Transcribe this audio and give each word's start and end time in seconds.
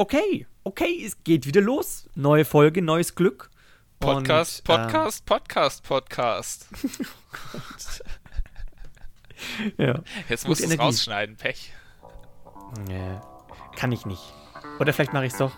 okay, 0.00 0.46
okay, 0.64 1.04
es 1.04 1.22
geht 1.24 1.46
wieder 1.46 1.60
los. 1.60 2.08
Neue 2.14 2.46
Folge, 2.46 2.80
neues 2.80 3.14
Glück. 3.14 3.50
Podcast, 4.00 4.60
Und, 4.60 4.64
Podcast, 4.76 5.20
ähm, 5.20 5.26
Podcast, 5.26 5.82
Podcast. 5.82 6.68
ja. 9.76 10.00
Jetzt 10.30 10.48
musst 10.48 10.62
du 10.62 10.68
es 10.68 10.78
rausschneiden, 10.78 11.36
Pech. 11.36 11.74
Nee, 12.88 13.18
kann 13.76 13.92
ich 13.92 14.06
nicht. 14.06 14.22
Oder 14.78 14.94
vielleicht 14.94 15.12
mache 15.12 15.26
ich 15.26 15.32
es 15.32 15.38
doch. 15.38 15.52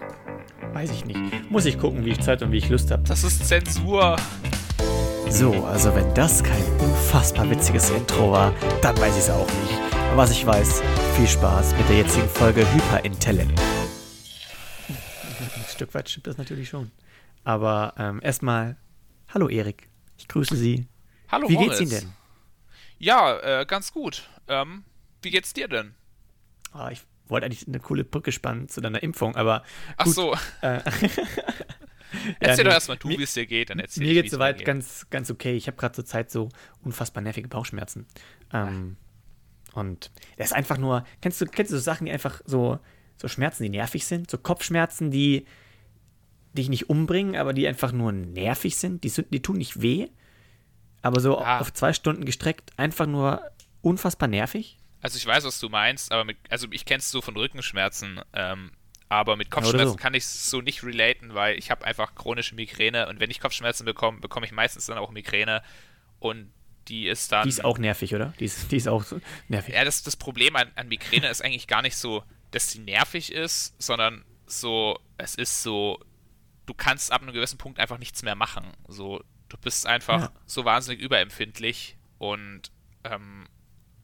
Weiß 0.73 0.91
ich 0.91 1.05
nicht. 1.05 1.21
Muss 1.49 1.65
ich 1.65 1.79
gucken, 1.79 2.05
wie 2.05 2.11
ich 2.11 2.21
Zeit 2.21 2.43
und 2.43 2.51
wie 2.51 2.59
ich 2.59 2.69
Lust 2.69 2.91
habe. 2.91 3.05
Das 3.05 3.23
ist 3.23 3.47
Zensur. 3.47 4.17
So, 5.29 5.65
also 5.67 5.95
wenn 5.95 6.13
das 6.15 6.43
kein 6.43 6.65
unfassbar 6.81 7.49
witziges 7.49 7.91
Intro 7.91 8.33
war, 8.33 8.53
dann 8.81 8.99
weiß 8.99 9.13
ich 9.15 9.23
es 9.23 9.31
auch 9.31 9.47
nicht. 9.47 9.79
Was 10.17 10.33
ich 10.33 10.45
weiß, 10.45 10.83
viel 11.17 11.29
Spaß 11.29 11.77
mit 11.77 11.89
der 11.89 11.99
jetzigen 11.99 12.29
Folge 12.29 12.67
Hyperintellekt. 12.75 13.61
Stück 15.83 15.95
weit 15.95 16.09
stimmt 16.09 16.29
das 16.29 16.39
natürlich 16.39 16.69
schon. 16.69 16.93
Aber 17.43 17.95
ähm, 17.99 18.21
erstmal, 18.23 18.77
hallo 19.35 19.49
Erik, 19.49 19.89
ich 20.17 20.29
grüße 20.29 20.55
Sie. 20.55 20.87
Hallo 21.29 21.49
Wie 21.49 21.55
Moritz. 21.55 21.79
geht's 21.79 21.93
Ihnen 21.93 22.01
denn? 22.03 22.13
Ja, 22.99 23.61
äh, 23.63 23.67
ganz 23.67 23.93
gut. 23.93 24.29
Ähm, 24.47 24.85
wie 25.23 25.31
geht's 25.31 25.53
dir 25.53 25.67
denn? 25.67 25.97
Oh, 26.73 26.87
ich 26.93 27.03
wollte 27.27 27.47
eigentlich 27.47 27.67
eine 27.67 27.81
coole 27.81 28.05
Brücke 28.05 28.31
spannen 28.31 28.69
zu 28.69 28.81
deiner 28.81 29.03
Impfung, 29.03 29.35
aber. 29.35 29.61
Gut. 29.61 29.97
Ach 29.97 30.07
so. 30.07 30.37
Äh, 30.61 30.83
Erzähl 32.39 32.59
ja, 32.59 32.71
doch 32.71 32.75
erstmal 32.75 32.99
du, 32.99 33.09
wie 33.09 33.23
es 33.25 33.35
dir 33.35 33.47
geht, 33.47 33.71
dann 33.71 33.81
erzähl 33.81 34.07
Mir 34.07 34.15
geht 34.15 34.27
es 34.27 34.31
soweit 34.31 34.65
ganz, 34.65 35.09
ganz 35.11 35.33
okay. 35.33 35.57
Ich 35.57 35.67
habe 35.67 35.77
gerade 35.77 35.97
zur 35.97 36.05
Zeit 36.05 36.31
so 36.31 36.49
unfassbar 36.85 37.25
nervige 37.25 37.49
Bauchschmerzen. 37.49 38.07
Ähm, 38.53 38.97
und 39.73 40.13
das 40.37 40.49
ist 40.49 40.53
einfach 40.53 40.79
nur, 40.79 41.05
kennst 41.23 41.41
du, 41.41 41.47
kennst 41.47 41.73
du 41.73 41.77
so 41.77 41.83
Sachen, 41.83 42.05
die 42.05 42.13
einfach 42.13 42.41
so, 42.45 42.79
so 43.17 43.27
Schmerzen, 43.27 43.65
die 43.65 43.71
nervig 43.71 44.07
sind? 44.07 44.31
So 44.31 44.39
Kopfschmerzen, 44.39 45.11
die 45.11 45.45
dich 46.53 46.69
nicht 46.69 46.91
umbringen, 46.91 47.37
aber 47.37 47.53
die 47.53 47.67
einfach 47.67 47.93
nur 47.93 48.13
nervig 48.13 48.77
sind. 48.77 49.05
Die, 49.05 49.09
sind, 49.09 49.33
die 49.33 49.41
tun 49.41 49.59
nicht 49.59 49.81
weh, 49.81 50.09
aber 51.01 51.21
so 51.21 51.39
ah. 51.39 51.61
auf 51.61 51.73
zwei 51.73 51.93
Stunden 51.93 52.25
gestreckt 52.25 52.73
einfach 52.77 53.07
nur 53.07 53.43
unfassbar 53.81 54.29
nervig. 54.29 54.79
Also 55.01 55.17
ich 55.17 55.27
weiß, 55.27 55.45
was 55.45 55.59
du 55.59 55.69
meinst, 55.69 56.13
aber 56.13 56.25
mit, 56.25 56.37
also 56.49 56.69
ich 56.71 56.85
kenn's 56.85 57.11
so 57.11 57.21
von 57.21 57.37
Rückenschmerzen, 57.37 58.21
ähm, 58.35 58.71
aber 59.09 59.37
mit 59.37 59.51
Kopfschmerzen 59.51 59.89
so. 59.91 59.97
kann 59.97 60.15
ich 60.15 60.23
es 60.23 60.49
so 60.49 60.61
nicht 60.61 60.85
relaten, 60.85 61.35
weil 61.35 61.59
ich 61.59 61.71
habe 61.71 61.85
einfach 61.85 62.15
chronische 62.15 62.55
Migräne 62.55 63.09
und 63.09 63.19
wenn 63.19 63.31
ich 63.31 63.41
Kopfschmerzen 63.41 63.85
bekomme, 63.85 64.21
bekomme 64.21 64.47
ich 64.47 64.53
meistens 64.53 64.87
dann 64.87 64.99
auch 64.99 65.11
Migräne 65.11 65.63
und 66.21 66.53
die 66.89 67.09
ist 67.09 67.31
dann. 67.33 67.45
Die 67.45 67.49
ist 67.49 67.65
auch 67.65 67.79
nervig, 67.79 68.15
oder? 68.15 68.33
Die 68.39 68.45
ist, 68.45 68.71
die 68.73 68.77
ist 68.77 68.89
auch 68.89 69.03
so 69.03 69.21
nervig. 69.49 69.75
Ja, 69.75 69.85
das, 69.85 70.03
das 70.03 70.17
Problem 70.17 70.57
an, 70.57 70.71
an 70.77 70.89
Migräne 70.89 71.29
ist 71.29 71.45
eigentlich 71.45 71.67
gar 71.67 71.83
nicht 71.83 71.97
so, 71.97 72.23
dass 72.53 72.71
sie 72.71 72.81
nervig 72.81 73.33
ist, 73.33 73.75
sondern 73.83 74.25
so, 74.47 74.99
es 75.19 75.35
ist 75.35 75.63
so, 75.63 75.99
du 76.73 76.77
kannst 76.79 77.13
ab 77.13 77.21
einem 77.21 77.35
gewissen 77.35 77.59
Punkt 77.59 77.79
einfach 77.79 77.99
nichts 77.99 78.23
mehr 78.23 78.35
machen. 78.35 78.65
So, 78.89 79.23
du 79.51 79.59
bist 79.59 79.87
einfach 79.87 80.23
ja. 80.23 80.33
so 80.47 80.65
wahnsinnig 80.65 81.03
überempfindlich 81.03 81.99
und 82.17 82.73
ähm, 83.05 83.47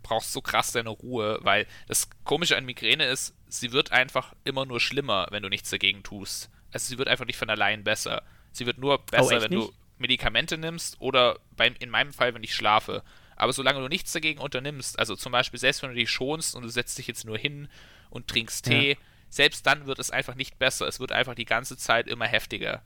brauchst 0.02 0.34
so 0.34 0.42
krass 0.42 0.72
deine 0.72 0.90
Ruhe, 0.90 1.38
weil 1.40 1.66
das 1.86 2.10
Komische 2.24 2.58
an 2.58 2.66
Migräne 2.66 3.06
ist, 3.06 3.34
sie 3.46 3.72
wird 3.72 3.90
einfach 3.90 4.34
immer 4.44 4.66
nur 4.66 4.80
schlimmer, 4.80 5.28
wenn 5.30 5.42
du 5.42 5.48
nichts 5.48 5.70
dagegen 5.70 6.02
tust. 6.02 6.50
Also 6.70 6.88
sie 6.88 6.98
wird 6.98 7.08
einfach 7.08 7.24
nicht 7.24 7.38
von 7.38 7.48
allein 7.48 7.84
besser. 7.84 8.22
Sie 8.52 8.66
wird 8.66 8.76
nur 8.76 8.98
besser, 8.98 9.38
oh, 9.38 9.40
wenn 9.40 9.50
nicht? 9.50 9.68
du 9.68 9.72
Medikamente 9.96 10.58
nimmst 10.58 11.00
oder 11.00 11.38
beim, 11.56 11.74
in 11.78 11.88
meinem 11.88 12.12
Fall, 12.12 12.34
wenn 12.34 12.44
ich 12.44 12.54
schlafe. 12.54 13.02
Aber 13.34 13.54
solange 13.54 13.80
du 13.80 13.88
nichts 13.88 14.12
dagegen 14.12 14.40
unternimmst, 14.40 14.98
also 14.98 15.16
zum 15.16 15.32
Beispiel 15.32 15.58
selbst 15.58 15.82
wenn 15.82 15.90
du 15.90 15.96
dich 15.96 16.10
schonst 16.10 16.54
und 16.54 16.64
du 16.64 16.68
setzt 16.68 16.98
dich 16.98 17.06
jetzt 17.06 17.24
nur 17.24 17.38
hin 17.38 17.68
und 18.10 18.28
trinkst 18.28 18.66
Tee, 18.66 18.90
ja. 18.90 18.96
Selbst 19.28 19.66
dann 19.66 19.86
wird 19.86 19.98
es 19.98 20.10
einfach 20.10 20.34
nicht 20.34 20.58
besser. 20.58 20.86
Es 20.86 21.00
wird 21.00 21.12
einfach 21.12 21.34
die 21.34 21.44
ganze 21.44 21.76
Zeit 21.76 22.06
immer 22.06 22.26
heftiger. 22.26 22.82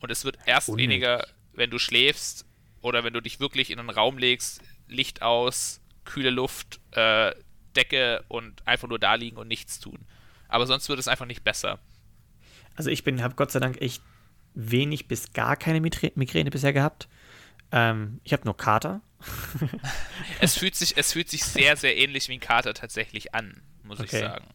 Und 0.00 0.10
es 0.10 0.24
wird 0.24 0.38
erst 0.46 0.68
Unnötig. 0.68 0.90
weniger, 0.90 1.26
wenn 1.52 1.70
du 1.70 1.78
schläfst 1.78 2.46
oder 2.80 3.04
wenn 3.04 3.12
du 3.12 3.20
dich 3.20 3.40
wirklich 3.40 3.70
in 3.70 3.78
einen 3.78 3.90
Raum 3.90 4.18
legst, 4.18 4.62
Licht 4.88 5.22
aus, 5.22 5.80
kühle 6.04 6.30
Luft, 6.30 6.80
äh, 6.92 7.32
Decke 7.76 8.24
und 8.28 8.66
einfach 8.66 8.88
nur 8.88 8.98
da 8.98 9.14
liegen 9.14 9.36
und 9.36 9.48
nichts 9.48 9.78
tun. 9.78 10.06
Aber 10.48 10.66
sonst 10.66 10.88
wird 10.88 10.98
es 10.98 11.08
einfach 11.08 11.26
nicht 11.26 11.44
besser. 11.44 11.78
Also 12.74 12.90
ich 12.90 13.04
bin, 13.04 13.22
habe 13.22 13.34
Gott 13.34 13.52
sei 13.52 13.60
Dank 13.60 13.80
echt 13.80 14.02
wenig 14.54 15.06
bis 15.06 15.32
gar 15.32 15.56
keine 15.56 15.80
Migräne 15.80 16.50
bisher 16.50 16.72
gehabt. 16.72 17.08
Ähm, 17.72 18.20
ich 18.24 18.32
habe 18.32 18.44
nur 18.44 18.56
Kater. 18.56 19.00
es, 20.40 20.56
fühlt 20.56 20.74
sich, 20.74 20.96
es 20.96 21.12
fühlt 21.12 21.28
sich 21.28 21.44
sehr, 21.44 21.76
sehr 21.76 21.96
ähnlich 21.96 22.28
wie 22.28 22.34
ein 22.34 22.40
Kater 22.40 22.74
tatsächlich 22.74 23.34
an, 23.34 23.62
muss 23.84 24.00
okay. 24.00 24.16
ich 24.16 24.22
sagen. 24.22 24.46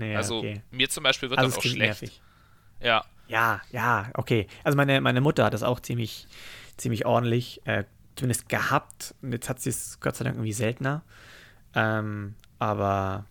Naja, 0.00 0.16
also 0.16 0.38
okay. 0.38 0.62
mir 0.70 0.88
zum 0.88 1.04
Beispiel 1.04 1.30
wird 1.30 1.38
also 1.38 1.50
das 1.50 1.58
auch 1.58 1.62
schlecht. 1.62 1.78
Nervig. 1.78 2.22
Ja. 2.80 3.04
Ja, 3.28 3.60
ja, 3.70 4.10
okay. 4.14 4.48
Also 4.64 4.76
meine, 4.76 5.00
meine 5.00 5.20
Mutter 5.20 5.44
hat 5.44 5.54
das 5.54 5.62
auch 5.62 5.78
ziemlich, 5.78 6.26
ziemlich 6.76 7.06
ordentlich. 7.06 7.60
Äh, 7.64 7.84
zumindest 8.16 8.48
gehabt. 8.48 9.14
Und 9.22 9.32
jetzt 9.32 9.48
hat 9.48 9.60
sie 9.60 9.70
es 9.70 9.98
Gott 10.00 10.16
sei 10.16 10.24
Dank 10.24 10.36
irgendwie 10.36 10.52
seltener. 10.52 11.02
Ähm, 11.74 12.34
aber 12.58 13.24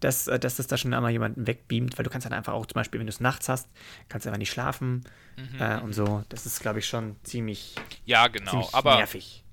dass, 0.00 0.28
äh, 0.28 0.38
dass 0.38 0.56
das 0.56 0.66
da 0.66 0.76
schon 0.76 0.94
einmal 0.94 1.10
jemanden 1.10 1.46
wegbeamt, 1.46 1.98
weil 1.98 2.04
du 2.04 2.10
kannst 2.10 2.26
dann 2.26 2.32
einfach 2.32 2.52
auch 2.52 2.66
zum 2.66 2.74
Beispiel, 2.74 3.00
wenn 3.00 3.06
du 3.06 3.12
es 3.12 3.20
nachts 3.20 3.48
hast, 3.48 3.68
kannst 4.08 4.24
du 4.24 4.30
einfach 4.30 4.38
nicht 4.38 4.50
schlafen 4.50 5.04
mhm. 5.36 5.60
äh, 5.60 5.76
und 5.80 5.88
mhm. 5.88 5.92
so. 5.92 6.24
Das 6.28 6.46
ist, 6.46 6.60
glaube 6.60 6.78
ich, 6.78 6.86
schon 6.86 7.16
ziemlich, 7.22 7.74
ja, 8.04 8.28
genau. 8.28 8.50
Ziemlich 8.50 8.74
aber 8.74 8.96
nervig. 8.96 9.44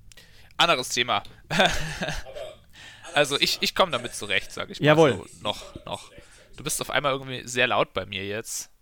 Anderes 0.56 0.88
Thema. 0.88 1.22
also 3.14 3.38
ich, 3.40 3.58
ich 3.60 3.74
komme 3.74 3.92
damit 3.92 4.14
zurecht, 4.14 4.52
sage 4.52 4.72
ich 4.72 4.80
mal 4.80 4.86
Jawohl. 4.86 5.12
so. 5.12 5.42
Noch, 5.42 5.84
noch. 5.84 6.10
Du 6.58 6.64
bist 6.64 6.80
auf 6.80 6.90
einmal 6.90 7.12
irgendwie 7.12 7.46
sehr 7.46 7.68
laut 7.68 7.92
bei 7.92 8.04
mir 8.04 8.26
jetzt. 8.26 8.72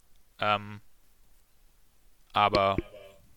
Ähm, 0.41 0.81
aber. 2.32 2.76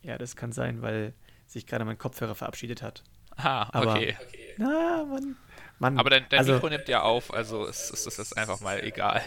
Ja, 0.02 0.18
das 0.18 0.38
kann 0.38 0.54
sein, 0.54 0.82
weil 0.82 1.14
sich 1.46 1.68
gerade 1.68 1.84
mein 1.84 1.98
Kopfhörer 1.98 2.36
verabschiedet 2.36 2.82
hat. 2.82 3.04
Ah, 3.36 3.68
Aber, 3.74 3.92
okay. 3.92 4.18
Na, 4.58 5.04
man, 5.04 5.36
man, 5.80 6.00
Aber 6.00 6.10
dein, 6.10 6.26
dein 6.30 6.40
also, 6.40 6.54
Mikro 6.54 6.70
nimmt 6.70 6.88
ja 6.88 7.02
auf, 7.02 7.34
also 7.34 7.66
ist, 7.66 7.90
ist, 7.90 8.18
das 8.18 8.32
einfach 8.34 8.62
mal 8.62 8.82
egal. 8.82 9.22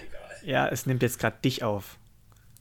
Ja, 0.45 0.67
es 0.69 0.87
nimmt 0.87 1.03
jetzt 1.03 1.19
gerade 1.19 1.37
dich 1.45 1.63
auf. 1.63 1.99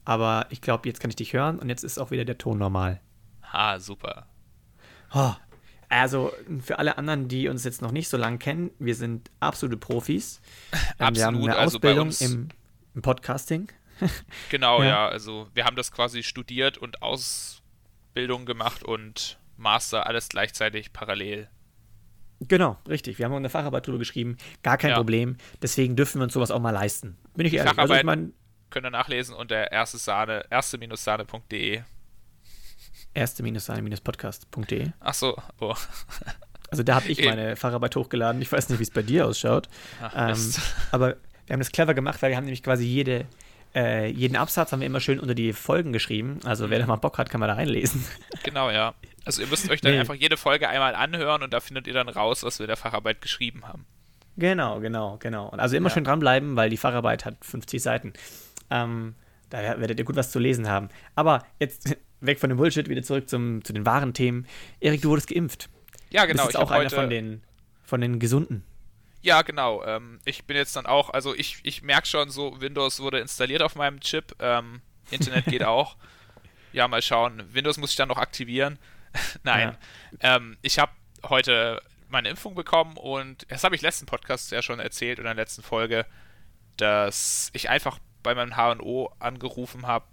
Aber 0.04 0.46
ich 0.50 0.62
glaube, 0.62 0.90
jetzt 0.90 1.00
kann 1.00 1.10
ich 1.10 1.16
dich 1.16 1.32
hören 1.32 1.58
und 1.58 1.70
jetzt 1.70 1.84
ist 1.84 2.00
auch 2.00 2.12
wieder 2.12 2.26
der 2.26 2.38
Ton 2.38 2.58
normal. 2.58 3.00
Ah, 3.42 3.80
super. 3.80 4.28
Oh, 5.14 5.34
also 5.92 6.34
für 6.62 6.80
alle 6.80 6.98
anderen, 6.98 7.28
die 7.28 7.50
uns 7.50 7.64
jetzt 7.66 7.82
noch 7.82 7.92
nicht 7.92 8.08
so 8.08 8.16
lange 8.18 8.38
kennen, 8.38 8.72
wir 8.80 8.96
sind 8.96 9.30
absolute 9.42 9.78
Profis. 9.78 10.42
Absolut, 10.98 11.18
wir 11.18 11.26
haben 11.26 11.38
eine 11.38 11.56
also 11.58 11.78
Ausbildung 11.78 12.12
im, 12.22 12.50
im, 12.96 13.02
Podcasting. 13.02 13.72
Genau, 14.50 14.82
ja. 14.82 14.90
ja. 14.90 15.08
Also 15.10 15.48
wir 15.54 15.66
haben 15.66 15.76
das 15.76 15.92
quasi 15.92 16.24
studiert 16.24 16.80
und 16.80 17.04
Ausbildung 17.04 18.48
gemacht 18.48 18.84
und 18.84 19.38
Master, 19.58 20.08
alles 20.08 20.30
gleichzeitig 20.30 20.92
parallel. 20.92 21.50
Genau, 22.40 22.78
richtig. 22.90 23.20
Wir 23.20 23.26
haben 23.26 23.34
eine 23.34 23.50
Facharbeit 23.50 23.86
drüber 23.86 24.00
geschrieben. 24.00 24.38
Gar 24.64 24.78
kein 24.80 24.92
ja. 24.92 24.96
Problem. 24.96 25.38
Deswegen 25.62 25.96
dürfen 25.96 26.20
wir 26.20 26.24
uns 26.24 26.34
sowas 26.34 26.50
auch 26.50 26.60
mal 26.60 26.72
leisten. 26.72 27.18
Bin 27.36 27.46
ich 27.46 27.54
ehrlich. 27.54 27.78
Also 27.78 27.94
ich 27.94 28.04
mein, 28.04 28.34
könnt 28.72 28.88
ihr 28.88 28.90
nachlesen 28.90 29.36
unter 29.36 29.72
erste 29.72 30.00
Sahne, 30.00 30.46
erste-sahne.de. 30.50 31.84
Erste-sahne-podcast.de. 33.14 34.92
Ach 35.00 35.14
so, 35.14 35.38
oh. 35.60 35.76
Also 36.70 36.84
da 36.84 36.96
habe 36.96 37.10
ich 37.10 37.24
meine 37.24 37.58
Facharbeit 37.58 37.96
hochgeladen. 37.98 38.42
Ich 38.42 38.52
weiß 38.52 38.70
nicht, 38.70 38.80
wie 38.80 38.84
es 38.84 38.92
bei 38.92 39.02
dir 39.02 39.28
ausschaut. 39.28 39.68
Ach, 40.02 40.30
ähm, 40.30 40.54
aber 40.92 41.18
wir 41.46 41.54
haben 41.54 41.60
das 41.60 41.72
clever 41.72 41.94
gemacht, 41.94 42.22
weil 42.22 42.30
wir 42.30 42.38
haben 42.38 42.46
nämlich 42.46 42.64
quasi 42.64 42.86
jede, 42.86 43.26
äh, 43.76 44.10
jeden 44.10 44.38
Absatz 44.38 44.72
haben 44.72 44.80
wir 44.80 44.86
immer 44.86 45.02
schön 45.02 45.20
unter 45.20 45.36
die 45.36 45.52
Folgen 45.52 45.92
geschrieben. 45.92 46.40
Also 46.46 46.70
wer 46.70 46.80
da 46.80 46.86
mal 46.86 46.96
Bock 46.96 47.18
hat, 47.18 47.30
kann 47.30 47.42
man 47.42 47.50
da 47.50 47.56
reinlesen. 47.56 48.06
Genau, 48.44 48.70
ja. 48.70 48.94
Also 49.26 49.42
ihr 49.42 49.48
müsst 49.50 49.70
euch 49.70 49.82
dann 49.82 49.92
nee. 49.92 50.00
einfach 50.00 50.16
jede 50.16 50.38
Folge 50.38 50.70
einmal 50.70 50.96
anhören 50.96 51.44
und 51.44 51.54
da 51.54 51.60
findet 51.60 51.88
ihr 51.88 51.94
dann 51.94 52.08
raus, 52.08 52.44
was 52.44 52.60
wir 52.60 52.68
der 52.68 52.78
Facharbeit 52.78 53.22
geschrieben 53.22 53.68
haben. 53.68 53.86
Genau, 54.38 54.80
genau, 54.80 55.18
genau. 55.18 55.50
Und 55.50 55.60
also 55.60 55.76
immer 55.76 55.90
ja. 55.90 55.96
schön 55.96 56.06
dranbleiben, 56.06 56.56
weil 56.56 56.70
die 56.70 56.78
Facharbeit 56.78 57.26
hat 57.26 57.36
50 57.42 57.84
Seiten. 57.84 58.14
Ähm, 58.70 59.16
da 59.50 59.60
werdet 59.80 60.00
ihr 60.00 60.06
gut 60.06 60.16
was 60.16 60.32
zu 60.32 60.40
lesen 60.40 60.70
haben. 60.70 60.90
Aber 61.16 61.46
jetzt 61.60 61.98
weg 62.22 62.40
von 62.40 62.50
dem 62.50 62.58
Bullshit, 62.58 62.88
wieder 62.88 63.04
zurück 63.04 63.30
zum, 63.30 63.64
zu 63.64 63.74
den 63.74 63.86
wahren 63.86 64.14
Themen. 64.14 64.48
Erik, 64.80 65.02
du 65.02 65.10
wurdest 65.10 65.30
geimpft. 65.30 65.70
Ja, 66.10 66.26
genau. 66.26 66.44
Du 66.44 66.48
bist 66.48 66.58
auch 66.58 66.72
einer 66.72 66.90
von 66.90 67.10
den, 67.10 67.44
von 67.84 68.02
den 68.02 68.20
Gesunden. 68.20 68.64
Ja, 69.22 69.42
genau. 69.44 69.84
Ähm, 69.86 70.20
ich 70.26 70.46
bin 70.46 70.58
jetzt 70.58 70.76
dann 70.76 70.86
auch, 70.86 71.12
also 71.12 71.36
ich, 71.36 71.60
ich 71.64 71.84
merke 71.84 72.08
schon 72.08 72.30
so, 72.30 72.60
Windows 72.60 73.00
wurde 73.00 73.20
installiert 73.20 73.62
auf 73.62 73.76
meinem 73.76 74.00
Chip. 74.00 74.36
Ähm, 74.40 74.82
Internet 75.10 75.46
geht 75.46 75.64
auch. 75.66 75.96
Ja, 76.74 76.88
mal 76.88 77.02
schauen. 77.02 77.44
Windows 77.54 77.78
muss 77.78 77.92
ich 77.92 77.96
dann 77.96 78.08
noch 78.08 78.18
aktivieren. 78.18 78.80
Nein. 79.44 79.78
Ja. 80.22 80.38
Ähm, 80.38 80.58
ich 80.62 80.80
habe 80.80 80.92
heute 81.24 81.82
meine 82.10 82.30
Impfung 82.30 82.56
bekommen 82.56 82.98
und 82.98 83.46
das 83.50 83.64
habe 83.64 83.76
ich 83.76 83.82
letzten 83.82 84.06
Podcast 84.06 84.52
ja 84.52 84.62
schon 84.62 84.80
erzählt 84.80 85.20
oder 85.20 85.32
in 85.32 85.38
der 85.38 85.44
letzten 85.44 85.64
Folge, 85.64 86.06
dass 86.78 87.50
ich 87.54 87.70
einfach 87.70 88.00
bei 88.24 88.36
meinem 88.36 88.56
HNO 88.56 89.14
angerufen 89.20 89.88
habe, 89.88 90.06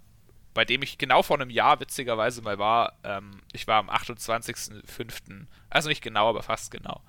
bei 0.53 0.65
dem 0.65 0.81
ich 0.81 0.97
genau 0.97 1.23
vor 1.23 1.39
einem 1.39 1.49
Jahr 1.49 1.79
witzigerweise 1.79 2.41
mal 2.41 2.57
war. 2.57 2.97
Ähm, 3.03 3.41
ich 3.53 3.67
war 3.67 3.77
am 3.79 3.89
28.05., 3.89 5.45
also 5.69 5.89
nicht 5.89 6.01
genau, 6.01 6.29
aber 6.29 6.43
fast 6.43 6.71
genau, 6.71 7.01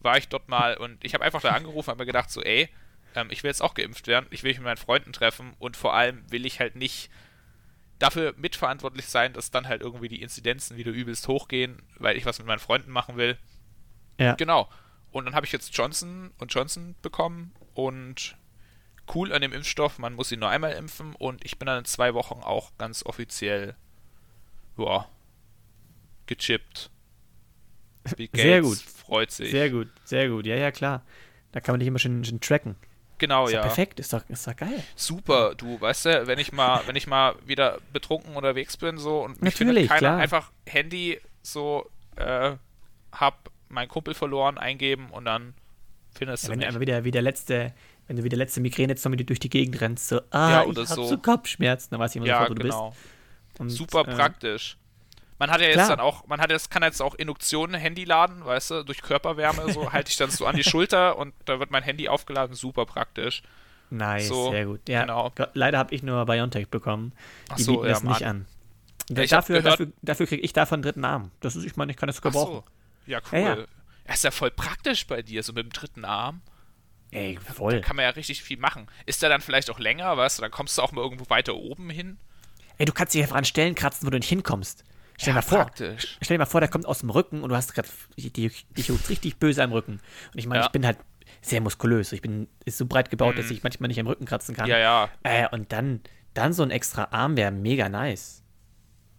war 0.00 0.16
ich 0.16 0.28
dort 0.28 0.48
mal 0.48 0.76
und 0.78 1.04
ich 1.04 1.14
habe 1.14 1.24
einfach 1.24 1.40
da 1.40 1.50
angerufen 1.50 1.90
und 1.90 1.92
habe 1.92 2.02
mir 2.02 2.06
gedacht, 2.06 2.30
so, 2.30 2.42
ey, 2.42 2.68
ähm, 3.14 3.28
ich 3.30 3.42
will 3.42 3.50
jetzt 3.50 3.62
auch 3.62 3.74
geimpft 3.74 4.06
werden, 4.06 4.26
ich 4.30 4.42
will 4.42 4.50
mich 4.50 4.58
mit 4.58 4.64
meinen 4.64 4.76
Freunden 4.76 5.12
treffen 5.12 5.54
und 5.58 5.76
vor 5.76 5.94
allem 5.94 6.24
will 6.30 6.46
ich 6.46 6.60
halt 6.60 6.76
nicht 6.76 7.10
dafür 7.98 8.34
mitverantwortlich 8.36 9.06
sein, 9.06 9.32
dass 9.32 9.50
dann 9.50 9.66
halt 9.66 9.82
irgendwie 9.82 10.08
die 10.08 10.22
Inzidenzen 10.22 10.76
wieder 10.76 10.92
übelst 10.92 11.26
hochgehen, 11.28 11.82
weil 11.96 12.16
ich 12.16 12.26
was 12.26 12.38
mit 12.38 12.46
meinen 12.46 12.60
Freunden 12.60 12.92
machen 12.92 13.16
will. 13.16 13.36
Ja. 14.18 14.34
Genau. 14.34 14.68
Und 15.10 15.24
dann 15.24 15.34
habe 15.34 15.46
ich 15.46 15.52
jetzt 15.52 15.76
Johnson 15.76 16.30
und 16.38 16.52
Johnson 16.54 16.94
bekommen 17.02 17.52
und 17.74 18.36
cool 19.14 19.32
an 19.32 19.42
dem 19.42 19.52
Impfstoff, 19.52 19.98
man 19.98 20.14
muss 20.14 20.32
ihn 20.32 20.40
nur 20.40 20.48
einmal 20.48 20.72
impfen 20.72 21.14
und 21.14 21.44
ich 21.44 21.58
bin 21.58 21.66
dann 21.66 21.78
in 21.78 21.84
zwei 21.84 22.14
Wochen 22.14 22.40
auch 22.42 22.72
ganz 22.78 23.04
offiziell, 23.04 23.74
ja, 24.76 25.06
gechippt. 26.26 26.90
Bill 28.16 28.28
Sehr 28.34 28.62
gut. 28.62 28.78
Freut 28.78 29.30
sich. 29.30 29.50
Sehr 29.50 29.70
gut, 29.70 29.88
sehr 30.04 30.28
gut. 30.28 30.46
Ja, 30.46 30.56
ja, 30.56 30.70
klar. 30.70 31.02
Da 31.52 31.60
kann 31.60 31.72
man 31.72 31.80
dich 31.80 31.88
immer 31.88 31.98
schön, 31.98 32.24
schön 32.24 32.40
tracken. 32.40 32.76
Genau, 33.18 33.46
ist 33.46 33.52
ja. 33.52 33.62
Perfekt, 33.62 33.98
ist 33.98 34.12
doch, 34.12 34.22
ist 34.28 34.46
doch 34.46 34.54
geil. 34.54 34.82
Super, 34.94 35.54
du, 35.56 35.80
weißt 35.80 36.06
du, 36.06 36.26
wenn 36.28 36.38
ich 36.38 36.52
mal, 36.52 36.82
wenn 36.86 36.94
ich 36.94 37.06
mal 37.06 37.34
wieder 37.44 37.78
betrunken 37.92 38.36
unterwegs 38.36 38.76
bin 38.76 38.96
so 38.96 39.24
und 39.24 39.42
mich 39.42 39.58
Natürlich, 39.58 39.88
keiner 39.88 39.98
klar. 39.98 40.18
einfach 40.18 40.52
Handy 40.66 41.20
so 41.42 41.90
äh, 42.16 42.56
hab 43.10 43.50
mein 43.68 43.88
Kumpel 43.88 44.14
verloren 44.14 44.56
eingeben 44.56 45.10
und 45.10 45.24
dann 45.24 45.54
findest 46.14 46.44
ja, 46.44 46.48
du 46.48 46.52
wenn 46.52 46.58
mich. 46.60 46.74
du 46.74 46.80
wieder, 46.80 47.04
wieder 47.04 47.22
letzte, 47.22 47.74
wenn 48.08 48.16
du 48.16 48.24
wieder 48.24 48.36
letzte 48.36 48.60
Migräne 48.60 48.92
jetzt 48.94 49.04
nochmal 49.04 49.18
durch 49.18 49.38
die 49.38 49.50
Gegend 49.50 49.80
rennst, 49.80 50.08
so, 50.08 50.20
ah, 50.30 50.50
Ja, 50.50 50.66
ich 50.66 50.78
hab 50.78 50.86
so. 50.86 51.04
so 51.04 51.18
Kopfschmerzen, 51.18 51.88
dann 51.90 52.00
weiß 52.00 52.12
ich 52.12 52.16
immer 52.16 52.26
ja, 52.26 52.40
sofort, 52.40 52.58
wo 52.58 52.62
genau. 52.62 52.84
du 52.88 52.90
bist. 52.90 53.60
Und, 53.60 53.70
Super 53.70 54.00
äh, 54.00 54.14
praktisch. 54.14 54.76
Man 55.38 55.50
hat 55.50 55.60
ja 55.60 55.68
jetzt 55.68 55.76
Klar. 55.76 55.88
dann 55.90 56.00
auch, 56.00 56.26
man 56.26 56.40
hat 56.40 56.50
jetzt, 56.50 56.70
kann 56.70 56.82
jetzt 56.82 57.00
auch 57.00 57.14
Induktion 57.14 57.74
Handy 57.74 58.04
laden, 58.04 58.44
weißt 58.44 58.70
du, 58.70 58.82
durch 58.82 59.02
Körperwärme, 59.02 59.72
so 59.72 59.92
halte 59.92 60.10
ich 60.10 60.16
dann 60.16 60.30
so 60.30 60.46
an 60.46 60.56
die 60.56 60.64
Schulter 60.64 61.16
und 61.16 61.32
da 61.44 61.60
wird 61.60 61.70
mein 61.70 61.82
Handy 61.82 62.08
aufgeladen, 62.08 62.56
super 62.56 62.86
praktisch. 62.86 63.42
Nice, 63.90 64.28
So, 64.28 64.50
sehr 64.50 64.66
gut. 64.66 64.88
Ja, 64.88 65.02
genau. 65.02 65.32
Leider 65.54 65.78
habe 65.78 65.94
ich 65.94 66.02
nur 66.02 66.24
BioNTech 66.26 66.68
bekommen. 66.68 67.12
Ach 67.48 67.56
Die 67.56 67.62
so, 67.62 67.72
bieten 67.72 67.84
ja, 67.86 67.92
das 67.92 68.02
nicht 68.02 68.20
Mann. 68.20 68.46
an. 69.10 69.16
Ja, 69.16 69.26
dafür, 69.26 69.62
dafür, 69.62 69.88
dafür 70.02 70.26
kriege 70.26 70.42
ich 70.42 70.52
davon 70.52 70.76
einen 70.76 70.82
dritten 70.82 71.04
Arm. 71.04 71.30
Das 71.40 71.56
ist, 71.56 71.64
ich 71.64 71.76
meine, 71.76 71.92
ich 71.92 71.96
kann 71.96 72.06
das 72.08 72.16
sogar 72.16 72.32
brauchen. 72.32 72.56
so. 72.56 72.64
Ja, 73.06 73.20
cool. 73.32 73.66
Ja. 74.06 74.12
ist 74.12 74.24
ja 74.24 74.30
voll 74.30 74.50
praktisch 74.50 75.06
bei 75.06 75.22
dir, 75.22 75.42
so 75.42 75.52
mit 75.54 75.64
dem 75.64 75.72
dritten 75.72 76.04
Arm. 76.04 76.42
Ey, 77.10 77.38
voll. 77.38 77.80
Kann 77.80 77.96
man 77.96 78.04
ja 78.04 78.10
richtig 78.10 78.42
viel 78.42 78.58
machen. 78.58 78.86
Ist 79.06 79.22
der 79.22 79.28
dann 79.30 79.40
vielleicht 79.40 79.70
auch 79.70 79.78
länger, 79.78 80.16
weißt 80.16 80.38
du? 80.38 80.42
Dann 80.42 80.50
kommst 80.50 80.76
du 80.76 80.82
auch 80.82 80.92
mal 80.92 81.00
irgendwo 81.02 81.28
weiter 81.30 81.54
oben 81.54 81.88
hin. 81.90 82.18
Ey, 82.76 82.84
du 82.86 82.92
kannst 82.92 83.14
dich 83.14 83.22
einfach 83.22 83.36
an 83.36 83.44
Stellen 83.44 83.74
kratzen, 83.74 84.06
wo 84.06 84.10
du 84.10 84.18
nicht 84.18 84.28
hinkommst. 84.28 84.84
Stell 85.16 85.26
dir 85.26 85.30
Ja, 85.30 85.34
mal 85.36 85.42
vor. 85.42 85.58
praktisch. 85.58 86.18
Stell 86.22 86.36
dir 86.36 86.38
mal 86.40 86.46
vor, 86.46 86.60
der 86.60 86.68
kommt 86.68 86.86
aus 86.86 87.00
dem 87.00 87.10
Rücken 87.10 87.42
und 87.42 87.48
du 87.48 87.56
hast 87.56 87.74
gerade 87.74 87.88
dich, 88.18 88.66
juckt 88.76 89.08
richtig 89.08 89.38
böse 89.38 89.62
am 89.64 89.72
Rücken. 89.72 90.00
Und 90.32 90.38
ich 90.38 90.46
meine, 90.46 90.60
Ja. 90.60 90.66
ich 90.66 90.72
bin 90.72 90.86
halt 90.86 90.98
sehr 91.40 91.60
muskulös. 91.60 92.12
Ich 92.12 92.20
bin 92.22 92.46
ist 92.64 92.78
so 92.78 92.86
breit 92.86 93.10
gebaut, 93.10 93.36
dass 93.38 93.50
ich 93.50 93.62
manchmal 93.62 93.88
nicht 93.88 93.98
am 94.00 94.06
Rücken 94.06 94.26
kratzen 94.26 94.54
kann. 94.54 94.66
Mhm. 94.66 94.70
Ja, 94.72 94.78
ja, 94.78 95.08
Äh, 95.24 95.48
und 95.50 95.72
dann, 95.72 96.00
dann 96.34 96.52
so 96.52 96.62
ein 96.62 96.70
extra 96.70 97.08
Arm 97.10 97.36
wäre 97.36 97.50
mega 97.50 97.88
nice. 97.88 98.42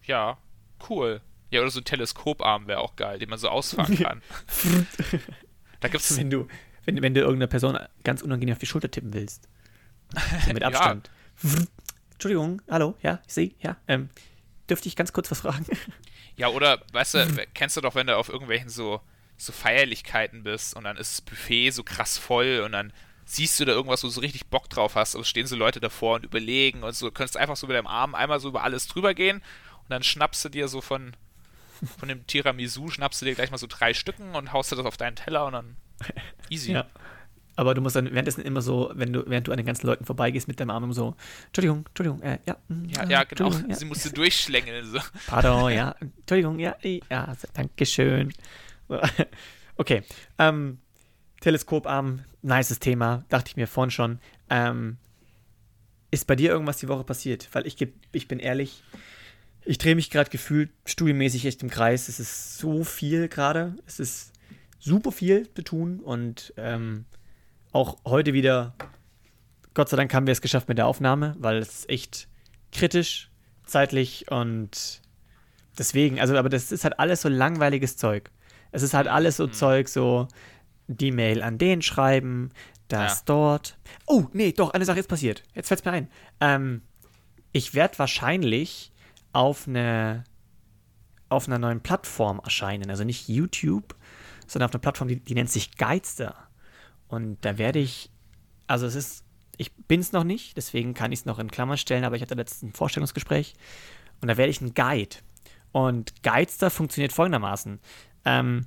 ja. 0.03 0.37
Cool. 0.89 1.19
Ja, 1.51 1.59
oder 1.61 1.71
so 1.71 1.81
ein 1.81 1.83
Teleskoparm 1.83 2.67
wäre 2.67 2.79
auch 2.79 2.95
geil, 2.95 3.19
den 3.19 3.29
man 3.29 3.37
so 3.39 3.49
ausfahren 3.49 3.97
kann. 4.01 4.21
da 5.81 5.87
gibt's 5.89 6.15
Wenn 6.17 6.29
du, 6.29 6.47
wenn, 6.95 7.03
wenn 7.03 7.13
du 7.13 7.21
irgendeiner 7.21 7.47
Person 7.47 7.77
ganz 8.03 8.21
unangenehm 8.21 8.53
auf 8.53 8.59
die 8.59 8.65
Schulter 8.65 8.89
tippen 8.89 9.13
willst. 9.13 9.47
So 10.45 10.53
mit 10.53 10.61
Ja. 10.61 10.67
Abstand. 10.69 11.09
Entschuldigung, 12.13 12.61
hallo, 12.69 12.95
ja, 13.01 13.21
ich 13.27 13.33
sehe, 13.33 13.51
ja. 13.61 13.77
Ähm, 13.87 14.09
dürfte 14.69 14.87
ich 14.87 14.95
ganz 14.95 15.13
kurz 15.13 15.31
was 15.31 15.41
fragen? 15.41 15.65
Ja, 16.35 16.49
oder, 16.49 16.81
weißt 16.91 17.13
du, 17.13 17.27
kennst 17.53 17.77
du 17.77 17.81
doch, 17.81 17.95
wenn 17.95 18.07
du 18.07 18.17
auf 18.17 18.29
irgendwelchen 18.29 18.69
so, 18.69 19.01
so 19.37 19.51
Feierlichkeiten 19.51 20.43
bist 20.43 20.75
und 20.75 20.83
dann 20.83 20.97
ist 20.97 21.13
das 21.13 21.21
Buffet 21.21 21.71
so 21.71 21.83
krass 21.83 22.17
voll 22.17 22.61
und 22.65 22.73
dann 22.73 22.91
siehst 23.25 23.59
du 23.59 23.65
da 23.65 23.73
irgendwas, 23.73 24.03
wo 24.03 24.07
du 24.07 24.11
so 24.13 24.21
richtig 24.21 24.47
Bock 24.47 24.69
drauf 24.69 24.95
hast, 24.95 25.15
aber 25.15 25.23
stehen 25.23 25.47
so 25.47 25.55
Leute 25.55 25.79
davor 25.79 26.15
und 26.15 26.25
überlegen 26.25 26.83
und 26.83 26.93
so, 26.95 27.07
du 27.07 27.11
könntest 27.11 27.37
einfach 27.37 27.55
so 27.55 27.67
mit 27.67 27.75
deinem 27.75 27.87
Arm 27.87 28.15
einmal 28.15 28.39
so 28.39 28.49
über 28.49 28.63
alles 28.63 28.87
drüber 28.87 29.13
gehen 29.13 29.37
und 29.37 29.89
dann 29.89 30.03
schnappst 30.03 30.43
du 30.43 30.49
dir 30.49 30.67
so 30.67 30.81
von, 30.81 31.15
von 31.99 32.09
dem 32.09 32.25
Tiramisu, 32.25 32.89
schnappst 32.89 33.21
du 33.21 33.25
dir 33.25 33.35
gleich 33.35 33.51
mal 33.51 33.57
so 33.57 33.67
drei 33.67 33.93
Stücken 33.93 34.35
und 34.35 34.51
haust 34.51 34.71
du 34.71 34.75
das 34.75 34.85
auf 34.85 34.97
deinen 34.97 35.15
Teller 35.15 35.45
und 35.45 35.53
dann 35.53 35.77
easy. 36.49 36.71
Ja. 36.73 36.85
Aber 37.55 37.73
du 37.73 37.81
musst 37.81 37.97
dann 37.97 38.05
währenddessen 38.05 38.41
immer 38.41 38.61
so, 38.61 38.89
wenn 38.95 39.11
du, 39.11 39.23
während 39.27 39.47
du 39.47 39.51
an 39.51 39.57
den 39.57 39.65
ganzen 39.65 39.85
Leuten 39.85 40.05
vorbeigehst 40.05 40.47
mit 40.47 40.61
deinem 40.61 40.69
Arm 40.69 40.93
so, 40.93 41.15
Entschuldigung, 41.47 41.85
Entschuldigung, 41.89 42.21
äh, 42.21 42.39
ja, 42.45 42.55
mm, 42.69 42.85
Ja, 42.85 43.09
ja, 43.09 43.23
genau. 43.25 43.51
Ja, 43.51 43.75
Sie 43.75 43.83
musste 43.83 44.13
durchschlängeln. 44.13 44.85
So. 44.85 44.99
Pardon, 45.27 45.69
ja, 45.73 45.93
Entschuldigung, 45.99 46.57
ja, 46.59 46.75
ja, 47.09 47.35
danke 47.53 47.85
schön. 47.85 48.33
So. 48.87 48.99
Okay, 49.75 50.03
ähm, 50.37 50.79
Teleskoparm, 51.39 52.25
nices 52.41 52.79
Thema, 52.79 53.23
dachte 53.29 53.49
ich 53.51 53.55
mir 53.55 53.65
vorhin 53.67 53.91
schon. 53.91 54.19
Ähm, 54.49 54.97
ist 56.11 56.27
bei 56.27 56.35
dir 56.35 56.49
irgendwas 56.51 56.77
die 56.77 56.89
Woche 56.89 57.05
passiert? 57.05 57.47
Weil 57.53 57.65
ich, 57.65 57.77
geb- 57.77 57.93
ich 58.11 58.27
bin 58.27 58.39
ehrlich, 58.39 58.83
ich 59.63 59.77
drehe 59.77 59.95
mich 59.95 60.09
gerade 60.09 60.29
gefühlt 60.29 60.69
studienmäßig 60.85 61.45
echt 61.45 61.61
im 61.63 61.69
Kreis. 61.69 62.09
Es 62.09 62.19
ist 62.19 62.57
so 62.57 62.83
viel 62.83 63.29
gerade. 63.29 63.75
Es 63.85 63.99
ist 64.01 64.33
super 64.79 65.11
viel 65.11 65.49
zu 65.53 65.61
tun 65.63 65.99
und 65.99 66.53
ähm, 66.57 67.05
auch 67.71 67.97
heute 68.05 68.33
wieder, 68.33 68.73
Gott 69.73 69.89
sei 69.89 69.97
Dank 69.97 70.13
haben 70.13 70.25
wir 70.27 70.31
es 70.31 70.41
geschafft 70.41 70.67
mit 70.69 70.77
der 70.77 70.87
Aufnahme, 70.87 71.35
weil 71.39 71.57
es 71.57 71.79
ist 71.79 71.89
echt 71.89 72.27
kritisch, 72.71 73.29
zeitlich 73.65 74.31
und 74.31 75.01
deswegen, 75.77 76.19
also, 76.19 76.37
aber 76.37 76.49
das 76.49 76.71
ist 76.71 76.83
halt 76.83 76.99
alles 76.99 77.21
so 77.21 77.29
langweiliges 77.29 77.97
Zeug. 77.97 78.31
Es 78.71 78.81
ist 78.83 78.93
halt 78.93 79.07
alles 79.07 79.37
so 79.37 79.47
Zeug, 79.47 79.87
so 79.87 80.27
die 80.87 81.11
Mail 81.11 81.41
an 81.41 81.57
den 81.57 81.81
schreiben, 81.81 82.51
das 82.87 83.19
Ja. 83.19 83.23
dort. 83.25 83.77
Oh, 84.07 84.25
nee, 84.33 84.51
doch, 84.51 84.71
eine 84.71 84.85
Sache 84.85 84.99
ist 84.99 85.07
passiert. 85.09 85.43
Jetzt 85.53 85.67
fällt 85.67 85.81
es 85.81 85.85
mir 85.85 85.91
ein. 85.91 86.07
Ähm, 86.39 86.81
ich 87.51 87.73
werde 87.73 87.97
wahrscheinlich 87.99 88.91
auf 89.33 89.67
eine 89.67 90.23
auf 91.29 91.47
einer 91.47 91.59
neuen 91.59 91.81
Plattform 91.81 92.39
erscheinen. 92.43 92.89
Also 92.89 93.03
nicht 93.03 93.29
YouTube, 93.29 93.95
sondern 94.49 94.69
auf 94.69 94.73
einer 94.73 94.81
Plattform, 94.81 95.07
die, 95.07 95.19
die 95.19 95.35
nennt 95.35 95.49
sich 95.49 95.77
Guidester. 95.77 96.35
Und 97.07 97.37
da 97.41 97.57
werde 97.57 97.79
ich, 97.79 98.09
also 98.67 98.85
es 98.85 98.95
ist, 98.95 99.23
ich 99.57 99.73
bin 99.73 99.99
es 99.99 100.11
noch 100.11 100.23
nicht, 100.23 100.57
deswegen 100.57 100.93
kann 100.93 101.11
ich 101.11 101.19
es 101.19 101.25
noch 101.25 101.39
in 101.39 101.51
Klammern 101.51 101.77
stellen, 101.77 102.03
aber 102.03 102.15
ich 102.15 102.21
hatte 102.21 102.35
letztens 102.35 102.71
ein 102.71 102.75
Vorstellungsgespräch 102.75 103.55
und 104.21 104.27
da 104.27 104.37
werde 104.37 104.51
ich 104.51 104.61
ein 104.61 104.73
Guide. 104.73 105.17
Und 105.71 106.23
Guidester 106.23 106.69
funktioniert 106.69 107.13
folgendermaßen. 107.13 107.79
Ähm, 108.25 108.65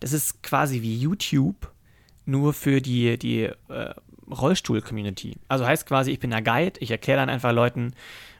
das 0.00 0.12
ist 0.12 0.42
quasi 0.42 0.82
wie 0.82 0.96
YouTube, 0.96 1.72
nur 2.24 2.52
für 2.52 2.80
die, 2.80 3.18
die 3.18 3.44
äh, 3.44 3.94
Rollstuhl-Community. 4.30 5.38
Also 5.48 5.66
heißt 5.66 5.86
quasi, 5.86 6.10
ich 6.10 6.18
bin 6.18 6.30
der 6.30 6.42
Guide, 6.42 6.80
ich 6.80 6.90
erkläre 6.90 7.20
dann 7.20 7.30
einfach 7.30 7.52
Leuten, 7.52 7.94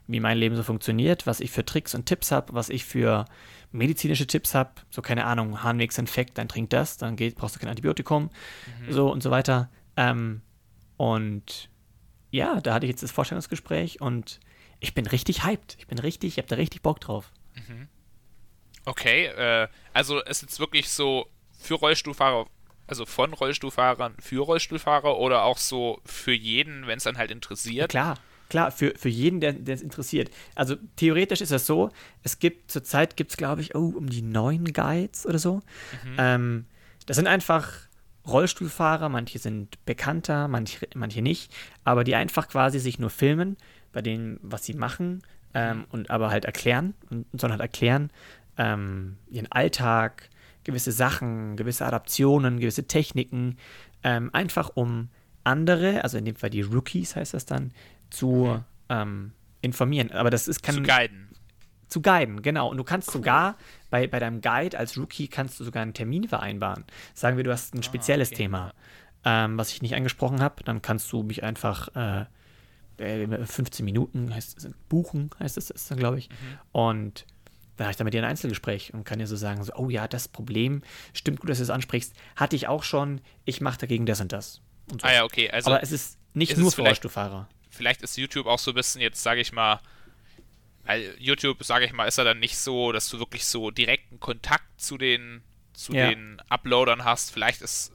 wie 0.07 0.21
mein 0.21 0.39
Leben 0.39 0.57
so 0.57 0.63
funktioniert, 0.63 1.27
was 1.27 1.41
ich 1.41 1.51
für 1.51 1.65
Tricks 1.65 1.95
und 1.95 2.07
Tipps 2.07 2.31
habe, 2.31 2.55
was 2.55 2.69
ich 2.69 2.85
für 2.85 3.25
medizinische 3.77 4.27
Tipps 4.27 4.55
habe, 4.55 4.73
so 4.91 5.03
keine 5.03 5.25
Ahnung, 5.25 5.63
Harnwegsinfekt, 5.63 6.39
dann 6.39 6.49
trink 6.49 6.71
das, 6.71 6.97
dann 6.97 7.17
geht, 7.17 7.37
brauchst 7.37 7.57
du 7.57 7.61
kein 7.61 7.69
Antibiotikum, 7.69 8.31
so 8.89 9.11
und 9.11 9.23
so 9.23 9.31
weiter. 9.31 9.71
Ähm, 9.97 10.43
und 10.97 11.71
ja, 12.31 12.61
da 12.61 12.75
hatte 12.75 12.87
ich 12.87 12.91
jetzt 12.91 13.03
das 13.03 13.13
Vorstellungsgespräch 13.13 14.01
und 14.01 14.41
ich 14.81 14.95
bin 14.95 15.07
richtig 15.07 15.45
hyped. 15.45 15.77
Ich 15.79 15.87
bin 15.87 15.99
richtig, 15.99 16.35
ich 16.35 16.39
habe 16.39 16.49
da 16.49 16.57
richtig 16.57 16.83
Bock 16.83 17.01
drauf. 17.01 17.33
Okay, 18.85 19.27
äh, 19.27 19.69
also 19.93 20.21
ist 20.21 20.43
jetzt 20.43 20.61
wirklich 20.61 20.91
so 20.91 21.27
für 21.59 21.75
Rollstuhlfahrer, 21.75 22.47
also 22.87 23.05
von 23.05 23.33
Rollstuhlfahrern 23.33 24.15
für 24.21 24.43
Rollstuhlfahrer 24.43 25.19
oder 25.19 25.45
auch 25.45 25.59
so 25.59 26.01
für 26.05 26.33
jeden, 26.33 26.87
wenn 26.87 26.99
es 26.99 27.05
dann 27.05 27.19
halt 27.19 27.31
interessiert? 27.31 27.91
Klar, 27.91 28.19
klar, 28.49 28.71
für, 28.71 28.95
für 28.97 29.09
jeden, 29.09 29.41
der 29.41 29.57
es 29.67 29.83
interessiert. 29.83 30.31
Also 30.55 30.77
theoretisch 30.97 31.41
ist 31.41 31.53
das 31.53 31.67
so, 31.67 31.91
es 32.23 32.39
gibt 32.39 32.71
zurzeit 32.71 33.17
gibt 33.17 33.33
es, 33.33 33.37
glaube 33.37 33.61
ich, 33.61 33.75
oh, 33.75 33.93
um 33.97 34.09
die 34.09 34.23
neun 34.23 34.73
Guides 34.73 35.27
oder 35.27 35.39
so. 35.39 35.61
Ähm, 36.19 36.67
das 37.07 37.17
sind 37.17 37.27
einfach 37.27 37.71
Rollstuhlfahrer, 38.27 39.09
manche 39.09 39.39
sind 39.39 39.85
bekannter, 39.85 40.49
manche, 40.49 40.89
manche 40.95 41.23
nicht, 41.23 41.55
aber 41.85 42.05
die 42.05 42.15
einfach 42.15 42.49
quasi 42.49 42.79
sich 42.81 42.99
nur 42.99 43.11
filmen 43.11 43.57
bei 43.93 44.03
dem, 44.03 44.39
was 44.43 44.65
sie 44.65 44.75
machen 44.75 45.23
ähm, 45.55 45.85
und 45.91 46.11
aber 46.11 46.31
halt 46.31 46.45
erklären, 46.45 46.95
und, 47.09 47.27
sondern 47.33 47.53
halt 47.53 47.63
erklären 47.63 48.11
ähm, 48.59 49.17
ihren 49.31 49.51
Alltag, 49.53 50.29
gewisse 50.65 50.93
Sachen, 50.93 51.57
gewisse 51.57 51.87
Adaptionen, 51.87 52.59
gewisse 52.59 52.87
Techniken, 52.87 53.57
ähm, 54.03 54.31
einfach 54.33 54.71
um 54.75 55.09
andere, 55.45 56.03
also 56.03 56.19
in 56.19 56.25
dem 56.25 56.35
Fall 56.35 56.51
die 56.51 56.63
Rookies 56.63 57.15
heißt 57.15 57.35
das 57.35 57.47
dann, 57.47 57.71
zu 58.11 58.63
ähm, 58.89 59.33
informieren. 59.61 60.11
Aber 60.13 60.31
das 60.31 60.49
ist 60.49 60.63
kann 60.63 60.77
Zu 60.77 60.83
guiden. 60.83 61.31
zu 61.89 62.03
guiden, 62.03 62.43
genau. 62.43 62.69
Und 62.69 62.77
du 62.77 62.85
kannst 62.85 63.11
sogar 63.11 63.57
bei, 63.91 64.07
bei 64.07 64.19
deinem 64.19 64.41
Guide 64.41 64.79
als 64.79 64.97
Rookie 64.99 65.29
kannst 65.29 65.59
du 65.61 65.65
sogar 65.65 65.83
einen 65.83 65.95
Termin 65.95 66.29
vereinbaren. 66.29 66.85
Sagen 67.15 67.37
wir, 67.37 67.45
du 67.45 67.53
hast 67.53 67.75
ein 67.75 67.83
spezielles 67.83 68.29
Ah, 68.31 68.33
okay. 68.33 68.43
Thema, 68.43 68.75
ähm, 69.25 69.59
was 69.59 69.71
ich 69.73 69.83
nicht 69.83 69.95
angesprochen 69.95 70.41
habe, 70.41 70.63
dann 70.65 70.83
kannst 70.83 71.11
du 71.13 71.23
mich 71.23 71.43
einfach 71.43 71.89
äh, 71.97 72.25
äh, 72.99 73.45
15 73.47 73.85
Minuten 73.85 74.35
heißt 74.35 74.57
es, 74.59 74.71
buchen, 74.89 75.31
heißt 75.39 75.57
es, 75.59 75.71
ist 75.71 75.91
dann, 75.91 75.99
glaube 75.99 76.19
ich. 76.19 76.29
Mhm. 76.31 76.35
Und 76.73 77.27
da 77.77 77.85
habe 77.85 77.91
ich 77.91 77.97
dann 77.97 78.07
mit 78.07 78.15
dir 78.15 78.23
ein 78.23 78.29
Einzelgespräch 78.29 78.95
und 78.95 79.05
kann 79.05 79.19
dir 79.19 79.27
so 79.27 79.37
sagen, 79.37 79.63
so, 79.63 79.73
oh 79.77 79.91
ja, 79.91 80.09
das 80.09 80.29
Problem, 80.29 80.83
stimmt 81.13 81.41
gut, 81.41 81.51
dass 81.51 81.59
du 81.59 81.65
es 81.65 81.71
ansprichst, 81.71 82.15
hatte 82.35 82.57
ich 82.57 82.69
auch 82.69 82.83
schon, 82.83 83.21
ich 83.45 83.61
mache 83.61 83.79
dagegen 83.79 84.07
das 84.07 84.21
und 84.21 84.33
das. 84.33 84.63
und 84.91 85.03
so. 85.03 85.07
Ah 85.07 85.13
ja, 85.13 85.25
okay. 85.25 85.51
Also 85.51 85.71
Aber 85.71 85.83
es 85.83 85.93
ist 85.93 86.19
nicht 86.33 86.53
ist 86.53 86.59
nur 86.59 86.73
für 86.73 86.83
Rollstuhlfahrer. 86.83 87.49
Vielleicht 87.77 88.03
ist 88.03 88.17
YouTube 88.17 88.47
auch 88.47 88.59
so 88.59 88.71
ein 88.73 88.75
bisschen 88.75 89.01
jetzt, 89.01 89.23
sage 89.23 89.41
ich 89.41 89.53
mal, 89.53 89.81
weil 90.85 91.15
YouTube, 91.19 91.63
sage 91.65 91.85
ich 91.85 91.93
mal, 91.93 92.07
ist 92.07 92.19
ja 92.19 92.25
dann 92.25 92.39
nicht 92.39 92.57
so, 92.57 92.93
dass 92.93 93.09
du 93.09 93.19
wirklich 93.19 93.45
so 93.45 93.71
direkten 93.71 94.21
Kontakt 94.21 94.65
zu 94.81 94.99
den 94.99 95.43
zu 95.73 95.93
Ja. 95.93 96.09
den 96.09 96.41
Uploadern 96.49 97.05
hast. 97.05 97.31
Vielleicht 97.31 97.61
ist 97.61 97.93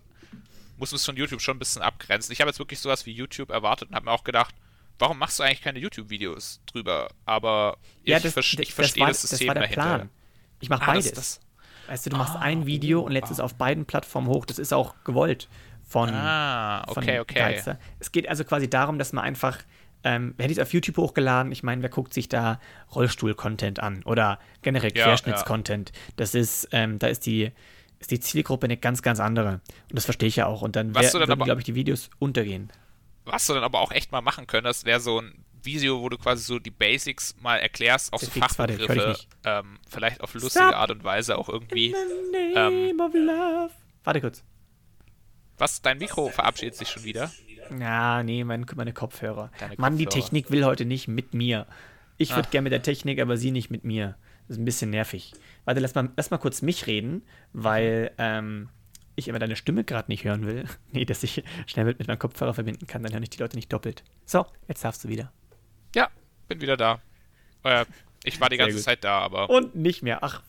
muss 0.78 0.92
man 0.92 0.96
es 0.98 1.06
von 1.06 1.16
YouTube 1.16 1.42
schon 1.42 1.56
ein 1.58 1.60
bisschen 1.60 1.82
abgrenzen. 1.84 2.32
Ich 2.32 2.42
habe 2.42 2.50
jetzt 2.50 2.58
wirklich 2.60 2.80
sowas 2.80 3.06
wie 3.06 3.12
YouTube 3.12 3.50
erwartet 3.52 3.90
und 3.90 3.96
habe 3.96 4.06
mir 4.06 4.12
auch 4.12 4.24
gedacht, 4.24 4.54
warum 4.98 5.20
machst 5.20 5.38
du 5.40 5.44
eigentlich 5.44 5.62
keine 5.62 5.78
YouTube-Videos 5.80 6.60
drüber? 6.66 7.10
Aber 7.26 7.78
ich, 8.04 8.16
vers- 8.20 8.56
ich 8.60 8.74
verstehe 8.74 9.02
war, 9.02 9.08
das 9.10 9.22
System 9.22 9.48
war 9.48 9.54
der 9.56 9.64
dahinter. 9.64 9.82
Plan. 9.82 10.10
Ich 10.60 10.70
mache 10.70 10.82
Ah, 10.84 10.94
das- 10.96 11.06
beides. 11.06 11.12
das- 11.14 11.40
weißt 11.88 12.06
du, 12.06 12.10
du 12.12 12.18
machst 12.18 12.36
Ah, 12.36 12.40
ein 12.40 12.66
Video 12.66 13.02
und 13.02 13.12
lädst 13.12 13.32
es 13.32 13.40
auf 13.40 13.56
beiden 13.56 13.86
Plattformen 13.86 14.28
hoch. 14.28 14.46
Das 14.46 14.58
ist 14.60 14.74
auch 14.74 14.96
gewollt 15.04 15.50
von, 15.92 16.10
Ah, 16.10 16.86
von 16.88 17.04
okay, 17.04 17.20
okay. 17.20 17.40
Geister. 17.40 17.78
Es 18.00 18.12
geht 18.12 18.28
also 18.30 18.44
quasi 18.46 18.70
darum, 18.70 18.98
dass 18.98 19.12
man 19.12 19.26
einfach, 19.26 19.58
ähm, 20.06 20.34
wer 20.38 20.46
hätte 20.46 20.54
es 20.54 20.60
auf 20.66 20.74
YouTube 20.74 20.98
hochgeladen? 20.98 21.52
Ich 21.52 21.64
meine, 21.64 21.82
wer 21.82 21.90
guckt 21.90 22.14
sich 22.14 22.30
da 22.30 22.60
Rollstuhl-Content 22.96 23.82
an 23.82 24.02
oder 24.04 24.40
generell 24.62 24.96
Ja, 24.96 25.04
Querschnitts-Content? 25.06 25.92
Das 26.16 26.34
ist, 26.34 26.70
ähm, 26.72 26.98
da 26.98 27.08
ist 27.08 27.26
die, 27.26 27.52
ist 28.00 28.10
die 28.10 28.22
Zielgruppe 28.22 28.66
eine 28.66 28.78
ganz, 28.78 29.02
ganz 29.02 29.20
andere. 29.20 29.56
Und 29.90 29.96
das 29.96 30.06
verstehe 30.06 30.30
ich 30.30 30.38
ja 30.38 30.46
auch. 30.46 30.62
Und 30.62 30.78
dann 30.78 30.96
wär, 30.96 31.14
würden, 31.14 31.40
glaube 31.44 31.60
ich, 31.60 31.66
die 31.66 31.76
Videos 31.76 32.10
untergehen. 32.20 32.72
Was 33.26 33.46
du 33.48 33.54
dann 33.54 33.64
aber 33.64 33.82
auch 33.82 33.92
echt 33.92 34.12
mal 34.14 34.22
machen 34.22 34.48
könntest, 34.48 34.86
wäre 34.86 35.02
so 35.02 35.20
ein 35.20 35.44
Video, 35.62 36.02
wo 36.02 36.10
du 36.10 36.18
quasi 36.18 36.44
so 36.44 36.58
die 36.58 36.72
Basics 36.72 37.36
mal 37.42 37.58
erklärst, 37.58 38.14
auch 38.14 38.20
so 38.20 38.28
ich 38.34 38.40
Fachbegriffe, 38.40 39.16
ähm, 39.44 39.78
vielleicht 39.90 40.22
auf 40.22 40.34
lustige 40.34 40.66
Stop. 40.66 40.76
Art 40.76 40.92
und 40.92 41.04
Weise 41.04 41.38
auch 41.38 41.50
irgendwie. 41.50 41.88
In 41.88 41.96
the 42.32 42.54
name 42.56 43.04
of 43.04 43.14
love. 43.14 43.72
Warte 44.04 44.22
kurz. 44.22 44.44
Was, 45.62 45.80
dein 45.84 46.00
Mikro 46.00 46.30
verabschiedet 46.30 46.74
sich 46.76 46.90
schon 46.90 47.04
wieder? 47.04 47.32
Ja, 47.80 48.24
nee, 48.24 48.44
mein, 48.44 48.66
meine 48.76 48.94
Kopfhörer. 48.94 49.52
Deine 49.60 49.76
Mann, 49.78 49.96
die. 49.96 50.08
Technik 50.08 50.50
will 50.50 50.66
heute 50.66 50.86
nicht 50.86 51.08
mit 51.08 51.36
mir. 51.36 51.68
Ich 52.18 52.32
würde 52.32 52.48
Ach. 52.48 52.52
gerne 52.52 52.64
mit 52.64 52.74
der 52.74 52.82
Technik, 52.82 53.22
aber 53.22 53.38
sie 53.38 53.52
nicht 53.52 53.70
mit 53.70 53.84
mir. 53.84 54.16
Das 54.48 54.58
ist 54.58 54.62
ein 54.62 54.66
bisschen 54.66 54.90
nervig. 54.90 55.34
Warte, 55.66 55.80
lass 55.80 55.94
mal, 55.94 56.10
lass 56.18 56.32
mal 56.32 56.40
kurz 56.40 56.64
mich 56.64 56.88
reden, 56.88 57.22
weil 57.54 58.10
ähm, 58.18 58.70
ich 59.16 59.28
immer 59.28 59.38
deine 59.38 59.56
Stimme 59.56 59.84
gerade 59.84 60.10
nicht 60.10 60.24
hören 60.24 60.48
will. 60.48 60.66
nee, 60.94 61.06
dass 61.06 61.22
ich 61.22 61.44
schnell 61.68 61.86
mit, 61.86 62.00
mit 62.00 62.08
meinem 62.08 62.18
Kopfhörer 62.18 62.56
verbinden 62.56 62.88
kann, 62.88 63.04
dann 63.04 63.14
hören 63.14 63.22
ich 63.22 63.30
die 63.30 63.38
Leute 63.40 63.56
nicht 63.56 63.72
doppelt. 63.72 64.04
So, 64.26 64.48
jetzt 64.68 64.84
darfst 64.84 65.04
du 65.04 65.10
wieder. 65.10 65.32
Ja, 65.94 66.10
bin 66.48 66.60
wieder 66.60 66.76
da. 66.76 67.02
Äh, 67.62 67.86
ich 68.24 68.42
war 68.42 68.50
die 68.50 68.56
Sehr 68.56 68.66
ganze 68.66 68.78
gut. 68.78 68.84
Zeit 68.84 69.04
da, 69.04 69.20
aber 69.20 69.48
Und 69.52 69.76
nicht 69.76 70.02
mehr. 70.02 70.24
Ach, 70.24 70.42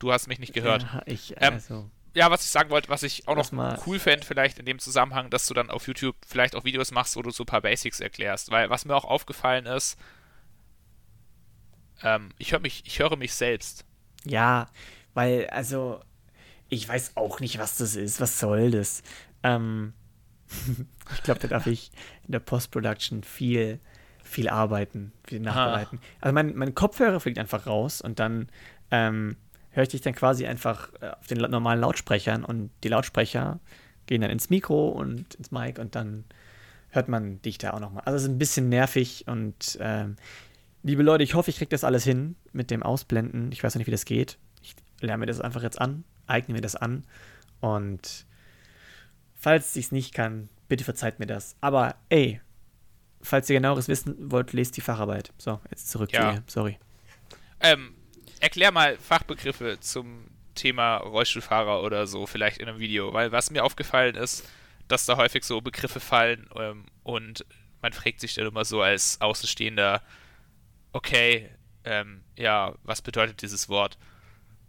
du 0.00 0.10
hast 0.10 0.26
mich 0.26 0.40
nicht 0.40 0.52
gehört. 0.52 0.82
Ja, 0.82 1.02
ich, 1.06 1.36
Ähm, 1.38 1.54
also. 1.54 1.88
Ja, 2.14 2.30
was 2.30 2.42
ich 2.44 2.50
sagen 2.50 2.70
wollte, 2.70 2.88
was 2.88 3.02
ich 3.02 3.28
auch 3.28 3.36
noch 3.36 3.52
mal- 3.52 3.78
cool 3.86 3.98
fände, 3.98 4.24
vielleicht 4.26 4.58
in 4.58 4.66
dem 4.66 4.78
Zusammenhang, 4.78 5.30
dass 5.30 5.46
du 5.46 5.54
dann 5.54 5.70
auf 5.70 5.86
YouTube 5.86 6.16
vielleicht 6.26 6.56
auch 6.56 6.64
Videos 6.64 6.90
machst, 6.90 7.16
wo 7.16 7.22
du 7.22 7.30
so 7.30 7.42
ein 7.44 7.46
paar 7.46 7.60
Basics 7.60 8.00
erklärst. 8.00 8.50
Weil 8.50 8.70
was 8.70 8.84
mir 8.84 8.94
auch 8.96 9.04
aufgefallen 9.04 9.66
ist, 9.66 9.96
ähm, 12.02 12.30
ich 12.38 12.52
höre 12.52 12.60
mich, 12.60 12.82
ich 12.86 12.98
höre 12.98 13.16
mich 13.16 13.34
selbst. 13.34 13.84
Ja, 14.24 14.68
weil, 15.14 15.48
also, 15.48 16.00
ich 16.68 16.88
weiß 16.88 17.16
auch 17.16 17.40
nicht, 17.40 17.58
was 17.58 17.76
das 17.76 17.96
ist. 17.96 18.20
Was 18.20 18.38
soll 18.38 18.70
das? 18.70 19.02
Ähm, 19.42 19.92
ich 21.14 21.22
glaube, 21.22 21.40
da 21.40 21.48
darf 21.48 21.66
ich 21.66 21.90
in 22.26 22.32
der 22.32 22.40
Post-Production 22.40 23.22
viel, 23.22 23.80
viel 24.22 24.48
arbeiten, 24.48 25.12
viel 25.26 25.40
nachbereiten. 25.40 26.00
Also, 26.20 26.32
mein, 26.34 26.54
mein 26.56 26.74
Kopfhörer 26.74 27.20
fliegt 27.20 27.38
einfach 27.38 27.66
raus 27.66 28.00
und 28.00 28.18
dann 28.18 28.48
ähm, 28.90 29.36
höre 29.78 29.84
ich 29.84 29.90
dich 29.90 30.00
dann 30.00 30.14
quasi 30.14 30.44
einfach 30.44 30.90
äh, 31.00 31.10
auf 31.10 31.28
den 31.28 31.38
normalen 31.38 31.80
Lautsprechern 31.80 32.44
und 32.44 32.70
die 32.82 32.88
Lautsprecher 32.88 33.60
gehen 34.06 34.20
dann 34.20 34.30
ins 34.30 34.50
Mikro 34.50 34.88
und 34.88 35.34
ins 35.36 35.52
Mic 35.52 35.80
und 35.80 35.94
dann 35.94 36.24
hört 36.90 37.08
man 37.08 37.40
dich 37.42 37.58
da 37.58 37.70
auch 37.74 37.80
nochmal. 37.80 38.02
Also, 38.04 38.16
es 38.16 38.22
ist 38.24 38.28
ein 38.28 38.38
bisschen 38.38 38.68
nervig 38.68 39.24
und 39.28 39.78
ähm, 39.80 40.16
liebe 40.82 41.02
Leute, 41.04 41.22
ich 41.22 41.34
hoffe, 41.34 41.50
ich 41.50 41.58
kriege 41.58 41.68
das 41.68 41.84
alles 41.84 42.02
hin 42.02 42.34
mit 42.52 42.70
dem 42.72 42.82
Ausblenden. 42.82 43.52
Ich 43.52 43.62
weiß 43.62 43.74
noch 43.74 43.78
nicht, 43.78 43.86
wie 43.86 43.92
das 43.92 44.04
geht. 44.04 44.36
Ich 44.62 44.74
lerne 45.00 45.20
mir 45.20 45.26
das 45.26 45.40
einfach 45.40 45.62
jetzt 45.62 45.80
an, 45.80 46.02
eigne 46.26 46.54
mir 46.54 46.60
das 46.60 46.74
an 46.74 47.04
und 47.60 48.26
falls 49.36 49.76
ich 49.76 49.86
es 49.86 49.92
nicht 49.92 50.12
kann, 50.12 50.48
bitte 50.66 50.82
verzeiht 50.82 51.20
mir 51.20 51.26
das. 51.26 51.54
Aber 51.60 51.94
ey, 52.08 52.40
falls 53.20 53.48
ihr 53.48 53.54
genaueres 53.56 53.86
wissen 53.86 54.16
wollt, 54.32 54.52
lest 54.52 54.76
die 54.76 54.80
Facharbeit. 54.80 55.32
So, 55.38 55.60
jetzt 55.70 55.88
zurück 55.88 56.12
Ja. 56.12 56.30
zu 56.30 56.34
ihr. 56.36 56.42
Sorry. 56.48 56.78
Ähm, 57.60 57.94
erklär 58.40 58.72
mal 58.72 58.96
Fachbegriffe 58.98 59.78
zum 59.80 60.26
Thema 60.54 60.96
Rollstuhlfahrer 60.98 61.82
oder 61.82 62.06
so, 62.06 62.26
vielleicht 62.26 62.58
in 62.58 62.68
einem 62.68 62.78
Video. 62.78 63.12
Weil 63.12 63.32
was 63.32 63.50
mir 63.50 63.64
aufgefallen 63.64 64.14
ist, 64.16 64.48
dass 64.88 65.06
da 65.06 65.16
häufig 65.16 65.44
so 65.44 65.60
Begriffe 65.60 66.00
fallen 66.00 66.48
ähm, 66.56 66.84
und 67.02 67.44
man 67.82 67.92
fragt 67.92 68.20
sich 68.20 68.34
dann 68.34 68.46
immer 68.46 68.64
so 68.64 68.82
als 68.82 69.20
Außenstehender, 69.20 70.02
okay, 70.92 71.50
ähm, 71.84 72.22
ja, 72.36 72.74
was 72.82 73.02
bedeutet 73.02 73.42
dieses 73.42 73.68
Wort? 73.68 73.98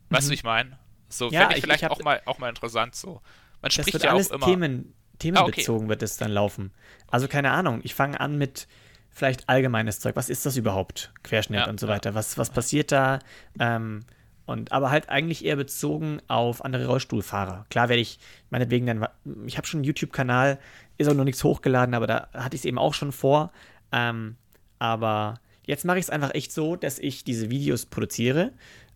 Weißt 0.09 0.27
du, 0.27 0.29
Mhm. 0.29 0.31
wie 0.31 0.35
ich 0.35 0.43
meine? 0.43 0.79
So, 1.09 1.29
Ja, 1.31 1.41
fände 1.41 1.53
ich 1.53 1.57
ich- 1.59 1.63
vielleicht 1.63 1.83
ich 1.83 1.89
auch, 1.89 1.99
mal, 2.03 2.21
auch 2.25 2.37
mal 2.37 2.49
interessant 2.49 2.95
so. 2.95 3.21
Man 3.61 3.71
spricht 3.71 3.93
wird 3.93 4.03
ja 4.03 4.11
alles 4.11 4.29
auch 4.31 4.35
immer. 4.35 4.45
Themen, 4.45 4.93
themenbezogen 5.17 5.87
Ah, 5.87 5.89
wird 5.89 6.03
es 6.03 6.17
dann 6.17 6.31
laufen. 6.31 6.71
Also 7.07 7.27
keine 7.27 7.51
Ahnung, 7.51 7.81
ich 7.83 7.93
fange 7.95 8.19
an 8.19 8.37
mit 8.37 8.67
vielleicht 9.09 9.49
allgemeines 9.49 9.99
Zeug. 9.99 10.15
Was 10.15 10.29
ist 10.29 10.45
das 10.45 10.57
überhaupt? 10.57 11.13
Querschnitt 11.23 11.61
Ja, 11.61 11.69
und 11.69 11.79
so 11.79 11.87
weiter. 11.87 12.15
Was, 12.15 12.37
was 12.37 12.49
passiert 12.49 12.91
da? 12.91 13.19
Ähm, 13.59 14.01
und 14.45 14.71
aber 14.71 14.89
halt 14.89 15.09
eigentlich 15.09 15.45
eher 15.45 15.55
bezogen 15.55 16.21
auf 16.27 16.65
andere 16.65 16.87
Rollstuhlfahrer. 16.87 17.65
Klar 17.69 17.89
werde 17.89 18.01
ich 18.01 18.19
meinetwegen 18.49 18.87
dann, 18.87 19.07
ich 19.45 19.57
habe 19.57 19.67
schon 19.67 19.79
einen 19.79 19.83
YouTube-Kanal, 19.83 20.57
ist 20.97 21.07
auch 21.07 21.13
noch 21.13 21.23
nichts 21.23 21.43
hochgeladen, 21.43 21.93
aber 21.93 22.07
da 22.07 22.29
hatte 22.33 22.55
ich 22.55 22.61
es 22.61 22.65
eben 22.65 22.79
auch 22.79 22.93
schon 22.93 23.11
vor. 23.11 23.51
Ähm, 23.91 24.37
aber 24.79 25.39
jetzt 25.65 25.85
mache 25.85 25.99
ich 25.99 26.05
es 26.05 26.09
einfach 26.09 26.33
echt 26.33 26.51
so, 26.51 26.75
dass 26.75 26.97
ich 26.97 27.23
diese 27.23 27.51
Videos 27.51 27.85
produziere. 27.85 28.51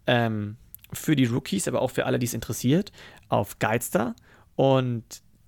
Ähm, 0.08 0.58
für 0.91 1.15
die 1.15 1.25
Rookies, 1.25 1.67
aber 1.67 1.82
auch 1.82 1.91
für 1.91 2.05
alle, 2.05 2.20
die 2.20 2.25
es 2.25 2.34
interessiert, 2.34 2.91
auf 3.29 3.60
Guidestar. 3.60 4.15
Und 4.55 5.03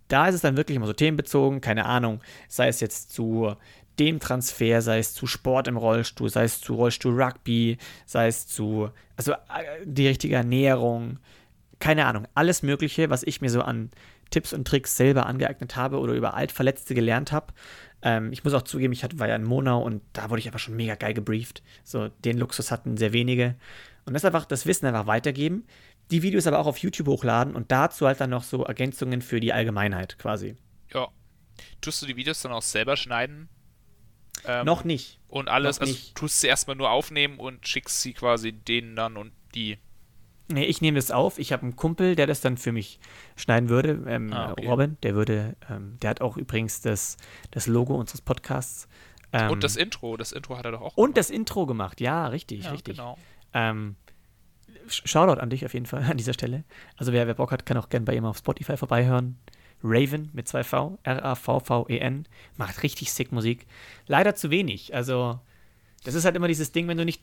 da 0.07 0.27
ist 0.27 0.35
es 0.35 0.41
dann 0.41 0.57
wirklich 0.57 0.75
immer 0.75 0.87
so 0.87 0.93
themenbezogen, 0.93 1.61
keine 1.61 1.85
Ahnung, 1.85 2.21
sei 2.47 2.67
es 2.67 2.79
jetzt 2.79 3.11
zu 3.11 3.55
dem 3.99 4.19
Transfer, 4.19 4.81
sei 4.81 4.99
es 4.99 5.13
zu 5.13 5.27
Sport 5.27 5.67
im 5.67 5.77
Rollstuhl, 5.77 6.29
sei 6.29 6.43
es 6.43 6.61
zu 6.61 6.75
Rollstuhl 6.75 7.21
Rugby, 7.21 7.77
sei 8.05 8.27
es 8.27 8.47
zu, 8.47 8.89
also 9.15 9.33
äh, 9.33 9.37
die 9.85 10.07
richtige 10.07 10.35
Ernährung, 10.35 11.19
keine 11.79 12.05
Ahnung, 12.05 12.27
alles 12.33 12.63
Mögliche, 12.63 13.09
was 13.09 13.23
ich 13.23 13.41
mir 13.41 13.49
so 13.49 13.61
an 13.61 13.89
Tipps 14.29 14.53
und 14.53 14.67
Tricks 14.67 14.97
selber 14.97 15.25
angeeignet 15.25 15.75
habe 15.75 15.99
oder 15.99 16.13
über 16.13 16.33
Altverletzte 16.33 16.95
gelernt 16.95 17.31
habe. 17.31 17.53
Ähm, 18.01 18.31
ich 18.31 18.43
muss 18.43 18.53
auch 18.53 18.63
zugeben, 18.63 18.93
ich 18.93 19.03
war 19.19 19.27
ja 19.27 19.35
in 19.35 19.43
Monau 19.43 19.81
und 19.81 20.01
da 20.13 20.29
wurde 20.29 20.39
ich 20.39 20.47
einfach 20.47 20.59
schon 20.59 20.75
mega 20.75 20.95
geil 20.95 21.13
gebrieft. 21.13 21.63
So, 21.83 22.09
den 22.09 22.37
Luxus 22.37 22.71
hatten 22.71 22.97
sehr 22.97 23.13
wenige. 23.13 23.55
Und 24.05 24.13
das 24.13 24.25
einfach, 24.25 24.45
das 24.45 24.65
Wissen 24.65 24.85
einfach 24.85 25.07
weitergeben. 25.07 25.65
Die 26.11 26.21
Videos 26.21 26.45
aber 26.45 26.59
auch 26.59 26.67
auf 26.67 26.77
YouTube 26.77 27.07
hochladen 27.07 27.55
und 27.55 27.71
dazu 27.71 28.05
halt 28.05 28.21
dann 28.21 28.29
noch 28.29 28.43
so 28.43 28.63
Ergänzungen 28.63 29.21
für 29.21 29.39
die 29.39 29.53
Allgemeinheit 29.53 30.19
quasi. 30.19 30.55
Ja. 30.93 31.07
Tust 31.81 32.01
du 32.01 32.05
die 32.05 32.15
Videos 32.15 32.41
dann 32.41 32.51
auch 32.51 32.61
selber 32.61 32.95
schneiden? 32.95 33.49
Ähm, 34.47 34.65
noch 34.65 34.83
nicht. 34.83 35.19
Und 35.27 35.49
alles, 35.49 35.77
noch 35.77 35.81
also 35.87 35.93
nicht. 35.93 36.15
tust 36.15 36.41
sie 36.41 36.47
erstmal 36.47 36.75
nur 36.75 36.89
aufnehmen 36.91 37.39
und 37.39 37.67
schickst 37.67 38.01
sie 38.01 38.13
quasi 38.13 38.51
denen 38.53 38.95
dann 38.95 39.17
und 39.17 39.31
die. 39.53 39.77
Nee, 40.47 40.65
ich 40.65 40.79
nehme 40.81 40.97
das 40.97 41.09
auf. 41.09 41.39
Ich 41.39 41.51
habe 41.51 41.63
einen 41.63 41.75
Kumpel, 41.75 42.15
der 42.15 42.27
das 42.27 42.39
dann 42.41 42.57
für 42.57 42.71
mich 42.71 42.99
schneiden 43.35 43.67
würde. 43.69 44.03
Ähm, 44.07 44.31
Ah, 44.31 44.51
okay. 44.51 44.67
Robin, 44.67 44.97
der 45.01 45.15
würde, 45.15 45.55
ähm, 45.69 45.97
der 46.01 46.11
hat 46.11 46.21
auch 46.21 46.37
übrigens 46.37 46.81
das, 46.81 47.17
das 47.49 47.65
Logo 47.65 47.95
unseres 47.95 48.21
Podcasts. 48.21 48.87
Ähm, 49.33 49.49
und 49.49 49.63
das 49.63 49.75
Intro, 49.75 50.17
das 50.17 50.31
Intro 50.31 50.55
hat 50.57 50.65
er 50.65 50.73
doch 50.73 50.81
auch 50.81 50.95
und 50.97 51.17
das 51.17 51.31
Intro 51.31 51.65
gemacht. 51.65 51.99
Ja, 51.99 52.27
richtig, 52.27 52.65
ja, 52.65 52.71
richtig. 52.71 52.97
Genau. 52.97 53.17
Ähm, 53.53 53.95
Sh- 54.87 55.07
Shoutout 55.07 55.41
an 55.41 55.49
dich 55.49 55.65
auf 55.65 55.73
jeden 55.73 55.87
Fall 55.87 56.03
an 56.03 56.17
dieser 56.17 56.33
Stelle. 56.33 56.63
Also 56.95 57.11
wer, 57.11 57.25
wer 57.25 57.33
Bock 57.33 57.51
hat, 57.51 57.65
kann 57.65 57.77
auch 57.77 57.89
gerne 57.89 58.05
bei 58.05 58.15
ihm 58.15 58.25
auf 58.25 58.37
Spotify 58.37 58.77
vorbeihören. 58.77 59.39
Raven 59.87 60.29
mit 60.33 60.47
2V, 60.47 60.97
R-A-V-V-E-N, 61.03 62.25
E 62.27 62.29
macht 62.57 62.81
richtig 62.83 63.11
sick 63.13 63.31
Musik. 63.31 63.67
Leider 64.07 64.35
zu 64.35 64.49
wenig. 64.49 64.95
Also, 64.95 65.39
das 66.03 66.15
ist 66.15 66.25
halt 66.25 66.35
immer 66.35 66.47
dieses 66.47 66.71
Ding, 66.71 66.87
wenn 66.87 66.97
du 66.97 67.05
nicht 67.05 67.21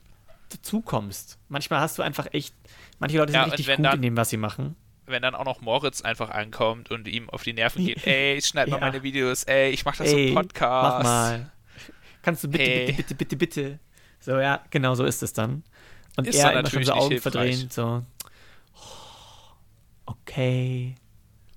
dazukommst. 0.51 1.39
Manchmal 1.49 1.81
hast 1.81 1.99
du 1.99 2.03
einfach 2.03 2.29
echt, 2.33 2.55
manche 2.99 3.19
Leute 3.19 3.33
sind 3.33 3.41
Ja, 3.41 3.45
richtig 3.47 3.67
gut 3.67 3.85
dann- 3.85 3.97
in 3.97 4.03
dem, 4.03 4.17
was 4.17 4.31
sie 4.31 4.37
machen. 4.37 4.77
Wenn 5.07 5.23
dann 5.23 5.35
auch 5.35 5.45
noch 5.45 5.61
Moritz 5.61 6.03
einfach 6.03 6.31
ankommt 6.31 6.91
und 6.93 7.09
ihm 7.09 7.29
auf 7.29 7.43
die 7.43 7.53
Nerven 7.53 7.85
geht, 7.85 8.07
ey, 8.07 8.37
ich 8.37 8.47
schneide 8.47 8.71
mal 8.71 8.79
Ja. 8.81 8.87
meine 8.87 9.03
Videos, 9.03 9.43
ey, 9.45 9.71
ich 9.71 9.85
mach 9.85 9.97
das 9.97 10.13
Ey, 10.13 10.29
im 10.29 10.35
Podcast. 10.35 10.99
mach 10.99 11.05
mal. 11.05 11.53
Kannst 12.23 12.45
du 12.45 12.49
bitte, 12.49 12.65
Hey. 12.65 12.87
bitte, 12.87 13.03
bitte, 13.03 13.15
bitte, 13.17 13.37
bitte. 13.37 13.79
So, 14.21 14.39
ja, 14.39 14.63
genau 14.71 14.95
so 14.95 15.05
ist 15.05 15.23
es 15.25 15.33
dann. 15.33 15.65
Und 16.17 16.29
Ist 16.29 16.37
er 16.37 16.51
dann 16.53 16.61
immer 16.61 16.71
schon 16.71 16.85
so 16.85 16.93
Augen 16.93 17.09
hilfreich. 17.11 17.33
verdrehen, 17.33 17.69
so. 17.71 18.05
Okay. 20.07 20.95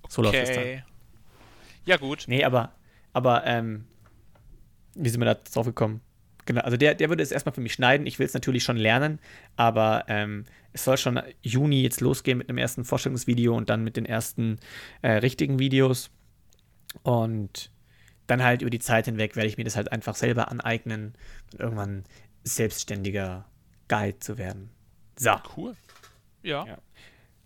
So 0.09 0.21
läuft 0.21 0.35
es 0.35 0.51
dann. 0.55 0.83
Ja, 1.85 1.97
gut. 1.97 2.25
Nee, 2.27 2.43
aber, 2.43 2.73
aber, 3.13 3.45
ähm, 3.45 3.85
wie 4.95 5.09
sind 5.09 5.21
wir 5.21 5.25
da 5.25 5.35
drauf 5.35 5.65
gekommen? 5.65 6.01
Genau, 6.45 6.61
also 6.61 6.77
der, 6.77 6.93
der 6.93 7.09
würde 7.09 7.23
es 7.23 7.31
erstmal 7.31 7.53
für 7.53 7.61
mich 7.61 7.73
schneiden. 7.73 8.05
Ich 8.05 8.19
will 8.19 8.25
es 8.25 8.33
natürlich 8.33 8.63
schon 8.63 8.77
lernen, 8.77 9.19
aber 9.55 10.05
ähm, 10.07 10.45
es 10.73 10.83
soll 10.83 10.97
schon 10.97 11.19
Juni 11.41 11.81
jetzt 11.81 12.01
losgehen 12.01 12.37
mit 12.37 12.49
einem 12.49 12.59
ersten 12.59 12.85
Vorstellungsvideo 12.85 13.55
und 13.55 13.69
dann 13.69 13.83
mit 13.83 13.97
den 13.97 14.05
ersten 14.05 14.59
äh, 15.01 15.11
richtigen 15.13 15.57
Videos. 15.59 16.11
Und 17.03 17.71
dann 18.27 18.43
halt 18.43 18.61
über 18.61 18.69
die 18.69 18.79
Zeit 18.79 19.05
hinweg 19.05 19.35
werde 19.35 19.47
ich 19.47 19.57
mir 19.57 19.63
das 19.63 19.75
halt 19.75 19.91
einfach 19.91 20.15
selber 20.15 20.49
aneignen 20.49 21.13
und 21.51 21.59
irgendwann 21.59 22.03
selbstständiger 22.43 23.45
Guide 23.87 24.19
zu 24.19 24.37
werden. 24.37 24.69
So. 25.17 25.31
Cool. 25.55 25.75
Ja. 26.43 26.65
ja. 26.65 26.77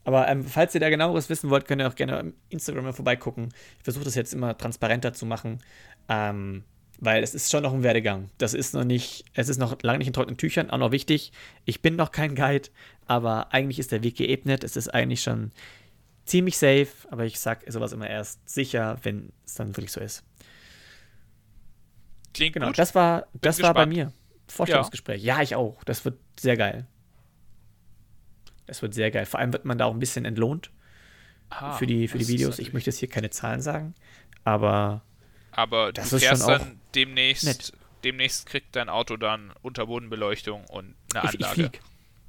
Aber 0.03 0.27
ähm, 0.27 0.43
falls 0.43 0.73
ihr 0.73 0.81
da 0.81 0.89
genaueres 0.89 1.29
wissen 1.29 1.49
wollt, 1.49 1.67
könnt 1.67 1.81
ihr 1.81 1.87
auch 1.87 1.95
gerne 1.95 2.19
im 2.19 2.33
Instagram 2.49 2.85
mal 2.85 2.93
vorbeigucken. 2.93 3.49
Ich 3.77 3.83
versuche 3.83 4.05
das 4.05 4.15
jetzt 4.15 4.33
immer 4.33 4.57
transparenter 4.57 5.13
zu 5.13 5.25
machen, 5.25 5.59
ähm, 6.07 6.63
weil 6.99 7.23
es 7.23 7.35
ist 7.35 7.51
schon 7.51 7.63
noch 7.63 7.73
ein 7.73 7.83
Werdegang. 7.83 8.29
Das 8.37 8.53
ist 8.53 8.73
noch 8.73 8.83
nicht, 8.83 9.25
es 9.33 9.49
ist 9.49 9.57
noch 9.57 9.81
lange 9.83 9.99
nicht 9.99 10.07
in 10.07 10.13
trockenen 10.13 10.37
Tüchern, 10.37 10.69
auch 10.69 10.77
noch 10.77 10.91
wichtig. 10.91 11.31
Ich 11.65 11.81
bin 11.81 11.95
noch 11.95 12.11
kein 12.11 12.35
Guide, 12.35 12.69
aber 13.05 13.53
eigentlich 13.53 13.79
ist 13.79 13.91
der 13.91 14.03
Weg 14.03 14.15
geebnet. 14.15 14.63
Es 14.63 14.75
ist 14.75 14.93
eigentlich 14.93 15.21
schon 15.21 15.51
ziemlich 16.25 16.57
safe, 16.57 16.87
aber 17.09 17.25
ich 17.25 17.39
sage 17.39 17.71
sowas 17.71 17.91
immer 17.91 18.09
erst 18.09 18.47
sicher, 18.47 18.97
wenn 19.03 19.31
es 19.45 19.55
dann 19.55 19.75
wirklich 19.75 19.91
so 19.91 19.99
ist. 19.99 20.23
Klingt 22.33 22.53
genau, 22.53 22.67
gut. 22.67 22.79
das 22.79 22.95
war, 22.95 23.27
das 23.33 23.61
war 23.61 23.73
bei 23.73 23.85
mir. 23.85 24.13
Vorstellungsgespräch. 24.47 25.21
Ja. 25.23 25.37
ja, 25.37 25.43
ich 25.43 25.55
auch. 25.55 25.83
Das 25.83 26.05
wird 26.05 26.19
sehr 26.39 26.57
geil. 26.57 26.87
Das 28.69 28.83
wird 28.83 28.93
sehr 28.93 29.09
geil. 29.09 29.25
Vor 29.25 29.39
allem 29.39 29.51
wird 29.51 29.65
man 29.65 29.79
da 29.79 29.85
auch 29.85 29.93
ein 29.93 29.99
bisschen 29.99 30.25
entlohnt 30.25 30.69
ah, 31.49 31.73
für 31.73 31.87
die, 31.87 32.07
für 32.07 32.19
die 32.19 32.27
Videos. 32.27 32.59
Ich 32.59 32.71
möchte 32.71 32.91
jetzt 32.91 32.99
hier 32.99 33.09
keine 33.09 33.31
Zahlen 33.31 33.61
sagen, 33.61 33.95
aber. 34.43 35.01
Aber 35.51 35.91
das 35.91 36.11
du 36.11 36.19
fährst 36.19 36.47
dann 36.47 36.79
demnächst, 36.93 37.45
nett. 37.45 37.73
demnächst 38.03 38.45
kriegt 38.45 38.75
dein 38.75 38.87
Auto 38.87 39.17
dann 39.17 39.51
Unterbodenbeleuchtung 39.63 40.65
und 40.65 40.93
eine 41.15 41.23
Anlage. 41.23 41.37
Ich, 41.37 41.41
ich 41.41 41.47
flieg. 41.47 41.81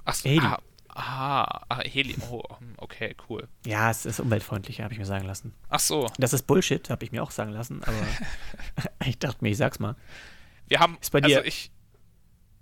Achso, 0.06 0.28
Heli. 0.30 0.47
Ah, 0.47 0.61
ah, 0.88 1.62
ah, 1.68 1.80
Heli. 1.82 2.16
Oh, 2.30 2.42
hm, 2.59 2.73
okay, 2.78 3.14
cool. 3.28 3.47
Ja, 3.66 3.90
es 3.90 4.06
ist 4.06 4.18
umweltfreundlicher, 4.18 4.82
habe 4.85 4.94
ich 4.94 4.99
mir 4.99 5.04
sagen 5.04 5.26
lassen. 5.26 5.54
Ach 5.68 5.78
so. 5.78 6.11
Das 6.16 6.32
ist 6.32 6.47
Bullshit, 6.47 6.88
habe 6.88 7.04
ich 7.04 7.12
mir 7.12 7.23
auch 7.23 7.32
sagen 7.32 7.52
lassen, 7.52 7.85
aber 7.85 8.06
ich 9.04 9.18
dachte 9.18 9.44
mir, 9.44 9.50
ich 9.50 9.59
sag's 9.59 9.78
mal. 9.78 9.94
Wir 10.68 10.80
haben, 10.80 10.97
ist 11.02 11.11
bei 11.11 11.20
dir, 11.20 11.37
also 11.37 11.47
ich, 11.47 11.70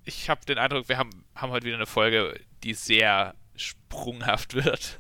ich 0.05 0.29
habe 0.29 0.45
den 0.45 0.59
Eindruck, 0.59 0.89
wir 0.89 0.99
haben, 0.99 1.11
haben 1.37 1.53
heute 1.53 1.67
wieder 1.67 1.77
eine 1.77 1.87
Folge, 1.87 2.41
die 2.65 2.75
sehr 2.75 3.37
sprunghaft 3.59 4.55
wird. 4.55 4.99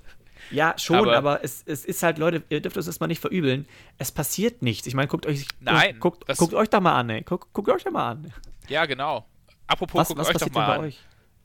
Ja, 0.50 0.74
schon, 0.78 0.96
aber, 0.96 1.16
aber, 1.16 1.44
es, 1.44 1.62
es 1.66 1.84
ist 1.84 2.02
halt, 2.02 2.18
Leute, 2.18 2.42
ihr 2.48 2.60
dürft 2.60 2.76
es 2.76 3.00
mal 3.00 3.06
nicht 3.06 3.20
verübeln. 3.20 3.66
Es 3.98 4.12
passiert 4.12 4.62
nichts. 4.62 4.86
Ich 4.86 4.94
meine, 4.94 5.08
guckt 5.08 5.26
euch 5.26 5.46
Nein, 5.60 5.98
guckt, 6.00 6.26
guckt 6.36 6.54
euch 6.54 6.70
da 6.70 6.80
mal 6.80 6.98
an, 6.98 7.10
ey. 7.10 7.22
Guckt, 7.22 7.52
guckt 7.52 7.68
euch 7.68 7.84
da 7.84 7.90
mal 7.90 8.12
an. 8.12 8.32
Ja, 8.68 8.86
genau. 8.86 9.26
Apropos, 9.66 10.00
was, 10.00 10.08
guckt 10.08 10.20
was 10.20 10.28
euch 10.28 10.36
doch 10.36 10.50
mal 10.50 10.78
an. 10.78 10.92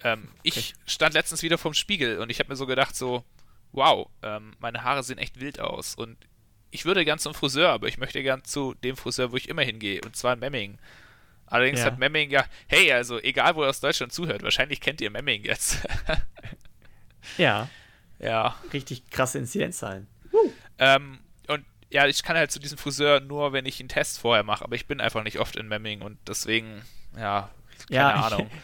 Ähm, 0.04 0.28
okay. 0.30 0.40
Ich 0.44 0.74
stand 0.86 1.14
letztens 1.14 1.44
wieder 1.44 1.58
vorm 1.58 1.74
Spiegel 1.74 2.20
und 2.20 2.30
ich 2.30 2.40
habe 2.40 2.50
mir 2.50 2.56
so 2.56 2.66
gedacht, 2.66 2.96
so, 2.96 3.24
wow, 3.72 4.10
ähm, 4.22 4.54
meine 4.60 4.84
Haare 4.84 5.04
sehen 5.04 5.18
echt 5.18 5.40
wild 5.40 5.60
aus. 5.60 5.96
Und 5.96 6.18
ich 6.72 6.86
würde 6.86 7.06
gern 7.06 7.20
zum 7.20 7.34
Friseur, 7.34 7.70
aber 7.70 7.88
ich 7.88 7.98
möchte 7.98 8.22
gern 8.24 8.44
zu 8.44 8.74
dem 8.74 8.98
Friseur, 8.98 9.32
wo 9.32 9.38
ich 9.38 9.50
immer 9.50 9.62
hingehe, 9.62 10.02
und 10.04 10.16
zwar 10.16 10.34
in 10.34 10.40
Memming. 10.40 10.78
Allerdings 11.46 11.80
ja. 11.80 11.86
hat 11.86 12.00
Memming 12.00 12.32
ja, 12.32 12.46
hey, 12.68 12.92
also 12.92 13.20
egal, 13.20 13.56
wo 13.56 13.64
ihr 13.64 13.70
aus 13.70 13.80
Deutschland 13.80 14.12
zuhört, 14.12 14.44
wahrscheinlich 14.44 14.82
kennt 14.82 15.02
ihr 15.02 15.12
Memming 15.12 15.44
jetzt. 15.44 15.80
ja. 17.38 17.70
Ja. 18.20 18.56
Richtig 18.72 19.10
krasse 19.10 19.38
Inzidenzzahlen. 19.40 20.08
Uh. 20.32 20.52
Ähm, 20.78 21.20
und 21.48 21.66
ja, 21.90 22.08
ich 22.08 22.24
kann 22.24 22.36
halt 22.36 22.52
zu 22.52 22.60
diesem 22.60 22.78
Friseur 22.78 23.20
nur, 23.20 23.54
wenn 23.54 23.66
ich 23.66 23.80
einen 23.80 23.90
Test 23.90 24.20
vorher 24.20 24.44
mache, 24.44 24.64
aber 24.64 24.76
ich 24.76 24.88
bin 24.88 25.02
einfach 25.02 25.24
nicht 25.24 25.40
oft 25.40 25.56
in 25.56 25.68
Memming 25.68 26.02
und 26.02 26.18
deswegen, 26.28 26.82
ja, 27.16 27.50
keine 27.88 27.96
ja, 27.96 28.14
Ahnung. 28.14 28.50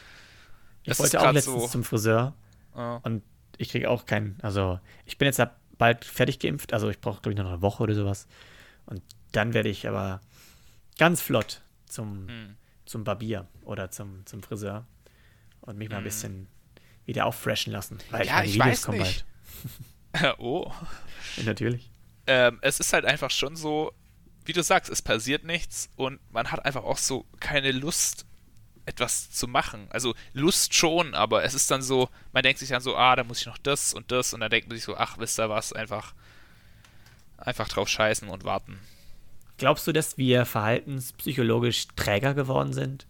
Ich, 0.83 0.93
ich 0.93 0.99
wollte 0.99 1.19
auch 1.19 1.33
letztens 1.33 1.61
so, 1.63 1.67
zum 1.67 1.83
Friseur 1.83 2.33
uh. 2.73 2.99
und 3.03 3.21
ich 3.57 3.69
kriege 3.69 3.89
auch 3.89 4.05
keinen, 4.05 4.39
also 4.41 4.79
ich 5.05 5.17
bin 5.17 5.25
jetzt 5.25 5.41
bald 5.77 6.05
fertig 6.05 6.39
geimpft, 6.39 6.73
also 6.73 6.89
ich 6.89 6.99
brauche 7.01 7.21
glaube 7.21 7.33
ich 7.33 7.37
noch 7.37 7.47
eine 7.47 7.61
Woche 7.61 7.83
oder 7.83 7.93
sowas 7.93 8.27
und 8.85 9.03
dann 9.33 9.53
werde 9.53 9.69
ich 9.69 9.87
aber 9.87 10.21
ganz 10.97 11.21
flott 11.21 11.61
zum, 11.85 12.27
hm. 12.27 12.55
zum 12.85 13.03
Barbier 13.03 13.45
oder 13.65 13.91
zum, 13.91 14.25
zum 14.25 14.41
Friseur 14.41 14.87
und 15.61 15.77
mich 15.77 15.89
mal 15.89 15.97
ein 15.97 15.99
hm. 15.99 16.05
bisschen 16.05 16.47
wieder 17.09 17.25
auffreshen 17.25 17.73
lassen, 17.73 17.97
weil 18.11 18.25
ja, 18.25 18.43
ich, 18.43 18.53
ich 18.53 18.59
weiß 18.59 18.87
nicht. 18.89 19.25
oh. 20.37 20.71
Ja, 21.37 21.43
natürlich. 21.43 21.91
Ähm, 22.27 22.59
es 22.61 22.79
ist 22.79 22.93
halt 22.93 23.05
einfach 23.05 23.31
schon 23.31 23.55
so, 23.55 23.91
wie 24.45 24.53
du 24.53 24.63
sagst, 24.63 24.91
es 24.91 25.01
passiert 25.01 25.43
nichts 25.43 25.89
und 25.95 26.19
man 26.31 26.51
hat 26.51 26.63
einfach 26.65 26.83
auch 26.83 26.97
so 26.97 27.25
keine 27.39 27.71
Lust, 27.71 28.25
etwas 28.85 29.29
zu 29.31 29.47
machen. 29.47 29.87
Also 29.91 30.15
Lust 30.33 30.73
schon, 30.73 31.13
aber 31.13 31.43
es 31.43 31.53
ist 31.53 31.69
dann 31.69 31.81
so, 31.81 32.09
man 32.31 32.43
denkt 32.43 32.59
sich 32.59 32.69
dann 32.69 32.81
so, 32.81 32.95
ah, 32.95 33.15
da 33.15 33.23
muss 33.23 33.41
ich 33.41 33.45
noch 33.45 33.57
das 33.57 33.93
und 33.93 34.11
das 34.11 34.33
und 34.33 34.39
dann 34.39 34.49
denkt 34.49 34.67
man 34.67 34.77
sich 34.77 34.85
so, 34.85 34.95
ach, 34.95 35.17
wisst 35.17 35.39
ihr 35.39 35.49
was, 35.49 35.73
einfach, 35.73 36.13
einfach 37.37 37.67
drauf 37.67 37.87
scheißen 37.87 38.29
und 38.29 38.43
warten. 38.43 38.79
Glaubst 39.57 39.85
du, 39.85 39.91
dass 39.91 40.17
wir 40.17 40.45
verhaltenspsychologisch 40.45 41.87
träger 41.95 42.33
geworden 42.33 42.73
sind 42.73 43.05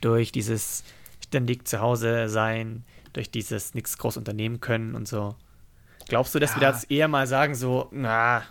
durch 0.00 0.30
dieses 0.30 0.84
ständig 1.24 1.66
zu 1.66 1.80
Hause 1.80 2.28
sein, 2.28 2.84
durch 3.16 3.30
dieses 3.30 3.74
nichts 3.74 3.98
groß 3.98 4.16
unternehmen 4.16 4.60
können 4.60 4.94
und 4.94 5.08
so? 5.08 5.36
Glaubst 6.08 6.34
du, 6.34 6.38
dass 6.38 6.50
ja. 6.50 6.56
wir 6.56 6.60
das 6.60 6.84
eher 6.84 7.08
mal 7.08 7.26
sagen, 7.26 7.54
so, 7.54 7.88
na, 7.90 8.44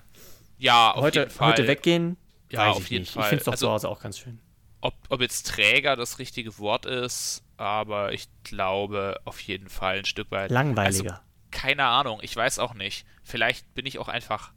ja, 0.58 0.94
heute, 0.96 1.30
heute 1.40 1.68
weggehen? 1.68 2.18
Ja, 2.52 2.68
Weiß 2.68 2.78
auf 2.78 2.90
jeden 2.90 3.04
nicht. 3.04 3.14
Fall. 3.14 3.24
Ich 3.24 3.30
finde 3.30 3.40
es 3.42 3.46
doch 3.46 3.54
also, 3.54 3.68
zu 3.68 3.72
Hause 3.72 3.90
auch 3.90 4.02
ganz 4.02 4.20
schön. 4.20 4.40
Ob, 4.82 4.94
ob 5.10 5.22
jetzt 5.22 5.48
Träger 5.48 5.96
das 5.96 6.20
richtige 6.20 6.58
Wort 6.60 6.86
ist, 6.86 7.44
aber 7.58 8.14
ich 8.14 8.28
glaube 8.44 9.20
auf 9.26 9.40
jeden 9.40 9.70
Fall 9.70 10.00
ein 10.00 10.06
Stück 10.06 10.32
weit. 10.32 10.52
Langweiliger. 10.52 11.12
Also, 11.12 11.24
keine 11.52 11.86
Ahnung, 11.86 12.20
ich 12.22 12.36
weiß 12.36 12.60
auch 12.60 12.74
nicht. 12.74 13.06
Vielleicht 13.24 13.74
bin 13.74 13.86
ich 13.86 14.00
auch 14.00 14.08
einfach 14.08 14.52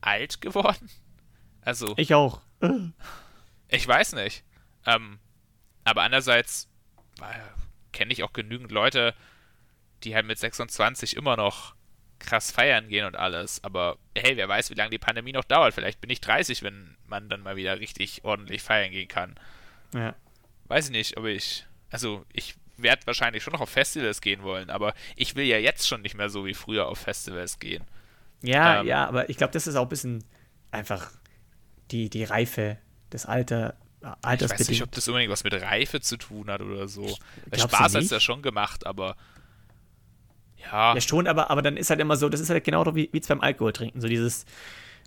alt 0.00 0.40
geworden. 0.40 0.90
Also. 1.66 1.94
Ich 1.96 2.12
auch. 2.12 2.42
Ich 3.68 3.88
weiß 3.88 4.12
nicht. 4.12 4.44
Ähm, 4.84 5.18
aber 5.84 6.02
andererseits 6.02 6.68
äh, 7.20 7.24
kenne 7.92 8.12
ich 8.12 8.22
auch 8.22 8.34
genügend 8.34 8.70
Leute, 8.70 9.14
die 10.04 10.14
halt 10.14 10.26
mit 10.26 10.38
26 10.38 11.16
immer 11.16 11.36
noch 11.36 11.74
krass 12.18 12.50
feiern 12.50 12.88
gehen 12.88 13.06
und 13.06 13.16
alles. 13.16 13.62
Aber 13.64 13.98
hey, 14.16 14.36
wer 14.36 14.48
weiß, 14.48 14.70
wie 14.70 14.74
lange 14.74 14.90
die 14.90 14.98
Pandemie 14.98 15.32
noch 15.32 15.44
dauert. 15.44 15.74
Vielleicht 15.74 16.00
bin 16.00 16.10
ich 16.10 16.20
30, 16.20 16.62
wenn 16.62 16.96
man 17.06 17.28
dann 17.28 17.42
mal 17.42 17.56
wieder 17.56 17.78
richtig 17.80 18.24
ordentlich 18.24 18.62
feiern 18.62 18.90
gehen 18.90 19.08
kann. 19.08 19.34
Ja. 19.94 20.14
Weiß 20.66 20.86
ich 20.86 20.92
nicht, 20.92 21.16
ob 21.16 21.26
ich. 21.26 21.66
Also, 21.90 22.24
ich 22.32 22.54
werde 22.76 23.06
wahrscheinlich 23.06 23.42
schon 23.42 23.52
noch 23.52 23.60
auf 23.60 23.70
Festivals 23.70 24.20
gehen 24.20 24.42
wollen, 24.42 24.68
aber 24.68 24.94
ich 25.14 25.36
will 25.36 25.44
ja 25.44 25.58
jetzt 25.58 25.86
schon 25.86 26.02
nicht 26.02 26.16
mehr 26.16 26.28
so 26.28 26.44
wie 26.44 26.54
früher 26.54 26.88
auf 26.88 26.98
Festivals 26.98 27.60
gehen. 27.60 27.84
Ja, 28.42 28.80
ähm, 28.80 28.86
ja, 28.86 29.06
aber 29.06 29.30
ich 29.30 29.36
glaube, 29.36 29.52
das 29.52 29.66
ist 29.66 29.76
auch 29.76 29.84
ein 29.84 29.88
bisschen 29.88 30.24
einfach 30.72 31.12
die, 31.92 32.10
die 32.10 32.24
Reife, 32.24 32.78
das 33.10 33.26
Alter, 33.26 33.76
Altersbedingt. 34.22 34.52
Ich 34.52 34.58
weiß 34.60 34.68
nicht, 34.68 34.82
ob 34.82 34.92
das 34.92 35.08
unbedingt 35.08 35.30
was 35.30 35.44
mit 35.44 35.54
Reife 35.54 36.00
zu 36.00 36.16
tun 36.16 36.50
hat 36.50 36.60
oder 36.60 36.88
so. 36.88 37.16
Spaß 37.52 37.94
hat 37.94 38.02
es 38.02 38.10
ja 38.10 38.20
schon 38.20 38.42
gemacht, 38.42 38.86
aber 38.86 39.16
ja. 40.70 40.94
Ja, 40.94 41.00
schon, 41.00 41.26
aber, 41.26 41.50
aber 41.50 41.62
dann 41.62 41.76
ist 41.76 41.90
halt 41.90 42.00
immer 42.00 42.16
so, 42.16 42.28
das 42.28 42.40
ist 42.40 42.50
halt 42.50 42.64
genau 42.64 42.84
wie, 42.94 43.08
wie 43.12 43.20
beim 43.20 43.40
Alkohol 43.40 43.72
trinken. 43.72 44.00
So 44.00 44.08
dieses, 44.08 44.44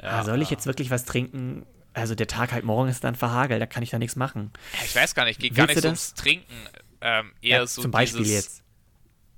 ja, 0.02 0.20
ah, 0.20 0.24
soll 0.24 0.42
ich 0.42 0.50
jetzt 0.50 0.66
wirklich 0.66 0.90
was 0.92 1.06
trinken? 1.06 1.66
Also 1.94 2.14
der 2.14 2.28
Tag 2.28 2.52
halt 2.52 2.64
morgen 2.64 2.90
ist 2.90 3.04
dann 3.04 3.16
verhagelt, 3.16 3.62
da 3.62 3.66
kann 3.66 3.82
ich 3.82 3.90
da 3.90 3.98
nichts 3.98 4.16
machen. 4.16 4.52
Ich 4.86 4.96
weiß 4.96 5.16
gar 5.16 5.26
nicht, 5.26 5.40
geht 5.40 5.56
gar 5.56 5.68
nicht 5.68 5.84
ums 5.84 6.14
Trinken. 6.14 6.54
Ähm, 7.02 7.34
eher 7.42 7.60
ja, 7.60 7.68
so 7.68 7.82
zum 7.82 7.92
Beispiel 7.92 8.24
dieses, 8.24 8.36
jetzt. 8.36 8.64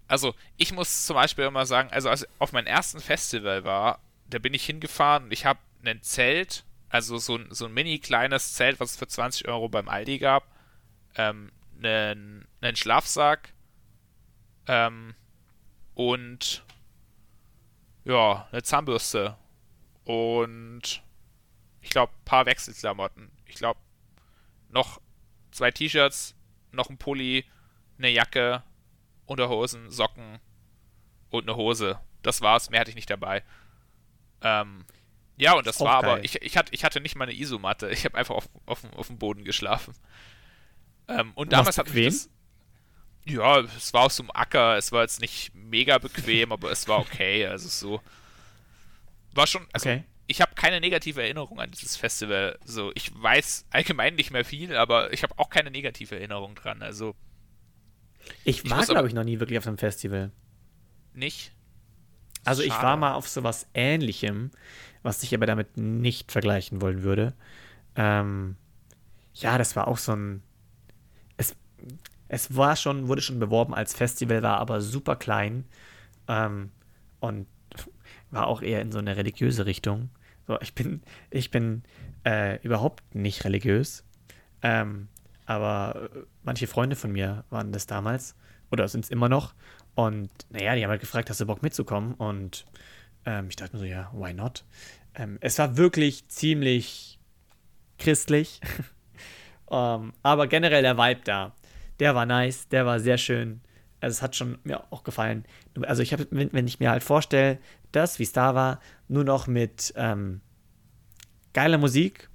Also 0.07 0.33
ich 0.57 0.73
muss 0.73 1.05
zum 1.05 1.15
Beispiel 1.15 1.45
immer 1.45 1.65
sagen, 1.65 1.89
also 1.91 2.09
als 2.09 2.23
ich 2.23 2.29
auf 2.39 2.51
meinem 2.51 2.67
ersten 2.67 2.99
Festival 2.99 3.63
war, 3.63 3.99
da 4.29 4.39
bin 4.39 4.53
ich 4.53 4.65
hingefahren 4.65 5.25
und 5.25 5.31
ich 5.31 5.45
habe 5.45 5.59
ein 5.85 6.01
Zelt, 6.01 6.65
also 6.89 7.17
so 7.17 7.37
ein, 7.37 7.47
so 7.51 7.65
ein 7.65 7.73
mini 7.73 7.99
kleines 7.99 8.53
Zelt, 8.53 8.79
was 8.79 8.91
es 8.91 8.97
für 8.97 9.07
20 9.07 9.47
Euro 9.47 9.69
beim 9.69 9.87
Aldi 9.87 10.19
gab, 10.19 10.43
ähm, 11.15 11.51
einen, 11.81 12.47
einen 12.61 12.75
Schlafsack, 12.75 13.53
ähm, 14.67 15.15
und 15.99 16.63
ja, 18.05 18.47
eine 18.53 18.63
Zahnbürste 18.63 19.35
und 20.05 21.03
ich 21.81 21.89
glaube, 21.89 22.13
ein 22.13 22.23
paar 22.23 22.45
Wechselklamotten. 22.45 23.29
Ich 23.45 23.55
glaube, 23.55 23.81
noch 24.69 25.01
zwei 25.51 25.71
T-Shirts, 25.71 26.35
noch 26.71 26.89
ein 26.89 26.97
Pulli, 26.97 27.43
eine 27.97 28.07
Jacke, 28.07 28.63
Unterhosen, 29.25 29.91
Socken 29.91 30.39
und 31.31 31.49
eine 31.49 31.57
Hose. 31.57 31.99
Das 32.21 32.39
war's, 32.39 32.69
mehr 32.69 32.79
hatte 32.79 32.91
ich 32.91 32.95
nicht 32.95 33.09
dabei. 33.09 33.43
Ähm, 34.41 34.85
ja, 35.35 35.51
und 35.51 35.67
das, 35.67 35.79
das 35.79 35.85
war 35.85 36.01
geil. 36.01 36.11
aber, 36.11 36.23
ich, 36.23 36.41
ich, 36.41 36.55
hatte, 36.55 36.73
ich 36.73 36.85
hatte 36.85 37.01
nicht 37.01 37.17
mal 37.17 37.25
eine 37.25 37.37
Isomatte. 37.37 37.89
Ich 37.89 38.05
habe 38.05 38.17
einfach 38.17 38.35
auf, 38.35 38.47
auf, 38.65 38.85
auf 38.95 39.07
dem 39.07 39.17
Boden 39.17 39.43
geschlafen. 39.43 39.93
Ähm, 41.09 41.33
und 41.35 41.51
damals 41.51 41.77
hat 41.77 41.93
mich 41.93 42.05
das, 42.05 42.29
ja, 43.29 43.59
es 43.59 43.93
war 43.93 44.03
aus 44.03 44.15
so 44.15 44.23
einem 44.23 44.31
Acker, 44.33 44.77
es 44.77 44.91
war 44.91 45.01
jetzt 45.01 45.21
nicht 45.21 45.53
mega 45.53 45.97
bequem, 45.97 46.51
aber 46.51 46.71
es 46.71 46.87
war 46.87 46.99
okay. 46.99 47.45
Also 47.45 47.69
so. 47.69 48.01
War 49.33 49.47
schon. 49.47 49.67
Also 49.73 49.89
okay. 49.89 50.03
Ich 50.27 50.41
habe 50.41 50.53
keine 50.53 50.79
negative 50.79 51.23
Erinnerung 51.23 51.59
an 51.59 51.71
dieses 51.71 51.95
Festival. 51.95 52.59
So, 52.63 52.91
ich 52.93 53.11
weiß 53.19 53.65
allgemein 53.71 54.15
nicht 54.15 54.29
mehr 54.31 54.45
viel, 54.45 54.75
aber 54.75 55.11
ich 55.11 55.23
habe 55.23 55.33
auch 55.37 55.49
keine 55.49 55.71
negative 55.71 56.15
Erinnerung 56.15 56.55
dran. 56.55 56.83
Also. 56.83 57.15
Ich, 58.43 58.63
ich 58.63 58.69
war, 58.69 58.85
glaube 58.85 59.07
ich, 59.07 59.13
noch 59.13 59.23
nie 59.23 59.39
wirklich 59.39 59.57
auf 59.57 59.65
einem 59.65 59.79
Festival. 59.79 60.31
Nicht? 61.13 61.51
Also 62.45 62.63
ich 62.63 62.71
war 62.71 62.97
mal 62.97 63.13
auf 63.13 63.27
sowas 63.27 63.67
ähnlichem, 63.73 64.51
was 65.03 65.23
ich 65.23 65.33
aber 65.35 65.45
damit 65.45 65.77
nicht 65.77 66.31
vergleichen 66.31 66.81
wollen 66.81 67.03
würde. 67.03 67.33
Ähm, 67.95 68.55
ja, 69.33 69.57
das 69.57 69.75
war 69.75 69.87
auch 69.87 69.97
so 69.97 70.13
ein. 70.13 70.41
Es, 71.37 71.55
es 72.29 72.55
war 72.55 72.75
schon, 72.75 73.07
wurde 73.07 73.21
schon 73.21 73.39
beworben 73.39 73.73
als 73.73 73.93
Festival, 73.93 74.41
war 74.41 74.59
aber 74.59 74.81
super 74.81 75.15
klein 75.15 75.65
ähm, 76.27 76.71
und 77.19 77.47
war 78.31 78.47
auch 78.47 78.61
eher 78.61 78.81
in 78.81 78.91
so 78.91 78.99
eine 78.99 79.17
religiöse 79.17 79.65
Richtung. 79.65 80.09
So, 80.47 80.59
ich 80.61 80.73
bin, 80.73 81.01
ich 81.31 81.51
bin 81.51 81.83
äh, 82.25 82.61
überhaupt 82.61 83.15
nicht 83.15 83.43
religiös. 83.43 84.03
Ähm, 84.61 85.07
aber 85.45 86.09
manche 86.43 86.67
Freunde 86.67 86.95
von 86.95 87.11
mir 87.11 87.43
waren 87.49 87.71
das 87.71 87.87
damals 87.87 88.35
oder 88.71 88.87
sind 88.87 89.05
es 89.05 89.11
immer 89.11 89.29
noch. 89.29 89.53
Und 89.95 90.29
naja, 90.49 90.75
die 90.75 90.83
haben 90.83 90.91
halt 90.91 91.01
gefragt, 91.01 91.29
hast 91.29 91.41
du 91.41 91.45
Bock 91.47 91.63
mitzukommen? 91.63 92.13
Und 92.13 92.65
ähm, 93.25 93.47
ich 93.49 93.55
dachte 93.55 93.75
mir 93.75 93.79
so, 93.79 93.85
ja, 93.85 94.11
why 94.13 94.33
not? 94.33 94.63
Ähm, 95.15 95.37
es 95.41 95.57
war 95.57 95.77
wirklich 95.77 96.27
ziemlich 96.27 97.19
christlich. 97.97 98.61
um, 99.65 99.77
ähm, 99.77 100.13
aber 100.21 100.47
generell 100.47 100.83
der 100.83 100.97
Vibe 100.97 101.21
da, 101.23 101.53
der 101.99 102.15
war 102.15 102.25
nice, 102.25 102.67
der 102.69 102.85
war 102.85 102.99
sehr 102.99 103.17
schön. 103.17 103.61
Also 104.01 104.13
es 104.13 104.21
hat 104.21 104.35
schon 104.35 104.59
mir 104.63 104.83
auch 104.91 105.03
gefallen. 105.03 105.45
Also 105.81 106.01
ich 106.01 106.13
habe, 106.13 106.27
wenn, 106.31 106.67
ich 106.67 106.79
mir 106.79 106.89
halt 106.89 107.03
vorstelle, 107.03 107.59
das, 107.91 108.19
wie 108.19 108.23
es 108.23 108.31
da 108.31 108.55
war, 108.55 108.79
nur 109.07 109.23
noch 109.23 109.47
mit 109.47 109.93
ähm, 109.97 110.41
geiler 111.53 111.77
Musik, 111.77 112.29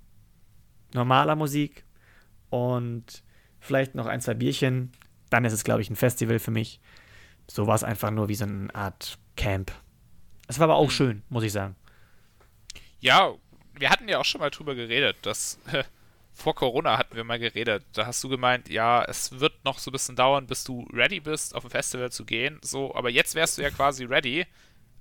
normaler 0.93 1.37
Musik 1.37 1.85
und 2.51 3.23
vielleicht 3.61 3.95
noch 3.95 4.07
ein, 4.07 4.21
zwei 4.21 4.35
Bierchen, 4.35 4.93
dann 5.31 5.45
ist 5.45 5.53
es, 5.53 5.65
glaube 5.65 5.81
ich, 5.81 5.89
ein 5.89 5.97
Festival 5.97 6.39
für 6.39 6.51
mich. 6.51 6.81
So 7.51 7.67
war 7.67 7.75
es 7.75 7.85
einfach 7.85 8.11
nur 8.11 8.29
wie 8.29 8.35
so 8.35 8.45
eine 8.45 8.75
Art 8.75 9.19
Camp. 9.37 9.73
Es 10.47 10.59
war 10.59 10.65
aber 10.65 10.77
auch 10.77 10.87
mhm. 10.87 10.91
schön, 10.91 11.23
muss 11.29 11.45
ich 11.45 11.53
sagen. 11.53 11.77
Ja, 13.01 13.35
wir 13.75 13.91
hatten 13.91 14.09
ja 14.09 14.19
auch 14.19 14.25
schon 14.25 14.41
mal 14.41 14.51
drüber 14.51 14.75
geredet, 14.75 15.17
dass 15.23 15.59
vor 16.35 16.55
Corona 16.57 16.99
hatten 16.99 17.15
wir 17.17 17.25
mal 17.25 17.39
geredet. 17.39 17.85
Da 17.93 18.07
hast 18.07 18.23
du 18.25 18.29
gemeint, 18.29 18.69
ja, 18.69 19.05
es 19.05 19.39
wird 19.39 19.65
noch 19.65 19.79
so 19.79 19.91
ein 19.91 19.93
bisschen 19.93 20.17
dauern, 20.17 20.47
bis 20.47 20.65
du 20.65 20.87
ready 20.93 21.21
bist, 21.21 21.55
auf 21.55 21.65
ein 21.65 21.71
Festival 21.71 22.11
zu 22.11 22.25
gehen. 22.25 22.59
So, 22.61 22.95
aber 22.95 23.09
jetzt 23.09 23.37
wärst 23.37 23.57
du 23.57 23.63
ja 23.63 23.71
quasi 23.71 24.05
ready. 24.05 24.45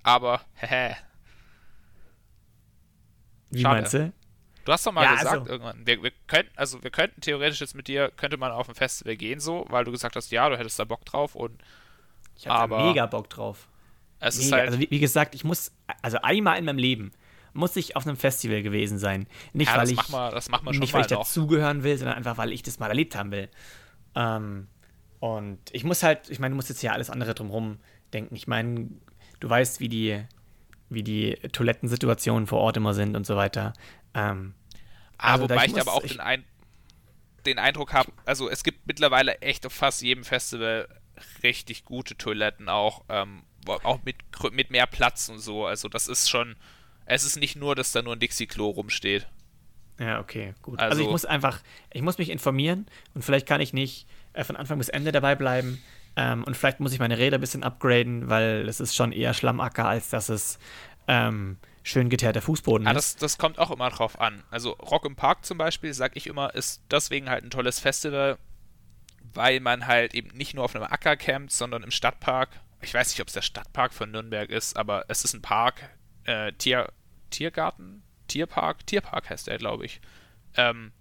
Aber, 0.04 0.42
hehe. 0.54 0.96
Wie 3.50 3.64
meinst 3.64 3.94
du? 3.94 4.14
Du 4.66 4.72
hast 4.72 4.86
doch 4.86 4.94
mal 4.94 5.04
ja, 5.04 5.16
gesagt 5.16 5.40
also, 5.40 5.52
irgendwann, 5.52 5.86
wir, 5.86 6.04
wir, 6.04 6.12
könnten, 6.28 6.52
also 6.56 6.82
wir 6.84 6.92
könnten 6.92 7.20
theoretisch 7.20 7.60
jetzt 7.60 7.76
mit 7.76 7.88
dir, 7.88 8.12
könnte 8.16 8.38
man 8.38 8.52
auf 8.52 8.70
ein 8.70 8.76
Festival 8.76 9.18
gehen 9.18 9.40
so, 9.40 9.66
weil 9.70 9.84
du 9.84 9.92
gesagt 9.92 10.16
hast, 10.16 10.32
ja, 10.32 10.48
du 10.48 10.58
hättest 10.58 10.80
da 10.80 10.86
Bock 10.86 11.04
drauf 11.04 11.36
und 11.36 11.62
Ich 12.38 12.48
habe 12.48 12.74
da 12.74 12.86
mega 12.86 13.06
Bock 13.08 13.30
drauf. 13.30 13.68
Es 14.20 14.38
mega. 14.38 14.46
ist 14.46 14.52
halt, 14.54 14.68
also 14.68 14.80
wie, 14.80 14.90
wie, 14.90 15.00
gesagt, 15.00 15.36
ich 15.36 15.44
muss, 15.44 15.74
also 16.02 16.20
einmal 16.22 16.58
in 16.58 16.66
meinem 16.66 16.78
Leben 16.78 17.12
muss 17.54 17.76
ich 17.76 17.96
auf 17.96 18.06
einem 18.06 18.18
Festival 18.18 18.62
gewesen 18.62 18.98
sein. 18.98 19.28
Nicht, 19.54 19.72
ja, 19.72 19.78
weil 19.78 19.92
ich, 19.92 20.02
schon 20.02 20.80
nicht, 20.80 20.94
weil 20.94 21.02
ich 21.02 21.08
dazugehören 21.08 21.84
will, 21.84 21.98
sondern 21.98 22.18
einfach, 22.18 22.38
weil 22.38 22.52
ich 22.52 22.64
das 22.64 22.80
mal 22.80 22.90
erlebt 22.90 23.16
haben 23.16 23.32
will. 23.32 23.50
Ähm, 24.16 24.68
und 25.20 25.60
ich 25.72 25.84
muss 25.84 26.04
halt, 26.04 26.30
ich 26.30 26.40
meine, 26.40 26.52
du 26.52 26.56
musst 26.58 26.70
jetzt 26.70 26.82
ja 26.82 26.92
alles 26.92 27.10
andere 27.10 27.34
drumherum 27.34 27.80
denken. 28.12 28.36
Ich 28.36 28.48
meine, 28.48 28.90
du 29.40 29.50
weißt, 29.50 29.80
wie 29.80 29.90
die, 29.90 30.24
wie 30.90 31.04
die 31.04 31.36
Toilettensituationen 31.52 32.48
vor 32.48 32.60
Ort 32.60 32.78
immer 32.78 32.94
sind 32.94 33.16
und 33.16 33.26
so 33.26 33.36
weiter. 33.36 33.74
Ähm, 34.14 34.54
also 35.18 35.44
wobei 35.44 35.66
ich, 35.66 35.74
ich 35.74 35.80
aber 35.80 35.94
auch 35.94 36.04
ich, 36.04 36.14
den, 36.14 36.20
Ein 36.20 36.44
den 37.46 37.60
Eindruck 37.60 37.94
habe, 37.94 38.12
also 38.26 38.50
es 38.50 38.64
gibt 38.64 38.88
mittlerweile 38.88 39.40
echt 39.42 39.66
auf 39.66 39.74
fast 39.74 40.02
jedem 40.02 40.24
Festival 40.24 40.88
richtig 41.44 41.86
gute 41.86 42.18
Toiletten 42.18 42.70
auch, 42.70 43.04
ähm, 43.10 43.44
auch 43.66 44.00
mit, 44.04 44.18
mit 44.52 44.72
mehr 44.72 44.88
Platz 44.88 45.30
und 45.30 45.40
so. 45.40 45.66
Also 45.66 45.90
das 45.90 46.08
ist 46.08 46.30
schon, 46.30 46.56
es 47.06 47.24
ist 47.24 47.38
nicht 47.38 47.56
nur, 47.56 47.76
dass 47.76 47.92
da 47.92 48.02
nur 48.02 48.14
ein 48.14 48.20
Dixie-Klo 48.20 48.70
rumsteht. 48.70 49.28
Ja, 50.00 50.20
okay, 50.20 50.54
gut. 50.62 50.80
Also, 50.80 50.92
also, 50.92 51.04
ich 51.04 51.10
muss 51.10 51.26
einfach, 51.26 51.62
ich 51.92 52.02
muss 52.02 52.18
mich 52.18 52.30
informieren 52.30 52.88
und 53.14 53.24
vielleicht 53.24 53.48
kann 53.48 53.62
ich 53.62 53.74
nicht 53.74 54.08
äh, 54.34 54.44
von 54.44 54.56
Anfang 54.56 54.78
bis 54.78 54.90
Ende 54.90 55.12
dabei 55.12 55.36
bleiben. 55.36 55.82
Ähm, 56.16 56.44
und 56.44 56.56
vielleicht 56.56 56.80
muss 56.80 56.94
ich 56.94 57.00
meine 57.00 57.18
Räder 57.18 57.38
ein 57.38 57.42
bisschen 57.42 57.64
upgraden, 57.64 58.30
weil 58.30 58.68
es 58.68 58.80
ist 58.80 58.96
schon 58.96 59.12
eher 59.12 59.34
Schlammacker, 59.34 59.88
als 59.88 60.10
dass 60.10 60.30
es 60.30 60.60
ähm, 61.08 61.58
schön 61.84 62.10
geteerter 62.10 62.42
Fußboden 62.42 62.86
ist. 62.86 62.90
Ja, 62.90 62.94
das, 62.94 63.16
das 63.16 63.38
kommt 63.38 63.60
auch 63.60 63.72
immer 63.72 63.90
drauf 63.90 64.20
an. 64.20 64.44
Also 64.50 64.72
Rock 64.72 65.06
im 65.06 65.16
Park 65.16 65.46
zum 65.46 65.58
Beispiel, 65.58 65.94
sag 65.94 66.16
ich 66.16 66.28
immer, 66.28 66.54
ist 66.54 66.84
deswegen 66.92 67.30
halt 67.30 67.44
ein 67.44 67.50
tolles 67.50 67.80
Festival, 67.80 68.38
weil 69.34 69.60
man 69.60 69.88
halt 69.88 70.14
eben 70.14 70.30
nicht 70.36 70.54
nur 70.54 70.64
auf 70.66 70.76
einem 70.76 70.86
Acker 70.86 71.18
campt, 71.18 71.52
sondern 71.52 71.84
im 71.84 71.92
Stadtpark. 71.92 72.50
Ich 72.82 72.94
weiß 72.94 73.10
nicht, 73.10 73.22
ob 73.22 73.28
es 73.28 73.34
der 73.34 73.42
Stadtpark 73.42 73.94
von 73.94 74.12
Nürnberg 74.12 74.50
ist, 74.50 74.78
aber 74.78 75.06
es 75.08 75.24
ist 75.24 75.34
ein 75.34 75.42
Park, 75.42 75.90
äh, 76.26 76.52
Tier, 76.54 76.92
Tiergarten, 77.30 78.04
Tierpark, 78.28 78.86
Tierpark 78.86 79.30
heißt 79.30 79.48
der, 79.48 79.58
glaube 79.58 79.86
ich. 79.86 80.02
Ähm, 80.56 80.92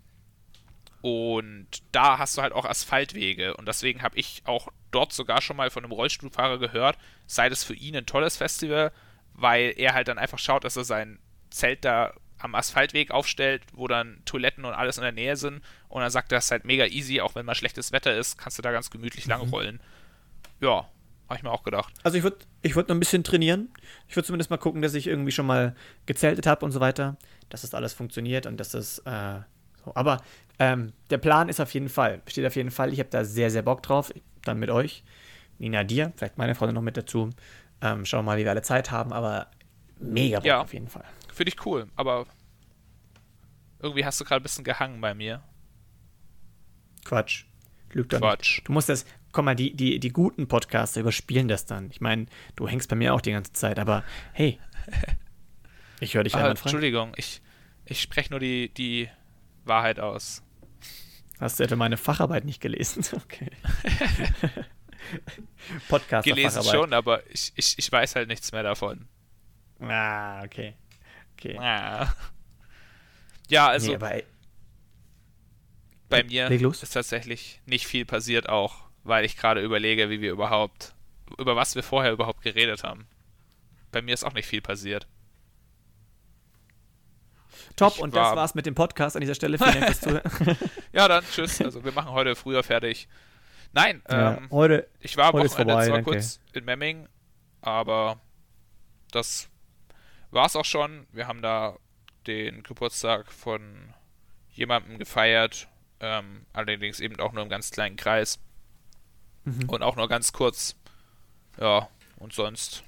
und 1.03 1.67
da 1.91 2.19
hast 2.19 2.37
du 2.37 2.43
halt 2.43 2.53
auch 2.53 2.65
Asphaltwege. 2.65 3.57
Und 3.57 3.67
deswegen 3.67 4.03
habe 4.03 4.17
ich 4.17 4.43
auch 4.45 4.69
dort 4.93 5.13
sogar 5.13 5.43
schon 5.43 5.57
mal 5.57 5.71
von 5.71 5.85
einem 5.85 5.93
Rollstuhlfahrer 5.93 6.59
gehört, 6.59 6.97
sei 7.27 7.49
das 7.49 7.65
für 7.65 7.75
ihn 7.75 7.97
ein 7.97 8.07
tolles 8.07 8.37
Festival, 8.37 8.93
weil 9.35 9.75
er 9.77 9.95
halt 9.95 10.09
dann 10.09 10.19
einfach 10.19 10.39
schaut, 10.39 10.65
dass 10.65 10.77
er 10.77 10.85
sein 10.85 11.19
Zelt 11.51 11.85
da 11.85 12.15
am 12.39 12.55
Asphaltweg 12.55 13.11
aufstellt, 13.11 13.63
wo 13.73 13.89
dann 13.89 14.23
Toiletten 14.25 14.65
und 14.65 14.75
alles 14.75 14.97
in 14.97 15.03
der 15.03 15.13
Nähe 15.13 15.37
sind. 15.37 15.63
Und 15.89 16.03
dann 16.03 16.11
sagt 16.11 16.33
er, 16.33 16.39
das 16.39 16.47
ist 16.47 16.51
halt 16.51 16.65
mega 16.65 16.87
easy, 16.87 17.21
auch 17.21 17.35
wenn 17.35 17.47
mal 17.47 17.55
schlechtes 17.55 17.93
Wetter 17.93 18.17
ist, 18.17 18.39
kannst 18.39 18.59
du 18.59 18.63
da 18.63 18.73
ganz 18.73 18.91
gemütlich 18.91 19.27
mhm. 19.27 19.31
lang 19.31 19.41
rollen. 19.51 19.81
Ja, 20.61 20.89
habe 21.33 21.38
ich 21.38 21.42
mir 21.42 21.51
auch 21.51 21.62
gedacht. 21.62 21.92
Also 22.03 22.18
ich 22.18 22.23
würde 22.23 22.38
ich 22.62 22.77
würd 22.77 22.88
noch 22.88 22.97
ein 22.97 23.01
bisschen 23.01 23.25
trainieren. 23.25 23.73
Ich 24.09 24.16
würde 24.16 24.27
zumindest 24.27 24.51
mal 24.51 24.59
gucken, 24.59 24.83
dass 24.83 24.95
ich 24.95 25.07
irgendwie 25.07 25.33
schon 25.33 25.47
mal 25.47 25.75
gezeltet 26.07 26.47
habe 26.47 26.64
und 26.64 26.73
so 26.73 26.81
weiter, 26.81 27.16
dass 27.49 27.62
das 27.62 27.75
alles 27.75 27.92
funktioniert 27.92 28.47
und 28.47 28.59
dass 28.59 28.71
das 28.71 28.99
äh, 29.01 29.40
so. 29.85 29.92
Aber 29.95 30.23
ähm, 30.59 30.92
der 31.11 31.18
Plan 31.18 31.49
ist 31.49 31.61
auf 31.61 31.73
jeden 31.75 31.88
Fall, 31.88 32.18
besteht 32.25 32.47
auf 32.47 32.57
jeden 32.57 32.71
Fall. 32.71 32.92
Ich 32.92 32.99
habe 32.99 33.11
da 33.11 33.25
sehr, 33.25 33.51
sehr 33.51 33.62
Bock 33.62 33.83
drauf. 33.83 34.12
Dann 34.45 34.59
mit 34.59 34.71
euch. 34.71 35.05
Nina, 35.59 35.85
dir, 35.85 36.12
vielleicht 36.16 36.38
meine 36.38 36.55
Freundin 36.55 36.75
noch 36.75 36.83
mit 36.83 36.97
dazu. 36.97 37.31
Ähm, 37.81 38.05
schauen 38.05 38.21
wir 38.21 38.33
mal, 38.33 38.38
wie 38.38 38.45
wir 38.45 38.51
alle 38.51 38.62
Zeit 38.62 38.90
haben, 38.90 39.12
aber 39.12 39.49
mega 39.99 40.38
Bock 40.38 40.47
ja, 40.47 40.61
auf 40.61 40.73
jeden 40.73 40.88
Fall. 40.88 41.05
Finde 41.33 41.53
ich 41.53 41.66
cool, 41.66 41.87
aber 41.97 42.27
irgendwie 43.81 44.05
hast 44.05 44.21
du 44.21 44.25
gerade 44.25 44.40
ein 44.40 44.42
bisschen 44.42 44.64
gehangen 44.64 45.01
bei 45.01 45.14
mir. 45.14 45.42
Quatsch. 47.05 47.45
Lügt 47.92 48.12
Quatsch. 48.12 48.59
Nicht. 48.59 48.68
Du 48.68 48.73
musst 48.73 48.88
das, 48.88 49.05
komm 49.33 49.47
mal, 49.47 49.57
die, 49.57 49.75
die, 49.75 49.99
die 49.99 50.11
guten 50.11 50.47
Podcaster 50.47 51.01
überspielen 51.01 51.49
das 51.49 51.66
dann. 51.66 51.90
Ich 51.90 52.01
meine, 52.01 52.27
du 52.57 52.68
hängst 52.68 52.88
bei 52.88 52.97
mir 52.97 53.14
auch 53.14 53.21
die 53.21 53.33
ganze 53.33 53.53
Zeit, 53.53 53.79
aber 53.79 54.05
hey, 54.33 54.61
ich 56.01 56.14
höre 56.14 56.25
dich 56.25 56.35
ah, 56.35 56.51
Entschuldigung, 56.51 57.12
ich, 57.16 57.40
ich 57.85 58.01
spreche 58.01 58.31
nur 58.31 58.40
die, 58.40 58.68
die 58.75 59.09
Wahrheit 59.64 59.99
aus. 60.01 60.42
Hast 61.40 61.59
du 61.59 61.64
etwa 61.64 61.77
meine 61.77 61.97
Facharbeit 61.97 62.45
nicht 62.45 62.61
gelesen? 62.61 63.05
Okay. 63.25 63.51
Podcast. 65.88 66.25
Gelesen 66.25 66.62
schon, 66.62 66.92
aber 66.92 67.29
ich, 67.29 67.53
ich, 67.57 67.77
ich 67.77 67.90
weiß 67.90 68.14
halt 68.14 68.29
nichts 68.29 68.53
mehr 68.53 68.62
davon. 68.62 69.09
Ah, 69.81 70.42
okay. 70.45 70.75
Okay. 71.33 71.59
Ah. 71.59 72.14
Ja, 73.49 73.68
also. 73.68 73.90
Nee, 73.90 74.25
bei 76.09 76.25
mir 76.25 76.51
ist 76.51 76.92
tatsächlich 76.92 77.61
nicht 77.66 77.87
viel 77.87 78.05
passiert, 78.05 78.49
auch 78.49 78.82
weil 79.05 79.25
ich 79.25 79.37
gerade 79.37 79.61
überlege, 79.61 80.11
wie 80.11 80.21
wir 80.21 80.33
überhaupt, 80.33 80.95
über 81.38 81.57
was 81.57 81.75
wir 81.75 81.83
vorher 81.83 82.12
überhaupt 82.12 82.43
geredet 82.43 82.85
haben. 82.85 83.07
Bei 83.91 84.03
mir 84.03 84.15
ist 84.15 84.25
auch 84.25 84.33
nicht 84.33 84.47
viel 84.47 84.62
passiert. 84.62 85.07
Top, 87.77 87.95
ich 87.97 88.01
und 88.01 88.15
war, 88.15 88.31
das 88.31 88.37
war's 88.37 88.55
mit 88.55 88.67
dem 88.67 88.75
Podcast 88.75 89.17
an 89.17 89.21
dieser 89.21 89.35
Stelle. 89.35 89.59
Vielen 89.59 89.73
Dank 89.73 89.87
fürs 89.87 90.01
Zuhören. 90.33 90.57
ja, 90.93 91.09
dann 91.09 91.25
tschüss. 91.25 91.61
Also 91.61 91.85
wir 91.85 91.93
machen 91.93 92.11
heute 92.11 92.35
früher 92.37 92.62
fertig. 92.62 93.09
Nein, 93.73 94.03
ja, 94.11 94.37
ähm, 94.37 94.49
heute, 94.51 94.88
ich 95.01 95.17
war 95.17 95.27
am 95.27 95.33
Wochenende 95.35 95.55
vorbei, 95.57 95.87
zwar 95.87 95.97
danke. 95.97 96.11
kurz 96.11 96.41
in 96.53 96.65
Memming, 96.65 97.09
aber 97.62 98.21
das 99.12 99.49
war's 100.31 100.57
auch 100.57 100.65
schon. 100.65 101.07
Wir 101.12 101.27
haben 101.27 101.41
da 101.41 101.79
den 102.27 102.62
Geburtstag 102.62 103.33
von 103.33 103.95
jemandem 104.51 104.99
gefeiert, 104.99 105.69
ähm, 106.01 106.45
allerdings 106.53 107.01
eben 107.01 107.19
auch 107.19 107.33
nur 107.33 107.43
im 107.43 107.49
ganz 107.49 107.71
kleinen 107.71 107.97
Kreis. 107.97 108.38
Mhm. 109.45 109.69
Und 109.69 109.83
auch 109.83 109.97
nur 109.97 110.09
ganz 110.09 110.33
kurz. 110.33 110.77
Ja, 111.61 111.89
und 112.19 112.33
sonst. 112.33 112.83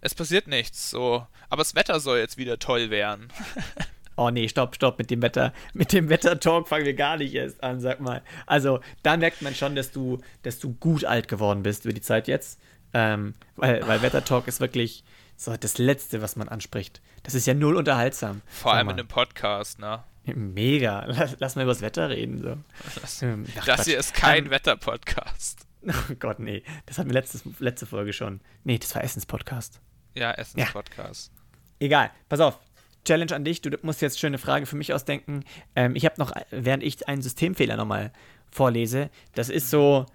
Es 0.00 0.14
passiert 0.14 0.46
nichts, 0.46 0.90
so. 0.90 1.26
Aber 1.48 1.60
das 1.60 1.74
Wetter 1.74 2.00
soll 2.00 2.18
jetzt 2.18 2.36
wieder 2.36 2.58
toll 2.58 2.90
werden. 2.90 3.28
Oh 4.14 4.28
nee, 4.28 4.46
stopp, 4.46 4.74
stopp, 4.74 4.98
mit 4.98 5.10
dem 5.10 5.22
Wetter, 5.22 5.54
mit 5.72 5.92
dem 5.92 6.10
Wetter-Talk 6.10 6.68
fangen 6.68 6.84
wir 6.84 6.92
gar 6.94 7.16
nicht 7.16 7.34
erst 7.34 7.62
an, 7.62 7.80
sag 7.80 8.00
mal. 8.00 8.22
Also, 8.44 8.80
da 9.02 9.16
merkt 9.16 9.40
man 9.40 9.54
schon, 9.54 9.74
dass 9.74 9.90
du, 9.90 10.20
dass 10.42 10.58
du 10.58 10.74
gut 10.74 11.06
alt 11.06 11.28
geworden 11.28 11.62
bist 11.62 11.86
über 11.86 11.94
die 11.94 12.02
Zeit 12.02 12.28
jetzt. 12.28 12.60
Ähm, 12.92 13.34
weil, 13.56 13.86
weil 13.88 14.02
Wetter-Talk 14.02 14.48
ist 14.48 14.60
wirklich 14.60 15.02
so 15.36 15.56
das 15.56 15.78
Letzte, 15.78 16.20
was 16.20 16.36
man 16.36 16.48
anspricht. 16.48 17.00
Das 17.22 17.34
ist 17.34 17.46
ja 17.46 17.54
null 17.54 17.76
unterhaltsam. 17.76 18.42
Vor 18.46 18.74
allem 18.74 18.90
in 18.90 18.98
einem 18.98 19.08
Podcast, 19.08 19.78
ne? 19.78 20.04
Mega. 20.24 21.04
Lass, 21.06 21.36
lass 21.38 21.56
mal 21.56 21.62
über 21.62 21.72
das 21.72 21.80
Wetter 21.80 22.08
reden. 22.10 22.40
So. 22.42 22.56
Das, 23.00 23.22
ähm, 23.22 23.46
Ach, 23.58 23.64
das 23.64 23.86
hier 23.86 23.98
ist 23.98 24.14
kein 24.14 24.46
ähm, 24.46 24.50
Wetter-Podcast. 24.50 25.66
Oh 25.84 26.14
Gott, 26.20 26.38
nee. 26.38 26.62
Das 26.86 26.98
hatten 26.98 27.10
wir 27.10 27.14
letztes, 27.14 27.42
letzte 27.58 27.86
Folge 27.86 28.12
schon. 28.12 28.40
Nee, 28.62 28.78
das 28.78 28.94
war 28.94 29.02
Essens-Podcast. 29.02 29.80
Ja, 30.14 30.30
Essens-Podcast. 30.30 31.32
Ja. 31.34 31.42
Egal, 31.80 32.10
pass 32.28 32.38
auf 32.38 32.60
Challenge 33.04 33.34
an 33.34 33.44
dich. 33.44 33.62
Du 33.62 33.70
musst 33.82 34.00
jetzt 34.00 34.20
schöne 34.20 34.38
Frage 34.38 34.66
für 34.66 34.76
mich 34.76 34.92
ausdenken. 34.92 35.44
Ähm, 35.74 35.96
ich 35.96 36.04
habe 36.04 36.14
noch, 36.18 36.32
während 36.52 36.84
ich 36.84 37.08
einen 37.08 37.20
Systemfehler 37.20 37.76
nochmal 37.76 38.12
vorlese, 38.48 39.10
das 39.34 39.48
ist 39.48 39.70
so, 39.70 40.06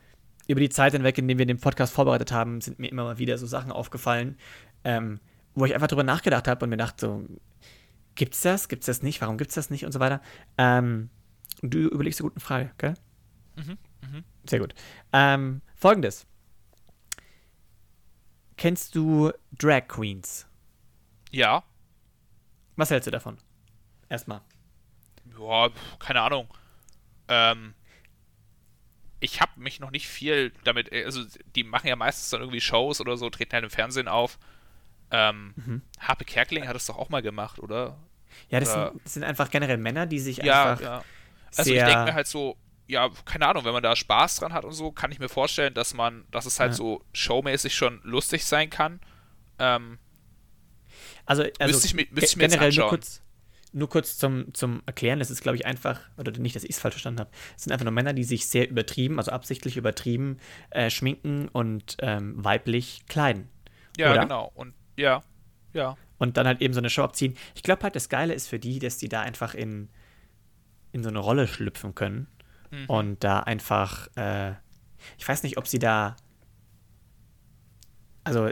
über 0.48 0.62
die 0.62 0.70
Zeit 0.70 0.94
hinweg, 0.94 1.18
in 1.18 1.28
der 1.28 1.38
wir 1.38 1.46
den 1.46 1.60
Podcast 1.60 1.94
vorbereitet 1.94 2.32
haben, 2.32 2.62
sind 2.62 2.80
mir 2.80 2.90
immer 2.90 3.04
mal 3.04 3.18
wieder 3.18 3.38
so 3.38 3.46
Sachen 3.46 3.72
aufgefallen, 3.72 4.38
ähm, 4.84 5.20
wo 5.56 5.66
ich 5.66 5.74
einfach 5.74 5.88
drüber 5.88 6.04
nachgedacht 6.04 6.48
habe 6.48 6.64
und 6.64 6.70
mir 6.70 6.78
dachte 6.78 7.06
so, 7.06 7.26
gibt's 8.18 8.42
das? 8.42 8.68
Gibt's 8.68 8.88
das 8.88 9.02
nicht? 9.02 9.22
Warum 9.22 9.38
gibt's 9.38 9.56
das 9.56 9.70
nicht? 9.70 9.86
Und 9.86 9.94
so 9.94 10.02
weiter. 10.02 10.22
Ähm, 10.58 11.10
du 11.62 11.80
überlegst 11.88 12.20
eine 12.20 12.30
gute 12.30 12.42
Frage, 12.42 12.72
gell? 12.78 12.96
Mhm, 13.56 13.78
mh. 14.02 14.24
Sehr 14.50 14.60
gut. 14.60 14.74
Ähm, 15.14 15.62
Folgendes. 15.76 16.28
Kennst 18.58 18.96
du 18.96 19.32
Drag 19.58 19.88
Queens? 19.88 20.48
Ja. 21.32 21.64
Was 22.76 22.90
hältst 22.90 23.08
du 23.08 23.12
davon? 23.12 23.38
Erstmal. 24.10 24.42
Ja, 25.40 25.70
keine 26.00 26.22
Ahnung. 26.22 26.48
Ähm, 27.28 27.76
ich 29.20 29.42
habe 29.42 29.60
mich 29.60 29.80
noch 29.80 29.92
nicht 29.92 30.08
viel 30.08 30.52
damit, 30.64 30.92
also 30.92 31.24
die 31.56 31.64
machen 31.64 31.88
ja 31.88 31.96
meistens 31.96 32.30
dann 32.30 32.42
irgendwie 32.42 32.62
Shows 32.62 33.02
oder 33.02 33.18
so, 33.18 33.30
treten 33.30 33.54
halt 33.54 33.64
im 33.64 33.70
Fernsehen 33.70 34.08
auf. 34.08 34.40
Ähm, 35.12 35.54
mhm. 35.56 35.82
Harpe 36.00 36.26
Kerkeling 36.26 36.68
hat 36.68 36.76
es 36.76 36.86
doch 36.88 36.98
auch 36.98 37.10
mal 37.10 37.22
gemacht, 37.22 37.60
oder? 37.60 37.98
Ja, 38.50 38.60
das, 38.60 38.72
sind, 38.72 38.92
das 39.04 39.14
sind, 39.14 39.24
einfach 39.24 39.50
generell 39.50 39.78
Männer, 39.78 40.06
die 40.06 40.20
sich 40.20 40.38
ja, 40.38 40.72
einfach. 40.72 40.84
Ja. 40.84 41.04
Also 41.56 41.72
ich 41.72 41.80
denke 41.80 42.06
mir 42.06 42.14
halt 42.14 42.28
so, 42.28 42.58
ja, 42.88 43.10
keine 43.26 43.48
Ahnung, 43.48 43.66
wenn 43.66 43.74
man 43.74 43.84
da 43.84 43.96
Spaß 43.96 44.38
dran 44.38 44.54
hat 44.54 44.66
und 44.66 44.72
so, 44.72 44.92
kann 44.92 45.12
ich 45.12 45.20
mir 45.20 45.30
vorstellen, 45.30 45.74
dass 45.74 45.94
man, 45.94 46.26
dass 46.32 46.46
es 46.46 46.60
halt 46.60 46.72
ja. 46.72 46.78
so 46.78 47.04
showmäßig 47.14 47.76
schon 47.76 48.00
lustig 48.04 48.46
sein 48.46 48.70
kann. 48.70 49.00
Ähm, 49.60 50.00
also, 51.26 51.44
also 51.60 51.74
müsste 51.74 51.88
ich, 51.88 52.12
müsste 52.12 52.26
ich 52.26 52.38
mir 52.38 52.48
generell 52.48 52.74
nur 52.74 52.88
kurz, 52.88 53.22
nur 53.74 53.90
kurz 53.90 54.18
zum, 54.18 54.54
zum 54.54 54.82
Erklären, 54.86 55.20
das 55.20 55.30
ist, 55.30 55.42
glaube 55.42 55.58
ich, 55.58 55.66
einfach, 55.66 56.00
oder 56.18 56.32
nicht, 56.32 56.56
dass 56.56 56.64
ich 56.64 56.72
es 56.72 56.80
falsch 56.80 56.96
verstanden 56.96 57.20
habe, 57.20 57.30
es 57.56 57.64
sind 57.64 57.74
einfach 57.74 57.84
nur 57.84 57.92
Männer, 57.92 58.14
die 58.14 58.24
sich 58.24 58.48
sehr 58.48 58.70
übertrieben, 58.70 59.18
also 59.20 59.32
absichtlich 59.32 59.76
übertrieben, 59.76 60.40
äh, 60.70 60.90
schminken 60.90 61.50
und 61.50 61.98
ähm, 62.00 62.34
weiblich 62.44 63.04
kleiden. 63.08 63.50
Ja, 63.98 64.12
oder? 64.12 64.22
genau. 64.22 64.52
Und 64.56 64.74
ja, 64.96 65.24
ja. 65.74 65.98
Und 66.18 66.38
dann 66.38 66.48
halt 66.48 66.62
eben 66.62 66.74
so 66.74 66.80
eine 66.80 66.90
Show 66.90 67.04
abziehen. 67.04 67.38
Ich 67.56 67.64
glaube 67.64 67.84
halt, 67.84 67.96
das 67.96 68.10
Geile 68.10 68.34
ist 68.34 68.48
für 68.48 68.60
die, 68.60 68.80
dass 68.80 68.98
die 68.98 69.10
da 69.10 69.22
einfach 69.22 69.54
in, 69.54 69.90
in 70.92 71.04
so 71.04 71.10
eine 71.10 71.20
Rolle 71.20 71.48
schlüpfen 71.48 71.94
können 71.94 72.28
mhm. 72.72 72.86
und 72.88 73.24
da 73.24 73.42
einfach, 73.42 74.08
äh, 74.16 74.52
ich 75.18 75.28
weiß 75.28 75.44
nicht, 75.44 75.58
ob 75.58 75.68
sie 75.68 75.80
da, 75.80 76.16
also 78.24 78.50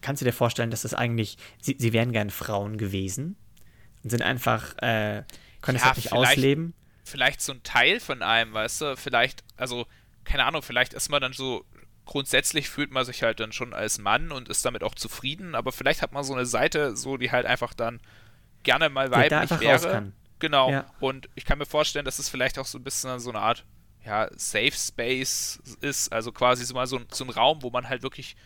kannst 0.00 0.20
du 0.20 0.24
dir 0.24 0.32
vorstellen, 0.32 0.70
dass 0.70 0.82
das 0.82 0.94
eigentlich, 0.94 1.38
sie, 1.60 1.76
sie 1.78 1.92
wären 1.92 2.12
gern 2.12 2.30
Frauen 2.30 2.76
gewesen 2.76 3.36
und 4.02 4.10
sind 4.10 4.22
einfach, 4.22 4.76
äh, 4.78 5.24
können 5.60 5.78
ja, 5.78 5.82
es 5.82 5.84
halt 5.84 5.96
nicht 5.96 6.12
ausleben. 6.12 6.74
Vielleicht 7.04 7.40
so 7.40 7.52
ein 7.52 7.62
Teil 7.62 8.00
von 8.00 8.22
einem, 8.22 8.52
weißt 8.52 8.80
du, 8.80 8.96
vielleicht, 8.96 9.44
also, 9.56 9.86
keine 10.24 10.44
Ahnung, 10.44 10.62
vielleicht 10.62 10.92
ist 10.92 11.08
man 11.08 11.20
dann 11.20 11.32
so, 11.32 11.64
grundsätzlich 12.06 12.70
fühlt 12.70 12.92
man 12.92 13.04
sich 13.04 13.22
halt 13.22 13.40
dann 13.40 13.52
schon 13.52 13.74
als 13.74 13.98
Mann 13.98 14.32
und 14.32 14.48
ist 14.48 14.64
damit 14.64 14.82
auch 14.82 14.94
zufrieden, 14.94 15.54
aber 15.54 15.72
vielleicht 15.72 16.00
hat 16.00 16.12
man 16.12 16.24
so 16.24 16.32
eine 16.32 16.46
Seite, 16.46 16.96
so, 16.96 17.16
die 17.16 17.30
halt 17.30 17.44
einfach 17.44 17.74
dann 17.74 18.00
gerne 18.62 18.88
mal 18.88 19.10
weiblich 19.10 19.60
wäre. 19.60 20.12
Genau. 20.38 20.70
Ja. 20.70 20.86
Und 21.00 21.28
ich 21.34 21.44
kann 21.44 21.58
mir 21.58 21.66
vorstellen, 21.66 22.04
dass 22.04 22.18
es 22.18 22.28
vielleicht 22.28 22.58
auch 22.58 22.66
so 22.66 22.78
ein 22.78 22.84
bisschen 22.84 23.18
so 23.20 23.30
eine 23.30 23.40
Art 23.40 23.64
ja, 24.04 24.28
Safe 24.36 24.72
Space 24.72 25.60
ist, 25.80 26.12
also 26.12 26.30
quasi 26.30 26.64
so 26.64 26.74
mal 26.74 26.86
so, 26.86 27.00
so 27.10 27.24
ein 27.24 27.30
Raum, 27.30 27.62
wo 27.62 27.70
man 27.70 27.88
halt 27.88 28.02
wirklich 28.02 28.36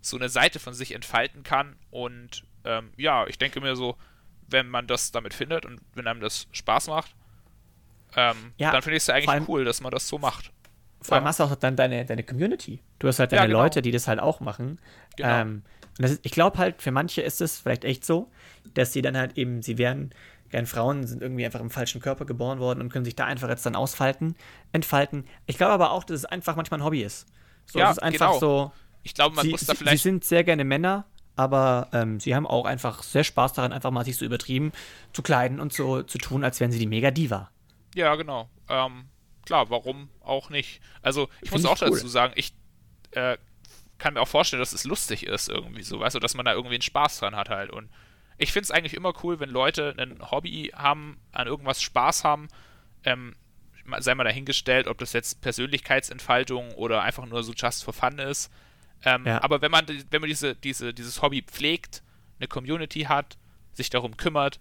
so 0.00 0.16
eine 0.16 0.28
Seite 0.28 0.58
von 0.58 0.74
sich 0.74 0.94
entfalten 0.94 1.42
kann. 1.42 1.76
Und 1.90 2.44
ähm, 2.64 2.92
ja, 2.96 3.26
ich 3.26 3.38
denke 3.38 3.60
mir 3.60 3.76
so, 3.76 3.96
wenn 4.48 4.68
man 4.68 4.86
das 4.86 5.12
damit 5.12 5.34
findet 5.34 5.64
und 5.64 5.80
wenn 5.94 6.06
einem 6.06 6.20
das 6.20 6.48
Spaß 6.52 6.88
macht, 6.88 7.14
ähm, 8.14 8.52
ja, 8.56 8.72
dann 8.72 8.82
finde 8.82 8.96
ich 8.96 9.02
es 9.02 9.06
ja 9.08 9.14
eigentlich 9.14 9.48
cool, 9.48 9.64
dass 9.64 9.80
man 9.80 9.90
das 9.90 10.06
so 10.08 10.18
macht. 10.18 10.52
Vor 11.06 11.16
allem 11.16 11.24
ja. 11.24 11.28
hast 11.28 11.40
du 11.40 11.44
auch 11.44 11.54
dann 11.54 11.76
deine, 11.76 12.04
deine 12.04 12.22
Community. 12.22 12.80
Du 12.98 13.08
hast 13.08 13.18
halt 13.18 13.32
deine 13.32 13.42
ja, 13.42 13.46
genau. 13.46 13.62
Leute, 13.62 13.82
die 13.82 13.90
das 13.90 14.08
halt 14.08 14.20
auch 14.20 14.40
machen. 14.40 14.78
Genau. 15.16 15.28
Ähm, 15.28 15.62
und 15.98 16.04
ist, 16.04 16.20
ich 16.24 16.32
glaube 16.32 16.58
halt, 16.58 16.82
für 16.82 16.90
manche 16.90 17.22
ist 17.22 17.40
es 17.40 17.58
vielleicht 17.58 17.84
echt 17.84 18.04
so, 18.04 18.30
dass 18.74 18.92
sie 18.92 19.02
dann 19.02 19.16
halt 19.16 19.38
eben, 19.38 19.62
sie 19.62 19.78
werden 19.78 20.10
gern 20.50 20.66
Frauen, 20.66 21.06
sind 21.06 21.22
irgendwie 21.22 21.44
einfach 21.44 21.60
im 21.60 21.70
falschen 21.70 22.00
Körper 22.00 22.24
geboren 22.24 22.58
worden 22.58 22.80
und 22.80 22.90
können 22.90 23.04
sich 23.04 23.16
da 23.16 23.24
einfach 23.24 23.48
jetzt 23.48 23.66
dann 23.66 23.74
ausfalten, 23.74 24.36
entfalten. 24.72 25.24
Ich 25.46 25.56
glaube 25.56 25.72
aber 25.72 25.90
auch, 25.90 26.04
dass 26.04 26.18
es 26.18 26.24
einfach 26.24 26.56
manchmal 26.56 26.80
ein 26.80 26.84
Hobby 26.84 27.02
ist. 27.02 27.26
So, 27.66 27.78
ja, 27.78 27.90
es 27.90 27.96
ist 27.96 28.02
einfach 28.02 28.28
genau. 28.28 28.38
so, 28.38 28.72
ich 29.02 29.14
glaube, 29.14 29.34
man 29.36 29.44
sie, 29.44 29.50
muss 29.50 29.66
da 29.66 29.74
vielleicht. 29.74 29.98
Sie 29.98 30.08
sind 30.08 30.24
sehr 30.24 30.44
gerne 30.44 30.64
Männer, 30.64 31.04
aber 31.34 31.88
ähm, 31.92 32.20
sie 32.20 32.34
haben 32.34 32.46
auch 32.46 32.64
einfach 32.64 33.02
sehr 33.02 33.24
Spaß 33.24 33.54
daran, 33.54 33.72
einfach 33.72 33.90
mal 33.90 34.04
sich 34.04 34.16
so 34.16 34.24
übertrieben 34.24 34.72
zu 35.12 35.22
kleiden 35.22 35.60
und 35.60 35.72
so 35.72 36.02
zu 36.02 36.18
tun, 36.18 36.44
als 36.44 36.60
wären 36.60 36.72
sie 36.72 36.78
die 36.78 36.86
Mega-Diva. 36.86 37.50
Ja, 37.94 38.14
genau. 38.14 38.48
Ähm, 38.68 39.06
klar, 39.46 39.70
warum 39.70 40.10
auch 40.20 40.50
nicht? 40.50 40.80
Also, 41.02 41.28
ich 41.40 41.50
Find 41.50 41.62
muss 41.62 41.64
auch 41.64 41.80
cool. 41.82 41.90
dazu 41.90 42.08
sagen, 42.08 42.34
ich 42.36 42.52
äh, 43.12 43.38
kann 43.98 44.14
mir 44.14 44.20
auch 44.20 44.28
vorstellen, 44.28 44.60
dass 44.60 44.72
es 44.72 44.84
lustig 44.84 45.26
ist, 45.26 45.48
irgendwie 45.48 45.82
so, 45.82 46.00
weißt 46.00 46.14
du, 46.14 46.20
dass 46.20 46.34
man 46.34 46.44
da 46.44 46.52
irgendwie 46.52 46.74
einen 46.74 46.82
Spaß 46.82 47.18
dran 47.18 47.36
hat 47.36 47.48
halt. 47.48 47.70
Und 47.70 47.88
ich 48.38 48.52
finde 48.52 48.64
es 48.64 48.70
eigentlich 48.70 48.94
immer 48.94 49.14
cool, 49.22 49.40
wenn 49.40 49.48
Leute 49.48 49.94
ein 49.98 50.30
Hobby 50.30 50.72
haben, 50.74 51.18
an 51.32 51.46
irgendwas 51.46 51.80
Spaß 51.80 52.24
haben. 52.24 52.48
Ähm, 53.04 53.36
sei 53.98 54.14
mal 54.14 54.24
dahingestellt, 54.24 54.88
ob 54.88 54.98
das 54.98 55.12
jetzt 55.12 55.40
Persönlichkeitsentfaltung 55.40 56.72
oder 56.74 57.02
einfach 57.02 57.24
nur 57.26 57.42
so 57.42 57.52
just 57.52 57.84
for 57.84 57.94
fun 57.94 58.18
ist. 58.18 58.50
Ähm, 59.04 59.24
ja. 59.26 59.42
Aber 59.42 59.62
wenn 59.62 59.70
man, 59.70 59.86
wenn 60.10 60.20
man 60.20 60.28
diese, 60.28 60.54
diese, 60.54 60.92
dieses 60.92 61.22
Hobby 61.22 61.42
pflegt, 61.42 62.02
eine 62.38 62.48
Community 62.48 63.02
hat, 63.02 63.38
sich 63.72 63.90
darum 63.90 64.16
kümmert 64.16 64.58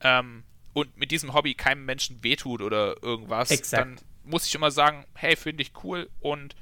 ähm, 0.00 0.44
und 0.72 0.96
mit 0.96 1.10
diesem 1.10 1.34
Hobby 1.34 1.54
keinem 1.54 1.84
Menschen 1.84 2.22
wehtut 2.24 2.62
oder 2.62 3.02
irgendwas, 3.02 3.50
Exakt. 3.50 3.82
dann 3.82 4.00
muss 4.24 4.46
ich 4.46 4.54
immer 4.54 4.70
sagen, 4.70 5.04
hey, 5.14 5.36
finde 5.36 5.62
ich 5.62 5.72
cool 5.82 6.08
und 6.20 6.54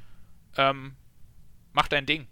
ähm, 0.57 0.97
mach 1.73 1.89
dein 1.89 2.07
Ding. 2.07 2.27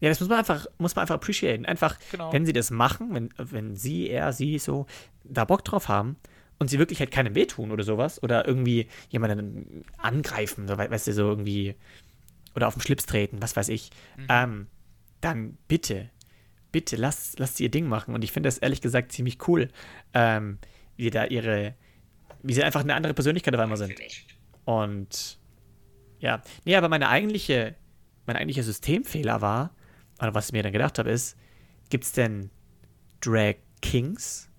Ja, 0.00 0.08
das 0.08 0.20
muss 0.20 0.28
man 0.28 0.38
einfach, 0.38 0.66
muss 0.78 0.94
man 0.94 1.02
einfach 1.02 1.16
appreciaten. 1.16 1.66
Einfach, 1.66 1.98
genau. 2.10 2.32
wenn 2.32 2.46
sie 2.46 2.52
das 2.52 2.70
machen, 2.70 3.14
wenn, 3.14 3.34
wenn 3.36 3.74
sie, 3.74 4.08
er, 4.08 4.32
sie 4.32 4.58
so 4.58 4.86
da 5.24 5.44
Bock 5.44 5.64
drauf 5.64 5.88
haben 5.88 6.16
und 6.58 6.70
sie 6.70 6.78
wirklich 6.78 7.00
halt 7.00 7.10
keinem 7.10 7.34
wehtun 7.34 7.72
oder 7.72 7.82
sowas 7.82 8.22
oder 8.22 8.46
irgendwie 8.46 8.88
jemanden 9.10 9.84
angreifen, 9.96 10.68
so, 10.68 10.78
weißt 10.78 11.08
du, 11.08 11.12
so 11.12 11.28
irgendwie 11.28 11.74
oder 12.54 12.68
auf 12.68 12.74
den 12.74 12.82
Schlips 12.82 13.06
treten, 13.06 13.42
was 13.42 13.56
weiß 13.56 13.68
ich, 13.68 13.90
mhm. 14.16 14.26
ähm, 14.28 14.66
dann 15.20 15.58
bitte, 15.68 16.10
bitte 16.72 16.96
lass, 16.96 17.34
lass 17.38 17.56
sie 17.56 17.64
ihr 17.64 17.70
Ding 17.70 17.86
machen. 17.86 18.14
Und 18.14 18.24
ich 18.24 18.32
finde 18.32 18.48
das 18.48 18.58
ehrlich 18.58 18.80
gesagt 18.80 19.12
ziemlich 19.12 19.48
cool, 19.48 19.68
ähm, 20.14 20.58
wie 20.96 21.10
da 21.10 21.24
ihre, 21.24 21.74
wie 22.42 22.54
sie 22.54 22.62
einfach 22.62 22.80
eine 22.80 22.94
andere 22.94 23.14
Persönlichkeit 23.14 23.54
auf 23.54 23.60
einmal 23.60 23.78
sind. 23.78 23.94
Und 24.68 25.38
ja, 26.18 26.42
nee, 26.66 26.76
aber 26.76 26.90
meine 26.90 27.08
eigentliche, 27.08 27.74
mein 28.26 28.36
eigentlicher 28.36 28.62
Systemfehler 28.62 29.40
war, 29.40 29.70
oder 30.18 30.34
was 30.34 30.48
ich 30.48 30.52
mir 30.52 30.62
dann 30.62 30.74
gedacht 30.74 30.98
habe, 30.98 31.08
ist, 31.08 31.38
gibt 31.88 32.04
es 32.04 32.12
denn 32.12 32.50
Drag 33.22 33.54
Kings? 33.80 34.50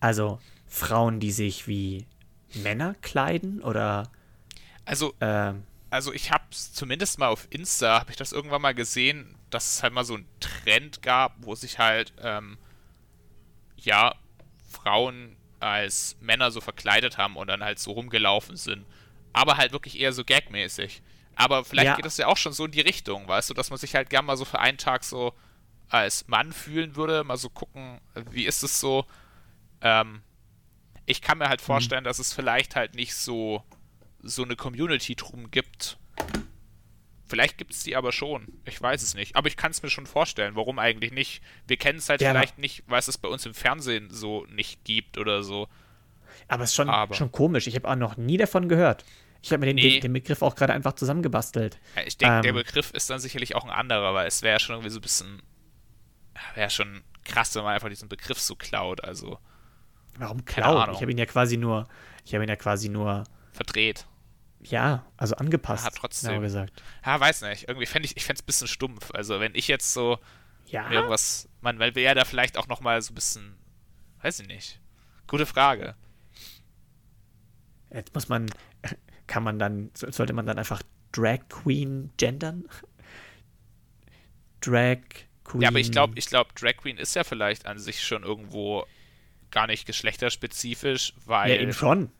Also 0.00 0.38
Frauen, 0.66 1.20
die 1.20 1.32
sich 1.32 1.68
wie 1.68 2.06
Männer 2.54 2.94
kleiden 3.02 3.60
oder 3.60 4.10
also 4.86 5.12
ähm, 5.20 5.64
also 5.90 6.14
ich 6.14 6.32
habe 6.32 6.44
zumindest 6.48 7.18
mal 7.18 7.28
auf 7.28 7.46
Insta, 7.50 8.00
habe 8.00 8.12
ich 8.12 8.16
das 8.16 8.32
irgendwann 8.32 8.62
mal 8.62 8.74
gesehen, 8.74 9.34
dass 9.50 9.74
es 9.74 9.82
halt 9.82 9.92
mal 9.92 10.04
so 10.04 10.14
einen 10.14 10.28
Trend 10.40 11.02
gab, 11.02 11.34
wo 11.40 11.54
sich 11.54 11.78
halt, 11.78 12.14
ähm, 12.22 12.56
ja, 13.76 14.14
Frauen 14.70 15.36
als 15.60 16.16
Männer 16.22 16.50
so 16.50 16.62
verkleidet 16.62 17.18
haben 17.18 17.36
und 17.36 17.48
dann 17.48 17.62
halt 17.62 17.78
so 17.78 17.90
rumgelaufen 17.92 18.56
sind. 18.56 18.86
Aber 19.36 19.58
halt 19.58 19.72
wirklich 19.72 20.00
eher 20.00 20.14
so 20.14 20.24
gagmäßig. 20.24 21.02
Aber 21.34 21.62
vielleicht 21.66 21.86
ja. 21.86 21.96
geht 21.96 22.06
das 22.06 22.16
ja 22.16 22.26
auch 22.26 22.38
schon 22.38 22.54
so 22.54 22.64
in 22.64 22.70
die 22.70 22.80
Richtung, 22.80 23.28
weißt 23.28 23.50
du, 23.50 23.54
dass 23.54 23.68
man 23.68 23.78
sich 23.78 23.94
halt 23.94 24.08
gern 24.08 24.24
mal 24.24 24.38
so 24.38 24.46
für 24.46 24.58
einen 24.58 24.78
Tag 24.78 25.04
so 25.04 25.34
als 25.90 26.26
Mann 26.26 26.52
fühlen 26.52 26.96
würde, 26.96 27.22
mal 27.22 27.36
so 27.36 27.50
gucken, 27.50 28.00
wie 28.30 28.46
ist 28.46 28.62
es 28.62 28.80
so. 28.80 29.04
Ähm, 29.82 30.22
ich 31.04 31.20
kann 31.20 31.36
mir 31.36 31.50
halt 31.50 31.60
mhm. 31.60 31.66
vorstellen, 31.66 32.04
mhm. 32.04 32.06
dass 32.06 32.18
es 32.18 32.32
vielleicht 32.32 32.76
halt 32.76 32.94
nicht 32.94 33.14
so 33.14 33.62
so 34.22 34.42
eine 34.42 34.56
Community 34.56 35.14
drum 35.14 35.50
gibt. 35.50 35.98
Vielleicht 37.26 37.58
gibt 37.58 37.72
es 37.72 37.82
die 37.82 37.94
aber 37.94 38.10
schon. 38.10 38.46
Ich 38.64 38.80
weiß 38.80 39.02
es 39.02 39.14
nicht. 39.14 39.36
Aber 39.36 39.48
ich 39.48 39.56
kann 39.56 39.70
es 39.70 39.82
mir 39.82 39.90
schon 39.90 40.06
vorstellen. 40.06 40.56
Warum 40.56 40.78
eigentlich 40.78 41.12
nicht? 41.12 41.42
Wir 41.66 41.76
kennen 41.76 41.98
es 41.98 42.08
halt 42.08 42.22
ja, 42.22 42.30
vielleicht 42.30 42.58
nicht, 42.58 42.84
weil 42.86 42.98
es 42.98 43.08
es 43.08 43.18
bei 43.18 43.28
uns 43.28 43.44
im 43.44 43.54
Fernsehen 43.54 44.08
so 44.10 44.46
nicht 44.46 44.84
gibt 44.84 45.18
oder 45.18 45.42
so. 45.42 45.68
Aber 46.48 46.64
es 46.64 46.70
ist 46.70 46.76
schon, 46.76 46.88
aber. 46.88 47.14
schon 47.14 47.30
komisch. 47.30 47.66
Ich 47.66 47.76
habe 47.76 47.88
auch 47.88 47.96
noch 47.96 48.16
nie 48.16 48.36
davon 48.36 48.68
gehört. 48.68 49.04
Ich 49.42 49.52
habe 49.52 49.60
mir 49.60 49.66
den, 49.66 49.76
nee. 49.76 50.00
den, 50.00 50.12
Begriff 50.12 50.42
auch 50.42 50.54
gerade 50.54 50.72
einfach 50.72 50.94
zusammengebastelt. 50.94 51.78
Ja, 51.94 52.02
ich 52.02 52.16
denke, 52.16 52.36
ähm, 52.36 52.42
der 52.42 52.52
Begriff 52.52 52.90
ist 52.92 53.08
dann 53.10 53.20
sicherlich 53.20 53.54
auch 53.54 53.64
ein 53.64 53.70
anderer, 53.70 54.14
weil 54.14 54.26
es 54.26 54.42
wäre 54.42 54.54
ja 54.54 54.58
schon 54.58 54.74
irgendwie 54.76 54.90
so 54.90 54.98
ein 54.98 55.02
bisschen. 55.02 55.42
Wäre 56.54 56.70
schon 56.70 57.02
krass, 57.24 57.54
wenn 57.54 57.64
man 57.64 57.74
einfach 57.74 57.88
diesen 57.88 58.08
Begriff 58.08 58.38
so 58.38 58.54
klaut. 58.56 59.04
Also. 59.04 59.38
Warum 60.18 60.44
klaut? 60.44 60.90
Ich 60.92 61.00
habe 61.00 61.10
ihn 61.10 61.18
ja 61.18 61.26
quasi 61.26 61.56
nur. 61.56 61.88
Ich 62.24 62.34
habe 62.34 62.44
ihn 62.44 62.48
ja 62.48 62.56
quasi 62.56 62.88
nur. 62.88 63.24
Verdreht. 63.52 64.06
Ja, 64.60 65.06
also 65.16 65.36
angepasst. 65.36 65.84
Ja, 65.84 65.90
trotzdem. 65.90 66.40
gesagt. 66.40 66.82
Ja, 67.04 67.20
weiß 67.20 67.42
nicht. 67.42 67.68
Irgendwie 67.68 67.86
fände 67.86 68.06
ich, 68.06 68.16
ich 68.16 68.24
fände 68.24 68.38
es 68.38 68.42
ein 68.42 68.46
bisschen 68.46 68.68
stumpf. 68.68 69.10
Also 69.14 69.38
wenn 69.38 69.54
ich 69.54 69.68
jetzt 69.68 69.92
so 69.92 70.18
ja. 70.66 70.90
irgendwas, 70.90 71.48
man, 71.60 71.78
weil 71.78 71.94
wir 71.94 72.02
ja 72.02 72.14
da 72.14 72.24
vielleicht 72.24 72.58
auch 72.58 72.66
noch 72.66 72.80
mal 72.80 73.00
so 73.00 73.12
ein 73.12 73.14
bisschen, 73.14 73.56
Weiß 74.26 74.40
ich 74.40 74.48
nicht. 74.48 74.80
Gute 75.28 75.46
Frage. 75.46 75.94
Jetzt 77.92 78.12
muss 78.14 78.28
man, 78.28 78.46
kann 79.26 79.42
man 79.42 79.58
dann, 79.58 79.90
sollte 79.94 80.32
man 80.32 80.46
dann 80.46 80.58
einfach 80.58 80.82
Drag 81.12 81.48
Queen 81.48 82.10
gendern? 82.16 82.68
Drag 84.60 84.98
Queen. 85.44 85.62
Ja, 85.62 85.68
aber 85.68 85.78
ich 85.78 85.92
glaube, 85.92 86.14
ich 86.16 86.26
glaube, 86.26 86.50
Drag 86.54 86.76
Queen 86.76 86.98
ist 86.98 87.14
ja 87.14 87.24
vielleicht 87.24 87.66
an 87.66 87.78
sich 87.78 88.02
schon 88.02 88.22
irgendwo 88.22 88.84
gar 89.50 89.66
nicht 89.66 89.86
geschlechterspezifisch, 89.86 91.14
weil. 91.24 91.50
Ja, 91.50 91.60
eben 91.60 91.72
schon. 91.72 92.10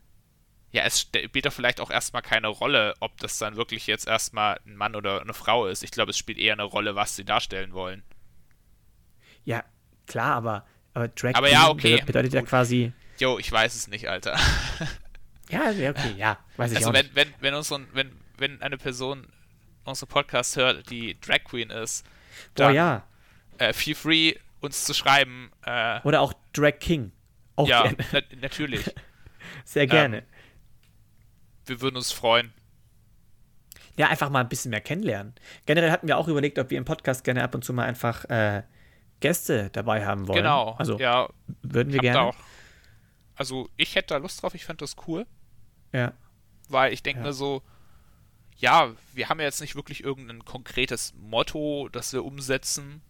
Ja, 0.71 0.83
es 0.83 1.01
spielt 1.01 1.45
doch 1.45 1.53
vielleicht 1.53 1.79
auch 1.79 1.89
erstmal 1.89 2.21
keine 2.21 2.47
Rolle, 2.47 2.93
ob 2.99 3.17
das 3.19 3.37
dann 3.37 3.55
wirklich 3.55 3.87
jetzt 3.87 4.05
erstmal 4.05 4.59
ein 4.65 4.75
Mann 4.75 4.95
oder 4.95 5.21
eine 5.21 5.33
Frau 5.33 5.65
ist. 5.65 5.81
Ich 5.83 5.91
glaube, 5.91 6.11
es 6.11 6.17
spielt 6.17 6.37
eher 6.37 6.53
eine 6.53 6.63
Rolle, 6.63 6.95
was 6.95 7.15
sie 7.15 7.23
darstellen 7.23 7.73
wollen. 7.73 8.03
Ja, 9.45 9.63
klar, 10.07 10.35
aber, 10.35 10.65
aber 10.93 11.07
Drag 11.07 11.35
aber 11.35 11.49
ja, 11.49 11.69
okay. 11.69 12.01
bedeutet 12.05 12.33
ja 12.33 12.41
quasi. 12.41 12.91
Jo, 13.17 13.39
ich 13.39 13.51
weiß 13.51 13.75
es 13.75 13.87
nicht, 13.87 14.09
Alter. 14.09 14.37
Ja, 15.49 15.69
okay, 15.69 16.15
ja, 16.17 16.37
weiß 16.57 16.71
ich 16.71 16.77
also 16.77 16.89
auch 16.89 16.93
wenn, 16.93 17.05
nicht. 17.05 17.15
wenn, 17.15 17.33
wenn, 17.39 17.53
unseren, 17.53 17.87
wenn, 17.93 18.11
wenn 18.37 18.61
eine 18.61 18.77
Person 18.77 19.27
unseren 19.85 20.09
Podcast 20.09 20.57
hört, 20.57 20.89
die 20.89 21.19
Drag 21.21 21.43
Queen 21.45 21.69
ist, 21.69 22.05
Boah, 22.55 22.71
ja. 22.71 23.03
äh, 23.57 23.73
feel 23.73 23.95
free, 23.95 24.35
uns 24.59 24.83
zu 24.83 24.93
schreiben. 24.93 25.51
Äh, 25.65 26.01
Oder 26.03 26.21
auch 26.21 26.33
Drag 26.53 26.79
King. 26.79 27.11
Auch 27.55 27.67
ja, 27.67 27.91
na 28.11 28.21
natürlich. 28.41 28.93
Sehr 29.65 29.87
gerne. 29.87 30.17
Ähm, 30.17 30.23
wir 31.65 31.81
würden 31.81 31.95
uns 31.95 32.11
freuen. 32.11 32.53
Ja, 33.97 34.09
einfach 34.09 34.29
mal 34.29 34.41
ein 34.41 34.49
bisschen 34.49 34.69
mehr 34.69 34.81
kennenlernen. 34.81 35.33
Generell 35.65 35.91
hatten 35.91 36.07
wir 36.07 36.17
auch 36.17 36.27
überlegt, 36.27 36.59
ob 36.59 36.69
wir 36.69 36.77
im 36.77 36.85
Podcast 36.85 37.23
gerne 37.23 37.43
ab 37.43 37.55
und 37.55 37.63
zu 37.63 37.73
mal 37.73 37.85
einfach 37.85 38.25
äh, 38.25 38.63
Gäste 39.19 39.69
dabei 39.71 40.05
haben 40.05 40.27
wollen. 40.27 40.37
Genau. 40.37 40.75
Also 40.77 40.99
ja, 40.99 41.29
würden 41.63 41.91
wir 41.91 41.99
gerne. 41.99 42.21
Auch, 42.21 42.35
also 43.35 43.69
ich 43.75 43.95
hätte 43.95 44.13
da 44.13 44.17
Lust 44.17 44.41
drauf, 44.41 44.53
ich 44.53 44.65
fände 44.65 44.81
das 44.81 44.95
cool. 45.07 45.25
Ja. 45.97 46.13
Weil 46.69 46.93
ich 46.93 47.01
denke 47.03 47.21
Ja. 47.21 47.27
mir 47.27 47.33
so, 47.33 47.63
ja, 48.57 48.91
wir 49.13 49.29
haben 49.29 49.39
ja 49.39 49.45
jetzt 49.45 49.61
nicht 49.61 49.75
wirklich 49.75 50.03
irgendein 50.03 50.43
konkretes 50.45 51.13
Motto, 51.15 51.89
das 51.91 52.13
wir 52.13 52.23
umsetzen. 52.25 53.01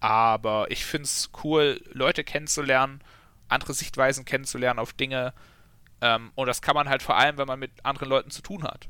Aber 0.00 0.70
ich 0.70 0.84
finde 0.84 1.04
es 1.04 1.30
cool, 1.42 1.80
Leute 1.92 2.22
kennenzulernen, 2.24 3.00
andere 3.48 3.74
Sichtweisen 3.74 4.24
kennenzulernen 4.24 4.78
auf 4.78 4.92
Dinge. 4.92 5.32
Ähm, 6.00 6.30
und 6.36 6.46
das 6.46 6.62
kann 6.62 6.74
man 6.74 6.88
halt 6.88 7.02
vor 7.02 7.16
allem, 7.16 7.38
wenn 7.38 7.48
man 7.48 7.58
mit 7.58 7.72
anderen 7.84 8.08
Leuten 8.08 8.30
zu 8.30 8.40
tun 8.42 8.62
hat. 8.62 8.88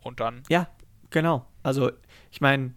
Und 0.00 0.18
dann, 0.18 0.42
Ja, 0.48 0.68
genau. 1.10 1.46
Also, 1.62 1.92
ich 2.32 2.40
meine, 2.40 2.74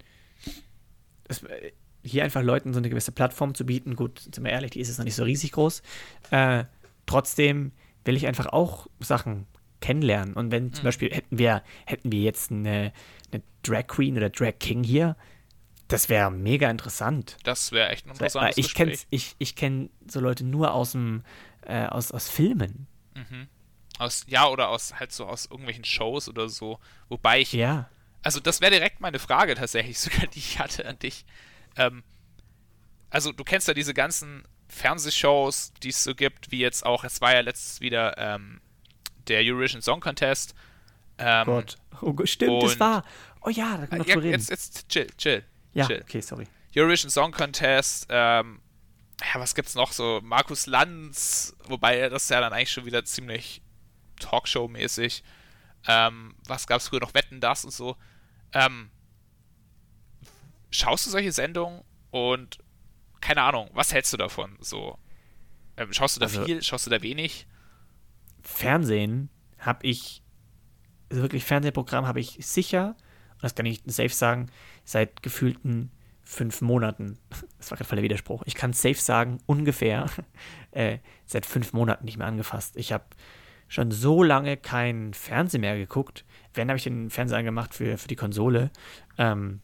hier 2.04 2.24
einfach 2.24 2.44
Leuten 2.44 2.74
so 2.74 2.78
eine 2.80 2.90
gewisse 2.90 3.12
Plattform 3.12 3.56
zu 3.56 3.66
bieten, 3.66 3.96
gut, 3.96 4.20
sind 4.20 4.44
wir 4.44 4.52
ehrlich, 4.52 4.72
die 4.72 4.80
ist 4.80 4.90
jetzt 4.90 5.00
noch 5.00 5.06
nicht 5.06 5.16
so 5.16 5.24
riesig 5.24 5.52
groß. 5.54 5.82
Äh, 6.30 6.66
trotzdem 7.08 7.72
will 8.04 8.16
ich 8.16 8.28
einfach 8.28 8.46
auch 8.46 8.86
Sachen 9.00 9.48
kennenlernen. 9.86 10.34
Und 10.34 10.52
wenn 10.52 10.74
zum 10.74 10.84
Mhm. 10.84 10.88
Beispiel 10.88 11.12
hätten 11.14 11.38
wir, 11.38 11.64
hätten 11.86 12.12
wir 12.12 12.22
jetzt 12.22 12.52
eine, 12.52 12.92
eine 13.32 13.44
Drag 13.64 13.88
Queen 13.88 14.18
oder 14.18 14.30
Drag 14.30 14.54
King 14.60 14.84
hier, 14.84 15.16
das 15.88 16.10
wäre 16.10 16.32
mega 16.32 16.70
interessant. 16.70 17.38
das 17.44 17.72
wäre 17.72 17.90
echt 17.90 18.06
ein 18.06 18.10
Weil 18.10 18.14
interessantes 18.14 18.58
ich 18.58 18.74
kenne 18.74 18.92
Gespräch. 18.92 19.08
ich, 19.12 19.36
ich 19.38 19.56
kenn 19.56 19.90
so 20.08 20.20
Leute 20.20 20.44
nur 20.44 20.74
aus 20.74 20.94
dem 20.94 21.24
äh, 21.62 21.86
aus, 21.86 22.12
aus 22.12 22.28
Filmen. 22.30 22.88
Mhm. 23.14 23.48
Aus, 24.00 24.26
ja, 24.28 24.48
oder 24.48 24.70
aus 24.70 24.96
halt 25.00 25.12
so 25.12 25.26
aus 25.26 25.46
irgendwelchen 25.46 25.86
Shows 25.86 26.28
oder 26.28 26.50
so. 26.50 26.80
Wobei 27.10 27.42
ich 27.42 27.54
Ja. 27.54 27.90
Also 28.24 28.40
das 28.40 28.60
wäre 28.62 28.72
direkt 28.72 29.00
meine 29.02 29.20
Frage 29.20 29.54
tatsächlich, 29.56 30.00
sogar 30.00 30.26
die 30.28 30.40
ich 30.40 30.58
hatte 30.60 30.88
an 30.88 30.98
dich. 31.00 31.24
Ähm, 31.78 32.04
also 33.12 33.32
du 33.32 33.44
kennst 33.44 33.68
ja 33.68 33.74
diese 33.76 33.94
ganzen 33.94 34.44
Fernsehshows, 34.68 35.72
die 35.84 35.90
es 35.90 36.04
so 36.04 36.16
gibt, 36.16 36.52
wie 36.52 36.60
jetzt 36.60 36.86
auch, 36.86 37.04
es 37.04 37.22
war 37.22 37.34
ja 37.34 37.42
letztes 37.42 37.82
wieder 37.82 38.18
ähm, 38.18 38.60
der 39.28 39.42
Eurovision 39.42 39.82
Song 39.82 40.00
Contest. 40.00 40.56
Ähm, 41.18 41.46
Gott. 41.46 41.78
Oh, 42.02 42.14
stimmt, 42.26 42.64
das 42.64 42.80
war. 42.80 43.04
Oh 43.42 43.50
ja, 43.50 43.78
da 43.78 43.88
können 43.88 44.02
wir 44.04 44.08
ja, 44.10 44.14
drüber 44.16 44.28
reden. 44.28 44.40
jetzt, 44.40 44.50
jetzt 44.50 44.90
chill, 44.90 45.08
chill, 45.18 45.44
ja, 45.74 45.86
chill. 45.88 46.02
okay, 46.04 46.22
sorry. 46.22 46.48
Eurovision 46.76 47.10
Song 47.10 47.32
Contest, 47.32 48.08
ähm, 48.10 48.60
ja, 49.22 49.40
was 49.40 49.56
gibt's 49.56 49.76
noch 49.76 49.94
so? 49.94 50.20
Markus 50.24 50.66
Lanz, 50.66 51.56
wobei 51.68 52.10
das 52.10 52.24
ist 52.24 52.30
ja 52.30 52.42
dann 52.42 52.52
eigentlich 52.52 52.72
schon 52.72 52.86
wieder 52.86 53.06
ziemlich 53.06 53.62
Talkshow-mäßig. 54.20 55.24
Ähm, 55.88 56.36
was 56.48 56.68
gab's 56.68 56.90
früher 56.90 57.00
noch? 57.00 57.14
Wetten, 57.14 57.40
das 57.40 57.64
und 57.64 57.72
so. 57.72 57.96
Ähm, 58.54 58.90
schaust 60.72 61.06
du 61.06 61.12
solche 61.12 61.32
Sendungen 61.32 61.82
und 62.12 62.58
keine 63.22 63.42
Ahnung, 63.42 63.70
was 63.74 63.94
hältst 63.94 64.12
du 64.14 64.18
davon? 64.18 64.58
So, 64.60 65.00
ähm, 65.78 65.94
schaust 65.94 66.16
du 66.16 66.20
da 66.20 66.26
Also- 66.26 66.44
viel? 66.46 66.62
Schaust 66.62 66.86
du 66.86 66.90
da 66.90 67.02
wenig? 67.02 67.48
Fernsehen 68.46 69.30
habe 69.60 69.86
ich, 69.86 70.24
also 71.10 71.24
wirklich 71.24 71.44
Fernsehprogramm 71.44 72.08
habe 72.08 72.20
ich 72.20 72.38
sicher, 72.42 72.96
und 73.34 73.44
das 73.44 73.56
kann 73.56 73.66
ich 73.66 73.82
safe 73.86 74.10
sagen, 74.10 74.48
seit 74.86 75.22
gefühlten 75.22 75.92
fünf 76.24 76.62
Monaten. 76.62 77.18
Das 77.58 77.72
war 77.72 77.78
gerade 77.78 77.88
voll 77.88 77.96
der 77.96 78.04
Widerspruch. 78.04 78.44
Ich 78.46 78.54
kann 78.54 78.74
safe 78.74 78.94
sagen, 78.96 79.40
ungefähr 79.48 80.06
äh, 80.72 81.00
seit 81.26 81.48
fünf 81.48 81.74
Monaten 81.74 82.06
nicht 82.06 82.18
mehr 82.18 82.28
angefasst. 82.28 82.78
Ich 82.78 82.92
habe 82.92 83.06
schon 83.68 83.90
so 83.90 84.22
lange 84.22 84.56
kein 84.56 85.16
Fernsehen 85.16 85.62
mehr 85.62 85.76
geguckt. 85.76 86.26
Wenn 86.54 86.68
habe 86.68 86.78
ich 86.78 86.84
den 86.84 87.10
Fernseher 87.10 87.40
angemacht 87.40 87.74
für, 87.74 87.98
für 87.98 88.08
die 88.08 88.16
Konsole, 88.16 88.70
ähm, 89.18 89.62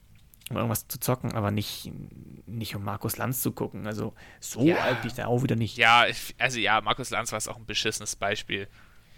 um 0.51 0.57
irgendwas 0.57 0.87
zu 0.87 0.99
zocken, 0.99 1.33
aber 1.33 1.51
nicht, 1.51 1.91
nicht 2.45 2.75
um 2.75 2.83
Markus 2.83 3.17
Lanz 3.17 3.41
zu 3.41 3.51
gucken. 3.51 3.87
Also 3.87 4.13
so 4.39 4.61
Ja. 4.61 4.75
alt 4.77 5.01
bin 5.01 5.07
ich 5.07 5.15
da 5.15 5.25
auch 5.27 5.41
wieder 5.43 5.55
nicht. 5.55 5.77
Ja, 5.77 6.05
also 6.37 6.59
ja, 6.59 6.79
Markus 6.81 7.09
Lanz 7.09 7.31
war 7.31 7.37
es 7.37 7.47
auch 7.47 7.57
ein 7.57 7.65
beschissenes 7.65 8.15
Beispiel. 8.15 8.67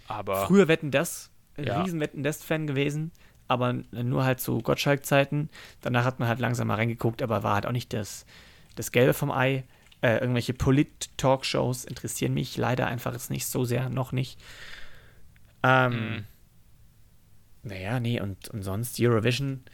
Aber 0.08 0.46
Früher 0.46 0.68
Wetten 0.68 0.90
das, 0.90 1.30
Ja. 1.58 1.80
riesen 1.82 2.00
Wetten 2.00 2.22
das 2.22 2.42
Fan 2.42 2.66
gewesen, 2.66 3.12
aber 3.48 3.72
nur 3.72 4.24
halt 4.24 4.40
zu 4.40 4.58
Gottschalk-Zeiten. 4.58 5.50
Danach 5.80 6.04
hat 6.04 6.18
man 6.18 6.28
halt 6.28 6.38
langsam 6.40 6.68
mal 6.68 6.76
reingeguckt, 6.76 7.22
aber 7.22 7.42
war 7.42 7.54
halt 7.54 7.66
auch 7.66 7.72
nicht 7.72 7.92
das, 7.92 8.24
das 8.74 8.90
Gelbe 8.92 9.14
vom 9.14 9.30
Ei. 9.30 9.64
Äh, 10.02 10.18
irgendwelche 10.18 10.52
Polit-Talkshows 10.52 11.84
interessieren 11.86 12.34
mich 12.34 12.56
leider 12.58 12.86
einfach 12.86 13.12
jetzt 13.14 13.30
nicht 13.30 13.46
so 13.46 13.64
sehr, 13.64 13.88
noch 13.88 14.12
nicht. 14.12 14.38
Ähm, 15.62 15.92
Mhm. 16.16 16.24
Naja, 17.66 17.98
nee, 17.98 18.20
und, 18.20 18.48
und 18.48 18.62
sonst 18.62 19.00
Eurovision 19.00 19.64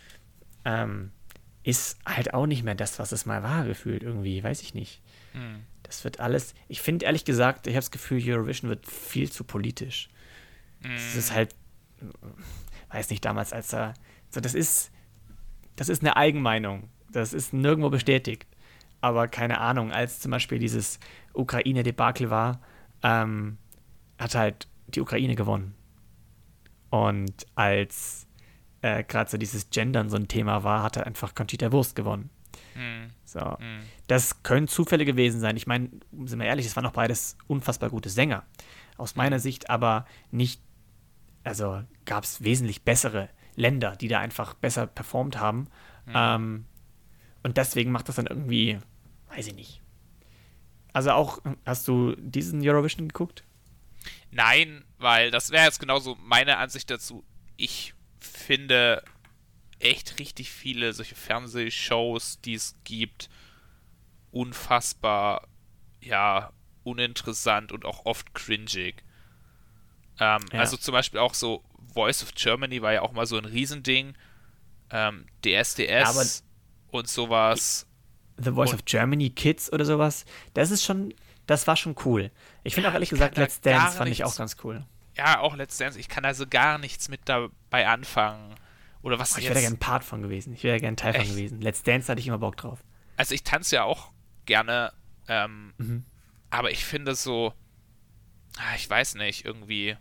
ähm, 0.64 1.10
ist 1.62 1.98
halt 2.06 2.34
auch 2.34 2.46
nicht 2.46 2.62
mehr 2.62 2.74
das, 2.74 2.98
was 2.98 3.12
es 3.12 3.26
mal 3.26 3.42
war, 3.42 3.64
gefühlt 3.64 4.02
irgendwie, 4.02 4.42
weiß 4.42 4.62
ich 4.62 4.74
nicht. 4.74 5.02
hm. 5.32 5.64
Das 5.82 6.04
wird 6.04 6.20
alles, 6.20 6.54
ich 6.68 6.80
finde 6.80 7.06
ehrlich 7.06 7.24
gesagt, 7.24 7.66
ich 7.66 7.72
habe 7.72 7.80
das 7.80 7.90
Gefühl, 7.90 8.22
Eurovision 8.24 8.68
wird 8.68 8.86
viel 8.86 9.30
zu 9.30 9.44
politisch. 9.44 10.08
hm. 10.82 10.92
Das 10.92 11.16
ist 11.16 11.32
halt, 11.32 11.54
weiß 12.90 13.10
nicht, 13.10 13.24
damals, 13.24 13.52
als 13.52 13.72
er, 13.72 13.94
so 14.30 14.40
das 14.40 14.54
ist, 14.54 14.92
das 15.76 15.88
ist 15.88 16.02
eine 16.02 16.16
Eigenmeinung. 16.16 16.88
Das 17.10 17.32
ist 17.32 17.52
nirgendwo 17.52 17.90
bestätigt. 17.90 18.46
Aber 19.00 19.28
keine 19.28 19.60
Ahnung, 19.60 19.92
als 19.92 20.20
zum 20.20 20.30
Beispiel 20.30 20.58
dieses 20.58 21.00
Ukraine-Debakel 21.32 22.30
war, 22.30 22.60
ähm, 23.02 23.58
hat 24.18 24.34
halt 24.34 24.68
die 24.88 25.00
Ukraine 25.00 25.34
gewonnen. 25.34 25.74
Und 26.90 27.46
als 27.54 28.26
äh, 28.82 29.04
gerade 29.04 29.30
so 29.30 29.38
dieses 29.38 29.70
Gendern 29.70 30.10
so 30.10 30.16
ein 30.16 30.28
Thema 30.28 30.64
war, 30.64 30.82
hat 30.82 30.96
er 30.96 31.06
einfach 31.06 31.34
Conchita 31.34 31.72
Wurst 31.72 31.94
gewonnen. 31.94 32.30
Hm. 32.74 33.10
So. 33.24 33.58
Hm. 33.58 33.80
Das 34.06 34.42
können 34.42 34.68
Zufälle 34.68 35.04
gewesen 35.04 35.40
sein. 35.40 35.56
Ich 35.56 35.66
meine, 35.66 35.90
sind 36.24 36.38
wir 36.38 36.46
ehrlich, 36.46 36.66
es 36.66 36.76
waren 36.76 36.86
auch 36.86 36.92
beides 36.92 37.36
unfassbar 37.46 37.90
gute 37.90 38.08
Sänger. 38.08 38.44
Aus 38.96 39.16
meiner 39.16 39.38
Sicht 39.38 39.70
aber 39.70 40.06
nicht, 40.30 40.60
also 41.44 41.82
gab 42.04 42.24
es 42.24 42.42
wesentlich 42.42 42.82
bessere 42.82 43.28
Länder, 43.56 43.96
die 43.96 44.08
da 44.08 44.20
einfach 44.20 44.54
besser 44.54 44.86
performt 44.86 45.38
haben. 45.38 45.68
Ähm, 46.12 46.66
und 47.42 47.56
deswegen 47.56 47.92
macht 47.92 48.08
das 48.08 48.16
dann 48.16 48.26
irgendwie, 48.26 48.78
weiß 49.28 49.46
ich 49.46 49.54
nicht. 49.54 49.80
Also 50.92 51.12
auch, 51.12 51.40
hast 51.64 51.86
du 51.88 52.14
diesen 52.16 52.66
Eurovision 52.66 53.08
geguckt? 53.08 53.44
Nein, 54.30 54.84
weil 54.98 55.30
das 55.30 55.50
wäre 55.50 55.64
jetzt 55.64 55.80
genauso 55.80 56.16
meine 56.20 56.58
Ansicht 56.58 56.90
dazu. 56.90 57.24
Ich 57.56 57.94
finde 58.20 59.02
echt 59.78 60.18
richtig 60.18 60.50
viele 60.50 60.92
solche 60.92 61.14
Fernsehshows, 61.14 62.40
die 62.42 62.54
es 62.54 62.76
gibt, 62.84 63.28
unfassbar, 64.30 65.48
ja, 66.00 66.52
uninteressant 66.84 67.72
und 67.72 67.84
auch 67.84 68.06
oft 68.06 68.34
cringig. 68.34 69.02
Ähm, 70.18 70.40
Ja. 70.52 70.60
Also 70.60 70.76
zum 70.76 70.92
Beispiel 70.92 71.20
auch 71.20 71.34
so 71.34 71.62
Voice 71.94 72.22
of 72.22 72.34
Germany 72.34 72.82
war 72.82 72.92
ja 72.92 73.02
auch 73.02 73.12
mal 73.12 73.26
so 73.26 73.36
ein 73.36 73.44
Riesending. 73.44 74.14
Ähm, 74.90 75.26
DSDS 75.44 76.42
und 76.90 77.08
sowas. 77.08 77.86
The 78.38 78.50
Voice 78.52 78.70
Und- 78.70 78.76
of 78.80 78.84
Germany 78.84 79.30
Kids 79.30 79.72
oder 79.72 79.84
sowas. 79.84 80.24
Das 80.54 80.70
ist 80.70 80.84
schon, 80.84 81.14
das 81.46 81.66
war 81.66 81.76
schon 81.76 81.94
cool. 82.04 82.30
Ich 82.64 82.74
finde 82.74 82.88
auch 82.88 82.94
ehrlich 82.94 83.08
ich 83.08 83.10
gesagt, 83.10 83.36
Let's 83.36 83.60
Dance 83.60 83.96
fand 83.96 84.10
ich 84.10 84.24
auch 84.24 84.34
ganz 84.36 84.56
cool. 84.64 84.84
Ja, 85.20 85.40
auch 85.40 85.54
Let's 85.54 85.76
Dance. 85.76 85.98
Ich 86.00 86.08
kann 86.08 86.24
also 86.24 86.46
gar 86.46 86.78
nichts 86.78 87.10
mit 87.10 87.20
dabei 87.26 87.86
anfangen. 87.86 88.54
Oder 89.02 89.18
was 89.18 89.34
Oh, 89.34 89.38
ich 89.38 89.44
wäre 89.44 89.54
da 89.54 89.60
gerne 89.60 89.76
ein 89.76 89.80
Part 89.80 90.02
von 90.02 90.22
gewesen. 90.22 90.54
Ich 90.54 90.64
wäre 90.64 90.76
da 90.76 90.80
gerne 90.80 90.96
Teil 90.96 91.12
von 91.12 91.20
Echt? 91.22 91.30
gewesen. 91.32 91.60
Let's 91.60 91.82
Dance 91.82 92.10
hatte 92.10 92.20
ich 92.20 92.26
immer 92.26 92.38
Bock 92.38 92.56
drauf. 92.56 92.78
also 93.18 93.34
ich 93.34 93.42
tanze 93.44 93.76
ja 93.76 93.84
auch 93.84 94.12
gerne. 94.46 94.92
Ähm, 95.28 95.74
Mhm. 95.76 96.04
aber 96.48 96.70
ich 96.70 96.84
finde 96.86 97.14
so, 97.14 97.52
ah, 98.56 98.74
ich 98.76 98.88
weiß 98.88 99.16
nicht, 99.16 99.44
irgendwie. 99.44 99.96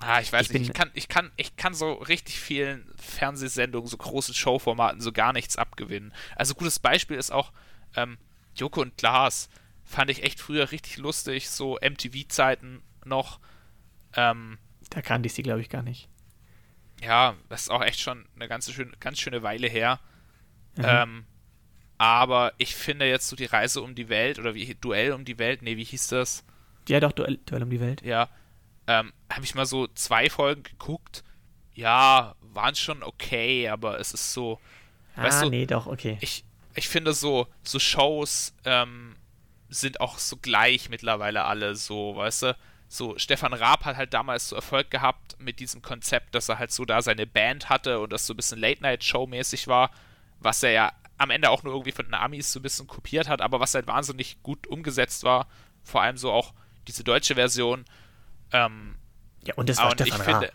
Ah, 0.00 0.20
ich 0.20 0.32
weiß 0.32 0.46
Ich 0.46 0.52
nicht, 0.54 0.68
ich 0.68 0.72
kann, 0.74 0.90
ich, 0.94 1.08
kann, 1.08 1.30
ich 1.36 1.54
kann 1.56 1.74
so 1.74 1.92
richtig 1.92 2.40
vielen 2.40 2.90
Fernsehsendungen, 2.96 3.88
so 3.88 3.96
großen 3.98 4.34
Showformaten 4.34 5.00
so 5.02 5.12
gar 5.12 5.32
nichts 5.34 5.56
abgewinnen. 5.56 6.12
Also 6.34 6.54
gutes 6.54 6.78
Beispiel 6.78 7.16
ist 7.18 7.30
auch 7.30 7.52
ähm, 7.94 8.16
Joko 8.56 8.80
und 8.80 8.96
Klaas. 8.96 9.48
Fand 9.84 10.10
ich 10.10 10.22
echt 10.24 10.40
früher 10.40 10.72
richtig 10.72 10.96
lustig, 10.96 11.50
so 11.50 11.78
MTV-Zeiten 11.80 12.82
noch. 13.06 13.40
Ähm, 14.14 14.58
Da 14.90 15.02
kannte 15.02 15.26
ich 15.26 15.34
sie, 15.34 15.42
glaube 15.42 15.60
ich, 15.60 15.68
gar 15.68 15.82
nicht. 15.82 16.08
ja, 17.02 17.34
das 17.48 17.62
ist 17.62 17.70
auch 17.70 17.82
echt 17.82 18.00
schon 18.00 18.26
eine 18.36 18.48
ganz, 18.48 18.70
schön, 18.70 18.92
ganz 19.00 19.18
schöne 19.18 19.42
Weile 19.42 19.68
her. 19.68 20.00
Mhm. 20.76 20.84
Ähm, 20.86 21.24
aber 21.98 22.52
ich 22.58 22.74
finde 22.74 23.06
jetzt 23.06 23.28
so 23.28 23.36
die 23.36 23.44
Reise 23.46 23.82
um 23.82 23.94
die 23.94 24.08
Welt 24.08 24.38
oder 24.38 24.54
wie 24.54 24.74
Duell 24.74 25.12
um 25.12 25.24
die 25.24 25.38
Welt, 25.38 25.62
nee, 25.62 25.76
wie 25.76 25.84
hieß 25.84 26.08
das? 26.08 26.44
Ja, 26.88 27.00
doch, 27.00 27.12
Duell, 27.12 27.38
Duell 27.46 27.62
um 27.62 27.70
die 27.70 27.80
Welt. 27.80 28.02
Ja, 28.02 28.28
ähm, 28.86 29.12
habe 29.30 29.44
ich 29.44 29.54
mal 29.54 29.66
so 29.66 29.86
zwei 29.88 30.28
Folgen 30.30 30.62
geguckt. 30.64 31.22
Ja, 31.74 32.34
waren 32.40 32.74
schon 32.74 33.02
okay, 33.02 33.68
aber 33.68 33.98
es 34.00 34.12
ist 34.14 34.32
so, 34.32 34.60
Weißt 35.16 35.42
ah, 35.42 35.44
du- 35.44 35.50
nee, 35.50 35.66
doch, 35.66 35.86
okay. 35.86 36.18
ich, 36.20 36.44
ich 36.74 36.88
finde 36.88 37.12
so, 37.14 37.46
so 37.62 37.78
Shows 37.78 38.54
ähm, 38.64 39.16
sind 39.68 40.00
auch 40.00 40.18
so 40.18 40.36
gleich 40.38 40.88
mittlerweile 40.88 41.44
alle 41.44 41.76
so, 41.76 42.16
weißt 42.16 42.42
du? 42.42 42.56
So, 42.92 43.16
Stefan 43.16 43.54
Raab 43.54 43.86
hat 43.86 43.96
halt 43.96 44.12
damals 44.12 44.50
so 44.50 44.56
Erfolg 44.56 44.90
gehabt 44.90 45.36
mit 45.38 45.60
diesem 45.60 45.80
Konzept, 45.80 46.34
dass 46.34 46.50
er 46.50 46.58
halt 46.58 46.72
so 46.72 46.84
da 46.84 47.00
seine 47.00 47.26
Band 47.26 47.70
hatte 47.70 48.00
und 48.00 48.12
das 48.12 48.26
so 48.26 48.34
ein 48.34 48.36
bisschen 48.36 48.58
Late-Night-Show-mäßig 48.58 49.66
war, 49.66 49.90
was 50.40 50.62
er 50.62 50.72
ja 50.72 50.92
am 51.16 51.30
Ende 51.30 51.48
auch 51.48 51.62
nur 51.62 51.72
irgendwie 51.72 51.92
von 51.92 52.04
den 52.04 52.12
Amis 52.12 52.52
so 52.52 52.60
ein 52.60 52.62
bisschen 52.62 52.86
kopiert 52.86 53.30
hat, 53.30 53.40
aber 53.40 53.60
was 53.60 53.72
halt 53.72 53.86
wahnsinnig 53.86 54.42
gut 54.42 54.66
umgesetzt 54.66 55.24
war. 55.24 55.46
Vor 55.82 56.02
allem 56.02 56.18
so 56.18 56.30
auch 56.30 56.52
diese 56.86 57.02
deutsche 57.02 57.34
Version. 57.34 57.86
Ähm, 58.52 58.96
Ja, 59.42 59.54
und 59.54 59.70
das 59.70 59.78
war 59.78 59.92
und 59.92 59.98
Stefan 59.98 60.20
finde. 60.20 60.48
Raab. 60.48 60.54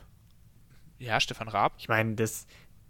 Ja, 0.99 1.19
Stefan 1.19 1.47
Raab. 1.47 1.73
Ich 1.79 1.89
meine, 1.89 2.13
das. 2.13 2.45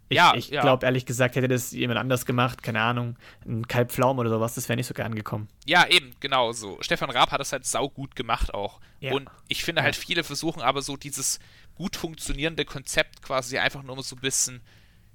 Ich, 0.09 0.15
Ja, 0.15 0.33
ich 0.35 0.49
ja. 0.49 0.61
glaube, 0.61 0.85
ehrlich 0.85 1.05
gesagt, 1.05 1.35
hätte 1.35 1.47
das 1.47 1.71
jemand 1.71 1.99
anders 1.99 2.25
gemacht, 2.25 2.63
keine 2.63 2.81
Ahnung, 2.81 3.17
ein 3.45 3.67
Kalb 3.67 3.91
Pflaum 3.91 4.19
oder 4.19 4.29
sowas, 4.29 4.55
das 4.55 4.69
wäre 4.69 4.77
nicht 4.77 4.87
so 4.87 4.93
gern 4.93 5.07
angekommen. 5.07 5.49
Ja, 5.65 5.85
eben, 5.87 6.11
genau 6.19 6.53
so. 6.53 6.77
Stefan 6.81 7.09
Raab 7.09 7.31
hat 7.31 7.39
das 7.39 7.51
halt 7.51 7.65
saugut 7.65 8.15
gemacht 8.15 8.53
auch. 8.53 8.79
Ja. 8.99 9.13
Und 9.13 9.29
ich 9.47 9.63
finde 9.63 9.83
halt, 9.83 9.95
viele 9.95 10.23
versuchen 10.23 10.61
aber 10.61 10.81
so 10.81 10.95
dieses 10.95 11.39
gut 11.75 11.95
funktionierende 11.95 12.65
Konzept 12.65 13.21
quasi 13.21 13.57
einfach 13.57 13.83
nur 13.83 14.01
so 14.01 14.15
ein 14.15 14.21
bisschen, 14.21 14.61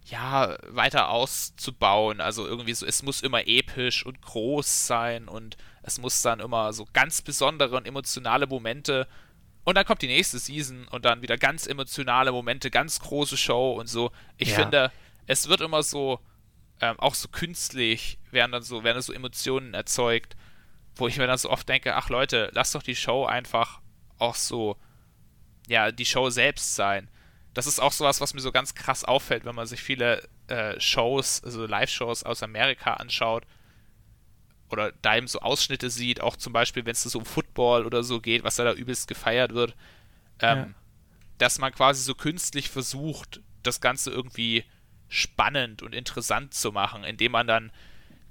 ja, 0.05 0.57
weiter 0.69 1.09
auszubauen. 1.09 2.21
Also 2.21 2.47
irgendwie 2.47 2.75
so, 2.75 2.85
es 2.87 3.03
muss 3.03 3.23
immer 3.23 3.47
episch 3.47 4.05
und 4.05 4.21
groß 4.21 4.87
sein 4.87 5.29
und 5.29 5.57
es 5.83 5.99
muss 5.99 6.23
dann 6.23 6.41
immer 6.41 6.73
so 6.73 6.87
ganz 6.93 7.23
besondere 7.23 7.77
und 7.77 7.87
emotionale 7.87 8.47
Momente. 8.47 9.09
Und 9.65 9.77
dann 9.77 9.85
kommt 9.85 10.03
die 10.03 10.09
nächste 10.09 10.39
Season 10.39 10.89
und 10.89 11.05
dann 11.05 11.23
wieder 11.23 11.39
ganz 11.39 11.67
emotionale 11.67 12.33
Momente, 12.33 12.71
ganz 12.71 13.01
große 13.01 13.37
Show 13.37 13.73
und 13.73 13.87
so. 13.87 14.11
Ich 14.37 14.49
Ja. 14.49 14.57
finde, 14.57 14.93
es 15.27 15.49
wird 15.49 15.61
immer 15.61 15.83
so, 15.83 16.19
ähm, 16.81 16.99
auch 16.99 17.15
so 17.15 17.29
künstlich, 17.29 18.19
werden 18.33 18.53
dann 18.53 18.63
so, 18.63 18.83
werden 18.83 19.01
so 19.03 19.13
Emotionen 19.13 19.73
erzeugt, 19.75 20.37
wo 20.97 21.07
ich 21.07 21.17
mir 21.17 21.27
dann 21.27 21.39
so 21.39 21.49
oft 21.51 21.69
denke, 21.69 21.95
ach 21.95 22.09
Leute, 22.09 22.51
lasst 22.55 22.75
doch 22.75 22.83
die 22.83 22.97
Show 22.97 23.25
einfach 23.25 23.81
auch 24.19 24.35
so, 24.35 24.77
ja, 25.69 25.93
die 25.93 26.05
Show 26.07 26.29
selbst 26.31 26.75
sein. 26.75 27.09
Das 27.55 27.67
ist 27.67 27.81
auch 27.81 27.93
sowas, 27.93 28.21
was 28.21 28.35
mir 28.35 28.41
so 28.41 28.51
ganz 28.51 28.75
krass 28.75 29.05
auffällt, 29.05 29.45
wenn 29.45 29.55
man 29.55 29.67
sich 29.67 29.81
viele 29.81 30.27
äh, 30.49 30.79
Shows, 30.81 31.43
also 31.45 31.67
Live-Shows 31.67 32.25
aus 32.25 32.43
Amerika 32.43 32.95
anschaut 32.95 33.45
oder 34.73 34.93
da 35.03 35.17
eben 35.17 35.29
so 35.29 35.41
Ausschnitte 35.41 35.91
sieht, 35.91 36.21
auch 36.21 36.37
zum 36.37 36.53
Beispiel, 36.53 36.85
wenn 36.87 36.93
es 36.93 37.03
so 37.03 37.19
um 37.19 37.25
Football 37.25 37.87
oder 37.87 38.03
so 38.03 38.21
geht, 38.21 38.43
was 38.45 38.57
da, 38.57 38.65
da 38.65 38.73
übelst 38.73 39.07
gefeiert 39.09 39.55
wird, 39.55 39.77
ähm, 40.41 40.59
Ja. 40.59 40.69
dass 41.39 41.59
man 41.59 41.73
quasi 41.73 42.03
so 42.03 42.15
künstlich 42.15 42.69
versucht, 42.71 43.41
das 43.63 43.81
Ganze 43.81 44.11
irgendwie 44.11 44.65
spannend 45.09 45.83
und 45.83 45.95
interessant 45.95 46.55
zu 46.55 46.73
machen, 46.73 47.05
indem 47.05 47.33
man 47.33 47.47
dann 47.47 47.71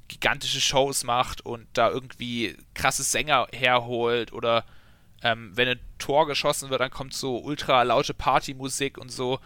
gigantische 0.07 0.59
Shows 0.59 1.03
macht 1.03 1.41
und 1.45 1.67
da 1.73 1.89
irgendwie 1.89 2.57
krasse 2.73 3.03
Sänger 3.03 3.47
herholt 3.53 4.33
oder 4.33 4.65
ähm, 5.23 5.51
wenn 5.55 5.67
ein 5.69 5.79
Tor 5.99 6.25
geschossen 6.27 6.69
wird, 6.71 6.81
dann 6.81 6.89
kommt 6.91 7.13
so 7.13 7.37
ultra 7.37 7.83
laute 7.83 8.13
Partymusik 8.13 8.97
und 8.97 9.09
so. 9.11 9.39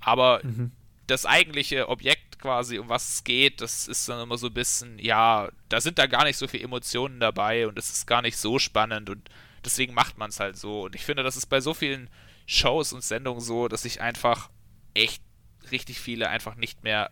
Aber 0.00 0.40
Mhm. 0.42 0.72
das 1.06 1.24
eigentliche 1.26 1.88
Objekt 1.88 2.31
quasi, 2.42 2.78
um 2.78 2.88
was 2.90 3.08
es 3.14 3.24
geht, 3.24 3.60
das 3.62 3.88
ist 3.88 4.06
dann 4.08 4.20
immer 4.20 4.36
so 4.36 4.48
ein 4.48 4.54
bisschen, 4.54 4.98
ja, 4.98 5.48
da 5.70 5.80
sind 5.80 5.98
da 5.98 6.06
gar 6.06 6.24
nicht 6.24 6.36
so 6.36 6.46
viele 6.48 6.64
Emotionen 6.64 7.20
dabei 7.20 7.66
und 7.66 7.78
es 7.78 7.88
ist 7.90 8.06
gar 8.06 8.20
nicht 8.20 8.36
so 8.36 8.58
spannend 8.58 9.08
und 9.08 9.30
deswegen 9.64 9.94
macht 9.94 10.18
man 10.18 10.28
es 10.28 10.40
halt 10.40 10.58
so. 10.58 10.82
Und 10.82 10.94
ich 10.94 11.04
finde, 11.04 11.22
das 11.22 11.36
ist 11.36 11.46
bei 11.46 11.60
so 11.60 11.72
vielen 11.72 12.10
Shows 12.46 12.92
und 12.92 13.02
Sendungen 13.02 13.40
so, 13.40 13.68
dass 13.68 13.84
ich 13.86 14.00
einfach 14.02 14.50
echt 14.92 15.22
richtig 15.70 15.98
viele 16.00 16.28
einfach 16.28 16.56
nicht 16.56 16.82
mehr 16.84 17.10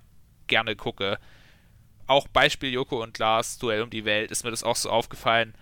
gerne 0.48 0.76
gucke. 0.76 1.18
Auch 2.06 2.26
Beispiel 2.28 2.72
Joko 2.72 3.02
und 3.02 3.16
Lars, 3.18 3.56
Duell 3.58 3.82
um 3.82 3.90
die 3.90 4.04
Welt, 4.04 4.30
ist 4.32 4.42
mir 4.44 4.50
das 4.50 4.64
auch 4.64 4.76
so 4.76 4.90
aufgefallen. 4.90 5.54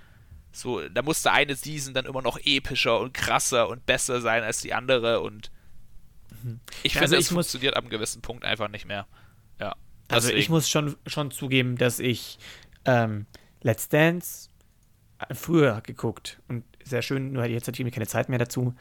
So, 0.50 0.80
da 0.88 1.02
musste 1.02 1.30
eine 1.30 1.54
Season 1.54 1.92
dann 1.92 2.06
immer 2.06 2.22
noch 2.22 2.38
epischer 2.42 2.98
und 2.98 3.12
krasser 3.12 3.68
und 3.68 3.84
besser 3.84 4.20
sein 4.22 4.42
als 4.42 4.62
die 4.62 4.72
andere 4.72 5.20
und 5.20 5.50
ich 6.82 6.94
Ja, 6.94 7.00
finde, 7.00 7.00
also 7.00 7.16
es 7.16 7.26
ich 7.26 7.30
muss- 7.32 7.46
funktioniert 7.46 7.76
ab 7.76 7.82
einem 7.84 7.90
gewissen 7.90 8.22
Punkt 8.22 8.44
einfach 8.44 8.68
nicht 8.68 8.86
mehr. 8.86 9.06
Ja. 9.60 9.76
Also 10.08 10.28
ich 10.28 10.34
deswegen. 10.34 10.52
muss 10.52 10.68
schon, 10.68 10.96
schon 11.06 11.30
zugeben, 11.30 11.76
dass 11.76 11.98
ich 11.98 12.38
ähm, 12.84 13.26
Let's 13.62 13.88
Dance 13.88 14.48
äh, 15.18 15.34
früher 15.34 15.80
geguckt 15.82 16.40
und 16.48 16.64
sehr 16.84 17.02
schön, 17.02 17.32
nur 17.32 17.44
jetzt 17.44 17.66
hatte 17.66 17.76
ich 17.76 17.80
irgendwie 17.80 17.94
keine 17.94 18.06
Zeit 18.06 18.28
mehr 18.28 18.38
dazu. 18.38 18.74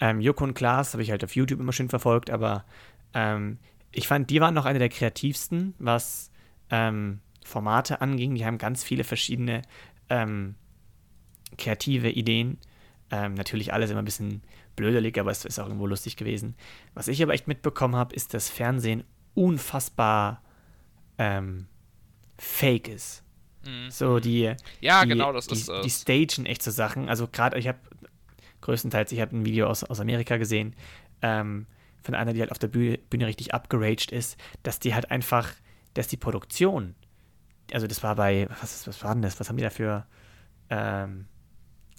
Ähm, 0.00 0.20
Joko 0.20 0.44
und 0.44 0.54
Klaas 0.54 0.92
habe 0.92 1.02
ich 1.02 1.10
halt 1.10 1.24
auf 1.24 1.34
YouTube 1.34 1.60
immer 1.60 1.72
schön 1.72 1.88
verfolgt, 1.88 2.30
aber 2.30 2.66
ähm, 3.14 3.58
ich 3.92 4.08
fand, 4.08 4.28
die 4.28 4.40
waren 4.40 4.52
noch 4.52 4.66
eine 4.66 4.78
der 4.78 4.90
kreativsten, 4.90 5.74
was 5.78 6.30
ähm, 6.70 7.20
Formate 7.44 8.00
anging. 8.02 8.34
Die 8.34 8.44
haben 8.44 8.58
ganz 8.58 8.84
viele 8.84 9.04
verschiedene 9.04 9.62
ähm, 10.10 10.54
kreative 11.56 12.10
Ideen. 12.10 12.58
Ähm, 13.10 13.34
natürlich 13.34 13.72
alles 13.72 13.90
immer 13.90 14.02
ein 14.02 14.04
bisschen 14.04 14.42
blöderlich, 14.74 15.18
aber 15.18 15.30
es 15.30 15.44
ist 15.44 15.58
auch 15.58 15.66
irgendwo 15.66 15.86
lustig 15.86 16.16
gewesen. 16.16 16.56
Was 16.92 17.08
ich 17.08 17.22
aber 17.22 17.32
echt 17.32 17.48
mitbekommen 17.48 17.96
habe, 17.96 18.14
ist, 18.14 18.34
dass 18.34 18.50
Fernsehen 18.50 19.04
unfassbar 19.36 20.42
ähm, 21.18 21.66
fake 22.38 22.88
ist. 22.88 23.22
Mhm. 23.64 23.90
So 23.90 24.18
die, 24.18 24.54
Ja, 24.80 25.02
die, 25.02 25.08
genau, 25.08 25.32
das 25.32 25.46
die, 25.46 25.54
ist 25.54 25.68
es. 25.68 25.82
die 25.82 25.90
stagen 25.90 26.46
echt 26.46 26.62
so 26.62 26.70
Sachen. 26.70 27.08
Also 27.08 27.28
gerade, 27.28 27.58
ich 27.58 27.68
habe 27.68 27.78
größtenteils, 28.60 29.12
ich 29.12 29.20
habe 29.20 29.36
ein 29.36 29.44
Video 29.44 29.68
aus, 29.68 29.84
aus 29.84 30.00
Amerika 30.00 30.36
gesehen, 30.36 30.74
ähm, 31.22 31.66
von 32.02 32.14
einer, 32.14 32.32
die 32.32 32.40
halt 32.40 32.50
auf 32.50 32.58
der 32.58 32.68
Bühne, 32.68 32.98
Bühne 32.98 33.26
richtig 33.26 33.54
abgeraged 33.54 34.12
ist, 34.12 34.36
dass 34.62 34.78
die 34.78 34.94
halt 34.94 35.10
einfach, 35.10 35.50
dass 35.94 36.08
die 36.08 36.16
Produktion, 36.16 36.94
also 37.72 37.86
das 37.86 38.02
war 38.02 38.14
bei, 38.16 38.48
was, 38.60 38.74
ist, 38.74 38.88
was 38.88 39.02
war 39.02 39.12
denn 39.14 39.22
das? 39.22 39.38
Was 39.40 39.48
haben 39.48 39.56
die 39.56 39.64
dafür? 39.64 40.06
Ähm. 40.70 41.26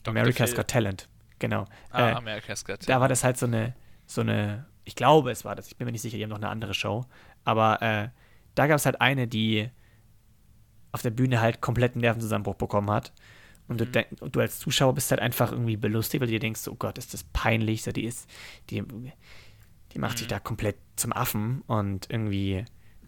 America's. 0.06 0.56
Got 0.56 0.70
Talent, 0.70 1.10
genau. 1.40 1.66
Ah, 1.92 2.12
äh, 2.12 2.14
America's 2.14 2.64
Got 2.64 2.88
da 2.88 3.02
war 3.02 3.10
das 3.10 3.26
halt 3.26 3.38
so 3.38 3.46
eine, 3.46 3.76
so 4.06 4.22
eine, 4.22 4.66
ich 4.88 4.96
glaube, 4.96 5.32
es 5.32 5.44
war 5.46 5.56
das, 5.56 5.68
ich 5.68 5.76
bin 5.78 5.86
mir 5.86 5.92
nicht 5.92 6.02
sicher, 6.02 6.18
die 6.18 6.24
haben 6.24 6.30
noch 6.30 6.38
eine 6.38 6.50
andere 6.50 6.74
Show, 6.74 7.06
aber 7.44 7.82
äh, 7.82 8.10
da 8.56 8.68
gab 8.68 8.78
es 8.78 8.86
halt 8.86 9.02
eine, 9.02 9.28
die 9.28 9.70
auf 10.92 11.02
der 11.02 11.10
Bühne 11.12 11.42
halt 11.42 11.62
kompletten 11.62 12.02
Nervenzusammenbruch 12.02 12.56
bekommen 12.56 12.90
hat. 12.90 13.12
Und 13.68 13.82
du, 13.82 13.86
Mhm. 13.86 13.92
denk, 13.92 14.08
und 14.22 14.36
du 14.36 14.40
als 14.40 14.60
Zuschauer 14.60 14.94
bist 14.94 15.12
halt 15.12 15.20
einfach 15.22 15.52
irgendwie 15.52 15.76
belustigt, 15.76 16.22
weil 16.22 16.28
du 16.28 16.34
dir 16.34 16.40
denkst, 16.40 16.68
oh 16.70 16.76
Gott, 16.76 16.98
ist 16.98 17.14
das 17.14 17.24
peinlich, 17.26 17.84
so 17.84 17.92
die 17.92 18.06
ist, 18.06 18.30
die, 18.70 18.82
die 19.92 20.00
macht 20.00 20.18
sich 20.18 20.28
Mhm. 20.28 20.32
da 20.32 20.40
komplett 20.40 20.78
zum 20.96 21.12
Affen 21.12 21.62
und 21.68 22.10
irgendwie 22.10 22.64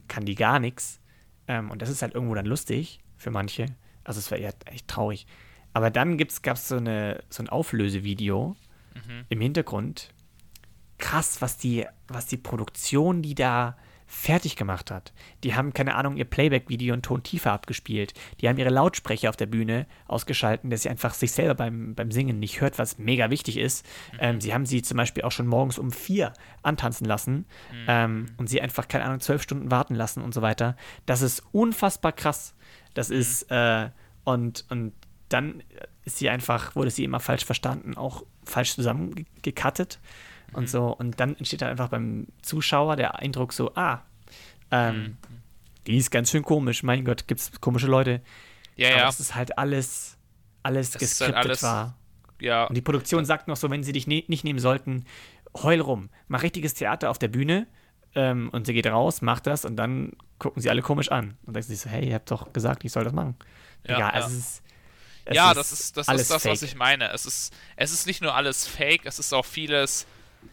kann 0.10 0.26
die 0.26 0.36
gar 0.36 0.60
nichts. 0.60 1.00
Ähm, 1.48 1.72
und 1.72 1.82
das 1.82 1.90
ist 1.90 2.02
halt 2.02 2.14
irgendwo 2.14 2.36
dann 2.36 2.46
lustig 2.46 3.00
für 3.16 3.32
manche. 3.32 3.68
Also 4.04 4.20
es 4.20 4.30
war 4.32 4.38
eher 4.38 4.54
echt 4.66 4.88
traurig. 4.90 5.26
Aber 5.72 5.90
dann 5.90 6.18
gab 6.18 6.58
es 6.58 6.68
so, 6.68 6.76
eine, 6.76 7.24
so 7.30 7.42
ein 7.42 7.48
Auflösevideo 7.50 8.56
Mhm. 8.96 9.26
im 9.30 9.40
Hintergrund. 9.42 10.10
Krass, 11.00 11.42
was 11.42 11.58
die, 11.58 11.86
was 12.08 12.28
die 12.28 12.38
Produktion, 12.38 13.22
die 13.22 13.36
da 13.36 13.76
fertig 14.10 14.56
gemacht 14.56 14.90
hat. 14.90 15.14
Die 15.44 15.54
haben, 15.54 15.72
keine 15.72 15.94
Ahnung, 15.94 16.18
ihr 16.18 16.26
Playback-Video 16.26 16.94
einen 16.94 17.04
Ton 17.04 17.22
tiefer 17.22 17.52
abgespielt. 17.52 18.16
Die 18.42 18.50
haben 18.50 18.58
ihre 18.58 18.72
Lautsprecher 18.72 19.30
auf 19.30 19.38
der 19.38 19.46
Bühne 19.46 19.86
ausgeschalten, 20.08 20.72
dass 20.72 20.82
sie 20.82 20.90
einfach 20.90 21.14
sich 21.14 21.32
selber 21.32 21.54
beim, 21.54 21.94
beim 21.94 22.12
Singen 22.12 22.40
nicht 22.40 22.60
hört, 22.60 22.80
was 22.80 22.98
mega 22.98 23.30
wichtig 23.30 23.58
ist. 23.58 23.86
Ähm, 24.20 24.42
sie 24.42 24.52
haben 24.52 24.66
sie 24.66 24.82
zum 24.82 24.98
Beispiel 24.98 25.24
auch 25.24 25.32
schon 25.32 25.46
morgens 25.46 25.78
um 25.78 25.92
vier 25.92 26.34
antanzen 26.64 27.06
lassen 27.06 27.46
ähm, 27.88 28.26
und 28.38 28.50
sie 28.50 28.60
einfach, 28.62 28.88
keine 28.88 29.06
Ahnung, 29.06 29.20
zwölf 29.20 29.44
Stunden 29.44 29.70
warten 29.70 29.94
lassen 29.94 30.24
und 30.24 30.34
so 30.34 30.42
weiter. 30.42 30.76
Das 31.06 31.22
ist 31.22 31.44
unfassbar 31.52 32.12
krass. 32.12 32.56
Das 32.96 33.12
ist, 33.12 33.44
äh, 33.52 33.90
und, 34.24 34.66
und 34.70 34.94
dann 35.30 35.62
ist 36.04 36.18
sie 36.18 36.30
einfach, 36.30 36.76
wurde 36.76 36.90
sie 36.90 37.04
immer 37.04 37.20
falsch 37.20 37.46
verstanden, 37.46 37.96
auch 37.96 38.26
falsch 38.44 38.74
zusammengekattet 38.74 40.00
und 40.54 40.70
so. 40.70 40.88
Und 40.88 41.20
dann 41.20 41.36
entsteht 41.38 41.62
dann 41.62 41.70
einfach 41.70 41.90
beim 41.90 42.28
Zuschauer 42.42 42.96
der 42.96 43.20
Eindruck 43.20 43.54
so, 43.54 43.74
ah, 43.76 44.02
ähm, 44.72 45.18
die 45.88 45.98
ist 45.98 46.12
ganz 46.12 46.30
schön 46.32 46.44
komisch, 46.44 46.84
mein 46.84 47.04
Gott, 47.06 47.28
gibt 47.28 47.42
es 47.42 47.60
komische 47.62 47.88
Leute. 47.88 48.22
Ja, 48.76 48.90
Aber 48.90 48.98
ja. 49.00 49.06
das 49.06 49.20
ist 49.20 49.36
halt 49.36 49.58
alles 49.58 50.18
alles 50.62 50.92
Das 50.92 51.02
ist 51.02 51.10
geskriptet 51.20 51.36
halt 51.36 51.46
alles- 51.48 51.64
war. 51.64 51.96
Ja, 52.42 52.66
Und 52.66 52.76
die 52.76 52.82
Produktion 52.82 53.26
sagt 53.26 53.48
noch 53.50 53.58
so, 53.58 53.70
wenn 53.70 53.84
sie 53.84 53.92
dich 53.92 54.08
ne 54.08 54.24
nicht 54.28 54.44
nehmen 54.46 54.60
sollten, 54.60 55.06
heul 55.62 55.82
rum. 55.82 56.10
Mach 56.30 56.42
richtiges 56.44 56.74
Theater 56.74 57.10
auf 57.10 57.18
der 57.20 57.28
Bühne 57.28 57.68
ähm, 58.16 58.50
und 58.54 58.66
sie 58.66 58.74
geht 58.74 58.88
raus, 58.88 59.22
macht 59.22 59.46
das 59.48 59.66
und 59.66 59.76
dann 59.76 60.14
gucken 60.38 60.62
sie 60.62 60.70
alle 60.70 60.82
komisch 60.82 61.12
an. 61.12 61.32
Und 61.46 61.48
dann 61.48 61.54
denken 61.56 61.70
sie 61.70 61.76
so, 61.76 61.90
hey, 61.90 62.08
ihr 62.08 62.16
habt 62.16 62.32
doch 62.32 62.54
gesagt, 62.54 62.86
ich 62.86 62.92
soll 62.94 63.04
das 63.04 63.12
machen. 63.14 63.36
Ja, 63.86 63.96
Egal, 63.96 64.00
ja. 64.00 64.10
also 64.12 64.28
es 64.30 64.34
ist. 64.38 64.62
es 65.26 65.36
ja, 65.36 65.54
das 65.54 65.72
ist 65.74 65.98
das, 65.98 66.08
ist 66.08 66.32
das 66.32 66.46
was 66.46 66.62
ich 66.62 66.76
meine. 66.76 67.12
Es 67.12 67.26
ist, 67.26 67.54
es 67.76 67.92
ist 67.92 68.08
nicht 68.08 68.22
nur 68.22 68.34
alles 68.36 68.66
Fake, 68.68 69.02
es 69.06 69.20
ist 69.20 69.34
auch 69.34 69.46
vieles. 69.46 70.06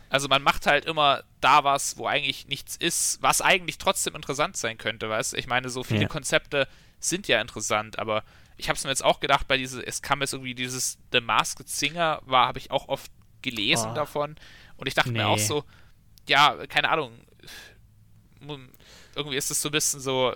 Also 0.08 0.28
man 0.28 0.42
macht 0.42 0.66
halt 0.66 0.84
immer 0.84 1.24
da 1.40 1.64
was, 1.64 1.96
wo 1.98 2.06
eigentlich 2.06 2.46
nichts 2.48 2.76
ist, 2.76 3.20
was 3.22 3.40
eigentlich 3.40 3.78
trotzdem 3.78 4.14
interessant 4.14 4.56
sein 4.56 4.78
könnte, 4.78 5.08
weißt 5.10 5.32
du? 5.32 5.36
Ich 5.36 5.46
meine, 5.46 5.68
so 5.68 5.82
viele 5.84 6.02
Ja. 6.02 6.08
Konzepte 6.08 6.68
sind 7.00 7.28
ja 7.28 7.40
interessant, 7.40 7.98
aber 7.98 8.22
ich 8.56 8.68
habe 8.68 8.76
es 8.76 8.84
mir 8.84 8.90
jetzt 8.90 9.04
auch 9.04 9.20
gedacht, 9.20 9.48
bei 9.48 9.56
diese, 9.58 9.84
es 9.86 10.02
kam 10.02 10.20
jetzt 10.20 10.32
irgendwie 10.32 10.54
dieses 10.54 10.98
The 11.12 11.20
Masked 11.20 11.68
Singer, 11.68 12.20
war, 12.24 12.46
habe 12.46 12.58
ich 12.58 12.70
auch 12.70 12.88
oft 12.88 13.10
gelesen 13.42 13.90
Oh. 13.90 13.94
davon 13.94 14.36
und 14.76 14.86
ich 14.86 14.94
dachte 14.94 15.10
Nee. 15.10 15.18
mir 15.18 15.28
auch 15.28 15.38
so, 15.38 15.64
ja, 16.28 16.66
keine 16.68 16.88
Ahnung, 16.88 17.12
irgendwie 19.14 19.36
ist 19.36 19.50
es 19.50 19.60
so 19.60 19.68
ein 19.68 19.72
bisschen 19.72 20.00
so, 20.00 20.34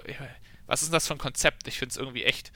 was 0.67 0.83
ist 0.83 0.89
denn 0.89 0.93
das 0.95 1.07
für 1.07 1.15
ein 1.15 1.19
Konzept? 1.19 1.67
Ich 1.69 1.79
finde 1.79 1.91
es 1.93 1.97
irgendwie 1.97 2.25
echt, 2.25 2.53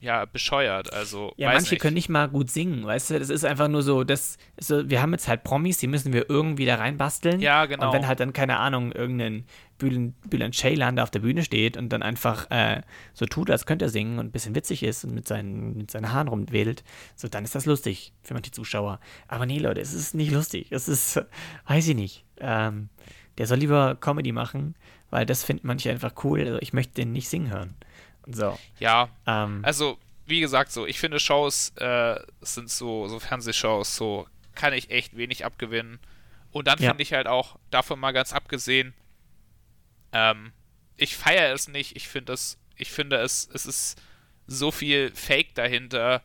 ja, 0.00 0.24
bescheuert, 0.26 0.92
also, 0.92 1.32
Ja, 1.36 1.52
manche 1.52 1.74
nicht. 1.74 1.80
können 1.80 1.94
nicht 1.94 2.08
mal 2.08 2.28
gut 2.28 2.50
singen, 2.50 2.84
weißt 2.84 3.10
du? 3.10 3.18
Das 3.18 3.30
ist 3.30 3.44
einfach 3.44 3.68
nur 3.68 3.82
so, 3.82 4.04
das 4.04 4.36
so, 4.58 4.88
wir 4.88 5.00
haben 5.00 5.12
jetzt 5.12 5.26
halt 5.26 5.42
Promis, 5.42 5.78
die 5.78 5.86
müssen 5.86 6.12
wir 6.12 6.28
irgendwie 6.28 6.66
da 6.66 6.76
reinbasteln. 6.76 7.40
Ja, 7.40 7.64
genau. 7.66 7.86
Und 7.86 7.94
wenn 7.94 8.06
halt 8.06 8.20
dann, 8.20 8.32
keine 8.32 8.58
Ahnung, 8.58 8.92
irgendein 8.92 9.44
Bülent, 9.78 10.14
Bülent 10.28 10.54
Ceylan 10.54 10.96
da 10.96 11.02
auf 11.02 11.10
der 11.10 11.20
Bühne 11.20 11.42
steht 11.42 11.76
und 11.76 11.90
dann 11.90 12.02
einfach 12.02 12.50
äh, 12.50 12.82
so 13.14 13.26
tut, 13.26 13.50
als 13.50 13.66
könnte 13.66 13.86
er 13.86 13.88
singen 13.88 14.18
und 14.18 14.26
ein 14.26 14.32
bisschen 14.32 14.54
witzig 14.54 14.82
ist 14.82 15.04
und 15.04 15.14
mit 15.14 15.26
seinen, 15.26 15.76
mit 15.76 15.90
seinen 15.90 16.12
Haaren 16.12 16.28
rumwedelt, 16.28 16.84
so 17.14 17.28
dann 17.28 17.44
ist 17.44 17.54
das 17.54 17.66
lustig 17.66 18.12
für 18.22 18.34
manche 18.34 18.50
Zuschauer. 18.50 19.00
Aber 19.28 19.46
nee, 19.46 19.58
Leute, 19.58 19.80
es 19.80 19.92
ist 19.94 20.14
nicht 20.14 20.30
lustig. 20.30 20.68
Es 20.70 20.88
ist, 20.88 21.20
weiß 21.66 21.88
ich 21.88 21.96
nicht. 21.96 22.24
Ähm, 22.38 22.90
der 23.38 23.46
soll 23.46 23.58
lieber 23.58 23.96
Comedy 23.96 24.32
machen, 24.32 24.74
weil 25.10 25.26
das 25.26 25.44
finden 25.44 25.66
manche 25.66 25.90
einfach 25.90 26.12
cool. 26.24 26.40
Also 26.40 26.58
ich 26.60 26.72
möchte 26.72 26.94
den 26.94 27.12
nicht 27.12 27.28
singen 27.28 27.50
hören. 27.50 27.74
So. 28.26 28.58
Ja, 28.78 29.08
Ähm, 29.26 29.60
also, 29.64 29.98
wie 30.26 30.40
gesagt, 30.40 30.72
so, 30.72 30.86
ich 30.86 30.98
finde 30.98 31.20
Shows 31.20 31.70
äh, 31.76 32.18
sind 32.40 32.70
so, 32.70 33.06
so 33.08 33.20
Fernsehshows, 33.20 33.94
so 33.96 34.26
kann 34.54 34.72
ich 34.72 34.90
echt 34.90 35.16
wenig 35.16 35.44
abgewinnen. 35.44 36.00
Und 36.50 36.66
dann 36.66 36.78
Ja. 36.80 36.90
finde 36.90 37.02
ich 37.02 37.12
halt 37.12 37.26
auch, 37.26 37.58
davon 37.70 38.00
mal 38.00 38.12
ganz 38.12 38.32
abgesehen, 38.32 38.94
ähm, 40.12 40.52
ich 40.96 41.16
feiere 41.16 41.52
es 41.52 41.68
nicht, 41.68 41.96
ich 41.96 42.08
finde 42.08 42.32
es, 42.32 42.58
ich 42.76 42.90
finde 42.90 43.16
es, 43.16 43.48
es 43.52 43.66
ist 43.66 44.00
so 44.46 44.70
viel 44.70 45.14
Fake 45.14 45.54
dahinter 45.54 46.22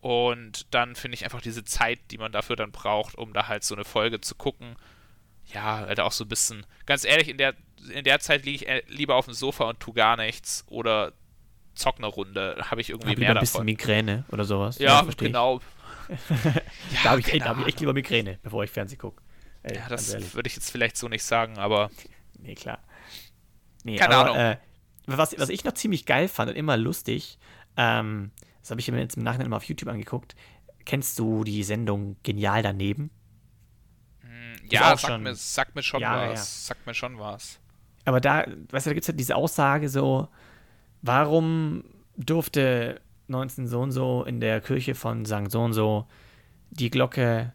und 0.00 0.66
dann 0.74 0.94
finde 0.94 1.14
ich 1.14 1.24
einfach 1.24 1.40
diese 1.40 1.64
Zeit, 1.64 1.98
die 2.10 2.18
man 2.18 2.32
dafür 2.32 2.56
dann 2.56 2.72
braucht, 2.72 3.14
um 3.16 3.32
da 3.32 3.48
halt 3.48 3.64
so 3.64 3.74
eine 3.74 3.84
Folge 3.84 4.20
zu 4.20 4.34
gucken, 4.34 4.76
ja, 5.46 5.78
halt 5.78 6.00
auch 6.00 6.12
so 6.12 6.24
ein 6.24 6.28
bisschen, 6.28 6.66
ganz 6.86 7.04
ehrlich, 7.04 7.28
in 7.28 7.38
der, 7.38 7.54
in 7.90 8.04
der 8.04 8.20
Zeit 8.20 8.44
liege 8.44 8.56
ich 8.64 8.68
äh, 8.68 8.82
lieber 8.88 9.14
auf 9.14 9.26
dem 9.26 9.34
Sofa 9.34 9.64
und 9.64 9.80
tu 9.80 9.92
gar 9.92 10.16
nichts 10.16 10.64
oder 10.68 11.12
zock 11.78 11.96
eine 11.98 12.06
Runde, 12.06 12.56
habe 12.70 12.80
ich 12.80 12.90
irgendwie 12.90 13.10
hab 13.10 13.18
mehr 13.18 13.28
lieber 13.28 13.40
ein 13.40 13.42
bisschen 13.42 13.54
davon. 13.54 13.66
Migräne 13.66 14.24
oder 14.30 14.44
sowas. 14.44 14.78
Ja, 14.78 15.02
versteh 15.02 15.26
ich. 15.26 15.32
genau. 15.32 15.60
Da 17.04 17.10
habe 17.10 17.20
ich, 17.20 17.26
hab 17.26 17.32
ich 17.32 17.34
echt 17.34 17.46
Ahnung. 17.46 17.66
lieber 17.78 17.92
Migräne, 17.92 18.38
bevor 18.42 18.64
ich 18.64 18.70
Fernsehen 18.70 18.98
gucke. 18.98 19.22
Ja, 19.70 19.88
das 19.90 20.34
würde 20.34 20.46
ich 20.46 20.56
jetzt 20.56 20.70
vielleicht 20.70 20.96
so 20.96 21.06
nicht 21.08 21.22
sagen, 21.22 21.58
aber 21.58 21.90
Nee, 22.38 22.54
klar. 22.54 22.78
Nee, 23.84 23.96
Keine 23.96 24.16
aber, 24.16 24.30
Ahnung. 24.30 24.36
Äh, 24.36 24.58
was, 25.06 25.38
was 25.38 25.48
ich 25.48 25.64
noch 25.64 25.72
ziemlich 25.72 26.06
geil 26.06 26.28
fand 26.28 26.50
und 26.50 26.56
immer 26.56 26.76
lustig, 26.76 27.38
ähm, 27.76 28.30
das 28.60 28.70
habe 28.70 28.80
ich 28.80 28.90
mir 28.90 28.98
jetzt 29.00 29.16
im 29.16 29.22
Nachhinein 29.22 29.48
mal 29.50 29.56
auf 29.56 29.64
YouTube 29.64 29.88
angeguckt. 29.88 30.34
Kennst 30.84 31.18
du 31.18 31.44
die 31.44 31.62
Sendung 31.64 32.16
Genial 32.22 32.62
daneben? 32.62 33.10
ja, 34.70 34.92
auch 34.92 34.98
sagt 34.98 35.12
schon 35.12 35.22
mir, 35.22 35.34
sagt 35.34 35.74
mir 35.74 35.82
schon 35.82 36.00
Jahre 36.00 36.30
was. 36.32 36.38
her. 36.38 36.44
Sagt 36.44 36.86
mir 36.86 36.94
schon 36.94 37.18
was. 37.18 37.58
Aber 38.04 38.20
da, 38.20 38.44
weißt 38.70 38.86
du, 38.86 38.90
da 38.90 38.94
gibt 38.94 39.04
es 39.04 39.08
halt 39.08 39.18
diese 39.18 39.36
Aussage 39.36 39.88
so, 39.88 40.28
warum 41.02 41.84
durfte 42.16 43.00
19 43.28 43.66
so 43.66 43.80
und 43.80 43.92
so 43.92 44.24
in 44.24 44.40
der 44.40 44.60
Kirche 44.60 44.94
von 44.94 45.24
St. 45.26 45.50
so 45.50 45.62
und 45.62 45.72
so 45.72 46.06
die 46.70 46.90
Glocke 46.90 47.52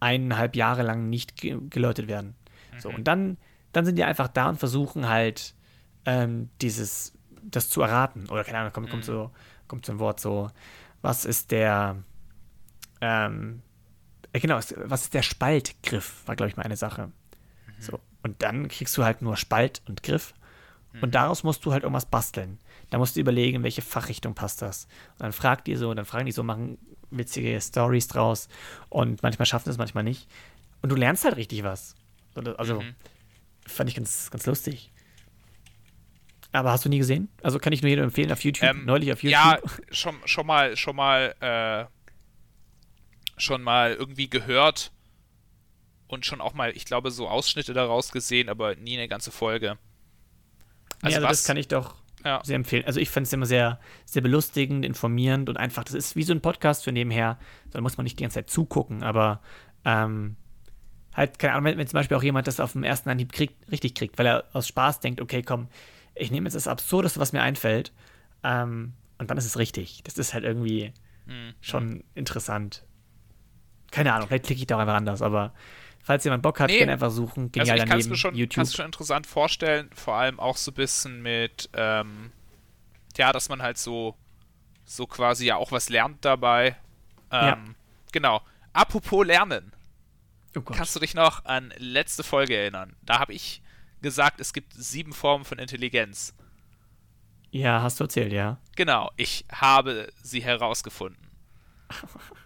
eineinhalb 0.00 0.56
Jahre 0.56 0.82
lang 0.82 1.08
nicht 1.08 1.36
ge 1.36 1.58
geläutet 1.68 2.08
werden? 2.08 2.34
So, 2.78 2.90
und 2.90 3.04
dann, 3.04 3.38
dann 3.72 3.84
sind 3.84 3.96
die 3.96 4.04
einfach 4.04 4.28
da 4.28 4.48
und 4.48 4.58
versuchen 4.58 5.08
halt 5.08 5.54
ähm, 6.04 6.50
dieses, 6.60 7.12
das 7.42 7.68
zu 7.70 7.82
erraten. 7.82 8.28
Oder 8.28 8.44
keine 8.44 8.58
Ahnung, 8.58 8.72
kommt, 8.72 8.90
kommt 8.90 9.04
so, 9.04 9.30
kommt 9.68 9.86
so 9.86 9.92
ein 9.92 9.98
Wort 9.98 10.20
so, 10.20 10.50
was 11.00 11.24
ist 11.24 11.50
der, 11.50 11.96
ähm, 13.00 13.62
äh, 14.32 14.40
genau, 14.40 14.56
was 14.56 15.02
ist 15.02 15.14
der 15.14 15.22
Spaltgriff, 15.22 16.22
war, 16.26 16.36
glaube 16.36 16.50
ich, 16.50 16.56
mal 16.56 16.62
eine 16.62 16.76
Sache. 16.76 17.12
So. 17.78 18.00
Und 18.22 18.42
dann 18.42 18.68
kriegst 18.68 18.96
du 18.96 19.04
halt 19.04 19.22
nur 19.22 19.36
Spalt 19.36 19.82
und 19.86 20.02
Griff. 20.02 20.34
Und 21.00 21.14
daraus 21.14 21.42
musst 21.42 21.64
du 21.64 21.72
halt 21.72 21.84
irgendwas 21.84 22.06
basteln. 22.06 22.58
Da 22.90 22.98
musst 22.98 23.16
du 23.16 23.20
überlegen, 23.20 23.56
in 23.56 23.62
welche 23.62 23.80
Fachrichtung 23.82 24.34
passt 24.34 24.60
das. 24.60 24.84
Und 25.12 25.20
dann 25.22 25.32
fragt 25.32 25.66
die 25.66 25.74
so, 25.76 25.88
und 25.90 25.96
dann 25.96 26.04
fragen 26.04 26.26
die 26.26 26.32
so, 26.32 26.42
machen 26.42 26.78
witzige 27.10 27.58
Stories 27.60 28.08
draus. 28.08 28.48
Und 28.90 29.22
manchmal 29.22 29.46
schaffen 29.46 29.70
es, 29.70 29.78
manchmal 29.78 30.04
nicht. 30.04 30.28
Und 30.82 30.90
du 30.90 30.96
lernst 30.96 31.24
halt 31.24 31.36
richtig 31.36 31.62
was. 31.62 31.94
Also, 32.56 32.80
Mhm. 32.82 32.94
fand 33.66 33.88
ich 33.90 33.96
ganz, 33.96 34.30
ganz 34.30 34.44
lustig. 34.46 34.90
Aber 36.52 36.70
hast 36.72 36.84
du 36.84 36.90
nie 36.90 36.98
gesehen? 36.98 37.28
Also 37.42 37.58
kann 37.58 37.72
ich 37.72 37.80
nur 37.80 37.88
jedem 37.88 38.04
empfehlen 38.04 38.30
auf 38.30 38.44
YouTube. 38.44 38.68
Ähm, 38.68 38.84
Neulich 38.84 39.10
auf 39.12 39.22
YouTube. 39.22 39.32
Ja, 39.40 39.58
schon, 39.90 40.16
schon 40.26 40.46
mal, 40.46 40.76
schon 40.76 40.96
mal, 40.96 41.34
äh, 41.40 41.86
schon 43.40 43.62
mal 43.62 43.94
irgendwie 43.94 44.28
gehört 44.28 44.92
und 46.08 46.26
schon 46.26 46.42
auch 46.42 46.52
mal, 46.52 46.70
ich 46.76 46.84
glaube, 46.84 47.10
so 47.10 47.28
Ausschnitte 47.28 47.72
daraus 47.72 48.12
gesehen, 48.12 48.50
aber 48.50 48.74
nie 48.76 48.98
eine 48.98 49.08
ganze 49.08 49.30
Folge. 49.30 49.78
Also, 51.02 51.16
also 51.16 51.28
das 51.28 51.44
kann 51.44 51.56
ich 51.56 51.68
doch 51.68 51.96
ja. 52.24 52.40
sehr 52.44 52.56
empfehlen. 52.56 52.84
Also 52.86 53.00
ich 53.00 53.10
fand 53.10 53.26
es 53.26 53.32
immer 53.32 53.46
sehr, 53.46 53.78
sehr 54.04 54.22
belustigend, 54.22 54.84
informierend 54.84 55.48
und 55.48 55.56
einfach, 55.56 55.84
das 55.84 55.94
ist 55.94 56.16
wie 56.16 56.22
so 56.22 56.32
ein 56.32 56.40
Podcast 56.40 56.84
für 56.84 56.92
nebenher. 56.92 57.38
Da 57.70 57.80
muss 57.80 57.96
man 57.96 58.04
nicht 58.04 58.18
die 58.18 58.22
ganze 58.22 58.36
Zeit 58.36 58.50
zugucken, 58.50 59.02
aber 59.02 59.40
ähm, 59.84 60.36
halt, 61.14 61.38
keine 61.38 61.54
Ahnung, 61.54 61.76
wenn, 61.76 61.86
zum 61.86 61.98
Beispiel 61.98 62.16
auch 62.16 62.22
jemand 62.22 62.46
das 62.46 62.60
auf 62.60 62.72
dem 62.72 62.84
ersten 62.84 63.10
Anhieb 63.10 63.32
kriegt, 63.32 63.70
richtig 63.70 63.94
kriegt, 63.94 64.18
weil 64.18 64.26
er 64.26 64.44
aus 64.52 64.68
Spaß 64.68 65.00
denkt, 65.00 65.20
okay, 65.20 65.42
komm, 65.42 65.68
ich 66.14 66.30
nehme 66.30 66.46
jetzt 66.46 66.54
das 66.54 66.68
Absurdeste, 66.68 67.20
was 67.20 67.32
mir 67.32 67.42
einfällt, 67.42 67.92
ähm, 68.44 68.94
und 69.18 69.30
dann 69.30 69.38
ist 69.38 69.44
es 69.44 69.58
richtig. 69.58 70.02
Das 70.04 70.18
ist 70.18 70.34
halt 70.34 70.44
irgendwie 70.44 70.92
Hm. 71.26 71.54
schon 71.60 72.04
interessant. 72.14 72.84
Keine 73.90 74.12
Ahnung, 74.12 74.28
vielleicht 74.28 74.46
klicke 74.46 74.60
ich 74.60 74.66
da 74.66 74.76
auch 74.76 74.80
einfach 74.80 74.94
anders, 74.94 75.22
aber 75.22 75.52
falls 76.02 76.24
jemand 76.24 76.42
Bock 76.42 76.60
hat, 76.60 76.68
Nee. 76.70 76.78
gerne 76.78 76.92
einfach 76.92 77.10
suchen. 77.10 77.44
Also 77.44 77.50
Genial 77.52 77.76
ich 77.78 77.82
kann 77.84 77.98
es 77.98 78.04
daneben, 78.04 78.10
mir 78.10 78.16
schon, 78.16 78.34
YouTube. 78.34 78.66
schon 78.68 78.86
interessant 78.86 79.26
vorstellen, 79.26 79.88
vor 79.94 80.14
allem 80.16 80.38
auch 80.40 80.56
so 80.56 80.70
ein 80.70 80.74
bisschen 80.74 81.22
mit, 81.22 81.70
ähm, 81.74 82.32
ja, 83.16 83.32
dass 83.32 83.48
man 83.48 83.62
halt 83.62 83.78
so, 83.78 84.16
so 84.84 85.06
quasi 85.06 85.46
ja 85.46 85.56
auch 85.56 85.72
was 85.72 85.88
lernt 85.88 86.24
dabei. 86.24 86.76
Ähm, 87.30 87.46
Ja. 87.46 87.58
Genau. 88.12 88.42
Apropos 88.74 89.24
Lernen. 89.26 89.72
Oh 90.56 90.60
Gott. 90.60 90.76
Kannst 90.76 90.94
du 90.94 91.00
dich 91.00 91.14
noch 91.14 91.44
an 91.46 91.72
letzte 91.78 92.22
Folge 92.22 92.56
erinnern? 92.56 92.94
Da 93.02 93.18
habe 93.20 93.32
ich 93.32 93.62
gesagt, 94.02 94.40
es 94.40 94.52
gibt 94.52 94.74
sieben 94.74 95.12
Formen 95.14 95.44
von 95.46 95.58
Intelligenz. 95.58 96.34
Ja, 97.50 97.82
hast 97.82 98.00
du 98.00 98.04
erzählt, 98.04 98.32
ja. 98.32 98.58
Genau, 98.76 99.10
ich 99.16 99.44
habe 99.52 100.10
sie 100.22 100.42
herausgefunden. 100.42 101.26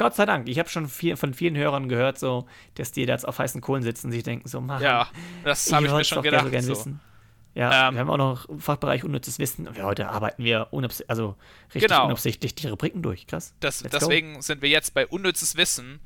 Gott 0.00 0.16
sei 0.16 0.24
Dank. 0.24 0.48
Ich 0.48 0.58
habe 0.58 0.68
schon 0.70 0.88
viel, 0.88 1.14
von 1.16 1.34
vielen 1.34 1.56
Hörern 1.58 1.90
gehört, 1.90 2.18
so, 2.18 2.46
dass 2.74 2.90
die 2.90 3.04
da 3.04 3.12
jetzt 3.12 3.28
auf 3.28 3.38
heißen 3.38 3.60
Kohlen 3.60 3.82
sitzen 3.82 4.06
und 4.06 4.12
sich 4.12 4.22
denken, 4.22 4.48
so, 4.48 4.58
Mann, 4.62 4.82
Ja, 4.82 5.08
das 5.44 5.70
habe 5.70 5.84
ich 5.86 5.92
mir 5.92 6.04
schon 6.04 6.22
gedacht. 6.22 6.50
gern 6.50 6.62
so. 6.62 6.70
wissen. 6.72 7.00
Ja, 7.54 7.88
Ähm, 7.88 7.94
wir 7.94 8.00
haben 8.00 8.08
auch 8.10 8.16
noch 8.16 8.46
Fachbereich 8.58 9.04
unnützes 9.04 9.38
Wissen. 9.38 9.68
Und 9.68 9.82
heute 9.82 10.08
arbeiten 10.08 10.42
wir 10.42 10.68
also 11.06 11.36
richtig 11.74 11.90
Genau. 11.90 12.06
unabsichtlich 12.06 12.54
die 12.54 12.68
Rubriken 12.68 13.02
durch. 13.02 13.26
Krass. 13.26 13.52
Das, 13.60 13.82
Let's 13.82 13.92
go. 13.92 13.98
deswegen 13.98 14.40
sind 14.40 14.62
wir 14.62 14.70
jetzt 14.70 14.94
bei 14.94 15.06
unnützes 15.06 15.56
Wissen. 15.56 16.00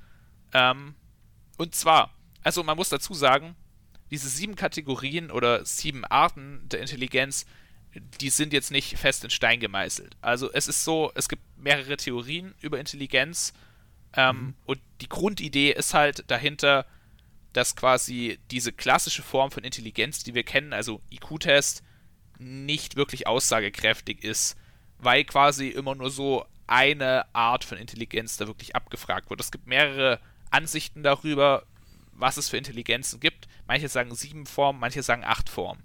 Ähm, 0.53 0.97
und 1.57 1.77
zwar, 1.77 2.11
also 2.43 2.65
man 2.65 2.77
muss 2.77 2.89
dazu 2.89 3.15
sagen, 3.15 3.55
diese 4.11 4.29
sieben 4.29 4.57
Kategorien 4.57 5.31
oder 5.31 5.65
sieben 5.65 6.05
Arten 6.05 6.63
der 6.69 6.81
Intelligenz, 6.81 7.47
die 8.21 8.31
sind 8.31 8.53
jetzt 8.53 8.73
nicht 8.73 8.99
fest 8.99 9.23
in 9.23 9.31
Stein 9.31 9.61
gemeißelt. 9.61 10.17
Also 10.21 10.51
es 10.53 10.67
ist 10.67 10.83
so, 10.83 11.13
es 11.15 11.29
gibt 11.29 11.43
mehrere 11.57 11.97
Theorien 11.97 12.55
über 12.61 12.81
Intelligenz 12.81 13.53
ähm, 14.17 14.55
und 14.65 14.81
die 15.01 15.09
Grundidee 15.09 15.73
ist 15.73 15.95
halt 15.95 16.25
dahinter, 16.29 16.87
dass 17.53 17.77
quasi 17.77 18.39
diese 18.51 18.73
klassische 18.73 19.23
Form 19.23 19.51
von 19.51 19.65
Intelligenz, 19.65 20.25
die 20.25 20.35
wir 20.35 20.43
kennen, 20.43 20.73
also 20.73 21.01
IQ-Test, 21.11 21.83
nicht 22.39 22.97
wirklich 22.97 23.27
aussagekräftig 23.27 24.25
ist, 24.25 24.57
weil 24.99 25.25
quasi 25.25 25.69
immer 25.69 25.95
nur 25.95 26.11
so 26.11 26.47
eine 26.67 27.27
Art 27.35 27.65
von 27.65 27.79
Intelligenz 27.79 28.37
da 28.37 28.47
wirklich 28.47 28.75
abgefragt 28.75 29.31
wird. 29.31 29.41
Es 29.41 29.53
gibt 29.53 29.67
mehrere 29.67 30.19
Ansichten 30.51 31.03
darüber, 31.03 31.65
was 32.13 32.37
es 32.37 32.49
für 32.49 32.57
Intelligenzen 32.57 33.21
gibt. 33.21 33.49
Manche 33.67 33.89
sagen 33.89 34.15
sieben 34.15 34.47
Formen, 34.47 34.81
manche 34.81 35.03
sagen 35.03 35.25
acht 35.25 35.49
Formen. 35.49 35.83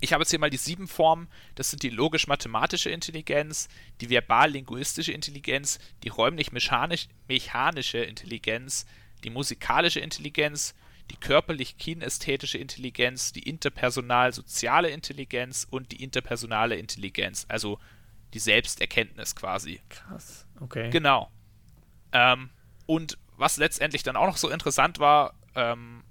Ich 0.00 0.12
habe 0.12 0.22
jetzt 0.22 0.30
hier 0.30 0.38
mal 0.38 0.50
die 0.50 0.56
sieben 0.56 0.88
Formen. 0.88 1.28
Das 1.54 1.70
sind 1.70 1.82
die 1.82 1.90
logisch-mathematische 1.90 2.90
Intelligenz, 2.90 3.68
die 4.00 4.10
verbal-linguistische 4.10 5.12
Intelligenz, 5.12 5.78
die 6.02 6.08
räumlich-mechanische 6.08 7.98
Intelligenz, 7.98 8.86
die 9.24 9.30
musikalische 9.30 10.00
Intelligenz, 10.00 10.74
die 11.10 11.16
körperlich-kinästhetische 11.16 12.58
Intelligenz, 12.58 13.32
die 13.32 13.48
interpersonal-soziale 13.48 14.90
Intelligenz 14.90 15.66
und 15.70 15.92
die 15.92 16.02
interpersonale 16.02 16.76
Intelligenz, 16.76 17.46
also 17.48 17.78
die 18.34 18.38
Selbsterkenntnis 18.38 19.34
quasi. 19.34 19.80
Krass, 19.88 20.46
okay. 20.60 20.90
Genau. 20.90 21.30
Ähm, 22.12 22.50
und 22.86 23.18
was 23.36 23.56
letztendlich 23.56 24.02
dann 24.02 24.16
auch 24.16 24.26
noch 24.26 24.36
so 24.36 24.50
interessant 24.50 24.98
war, 24.98 25.34
ähm, 25.54 26.02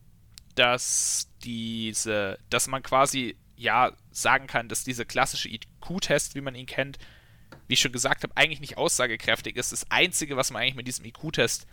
dass 0.55 1.29
diese, 1.43 2.39
dass 2.49 2.67
man 2.67 2.81
quasi 2.81 3.35
ja 3.55 3.91
sagen 4.11 4.47
kann, 4.47 4.69
dass 4.69 4.83
dieser 4.83 5.05
klassische 5.05 5.49
IQ-Test, 5.49 6.35
wie 6.35 6.41
man 6.41 6.55
ihn 6.55 6.65
kennt, 6.65 6.97
wie 7.67 7.73
ich 7.73 7.79
schon 7.79 7.91
gesagt 7.91 8.23
habe, 8.23 8.35
eigentlich 8.35 8.59
nicht 8.59 8.77
aussagekräftig 8.77 9.55
ist. 9.55 9.71
Das 9.71 9.89
Einzige, 9.89 10.37
was 10.37 10.51
man 10.51 10.61
eigentlich 10.61 10.75
mit 10.75 10.87
diesem 10.87 11.05
IQ-Test 11.05 11.67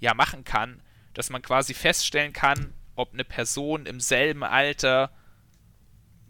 ja 0.00 0.14
machen 0.14 0.44
kann, 0.44 0.82
dass 1.14 1.30
man 1.30 1.42
quasi 1.42 1.74
feststellen 1.74 2.32
kann, 2.32 2.74
ob 2.94 3.12
eine 3.12 3.24
Person 3.24 3.86
im 3.86 4.00
selben 4.00 4.42
Alter 4.42 5.12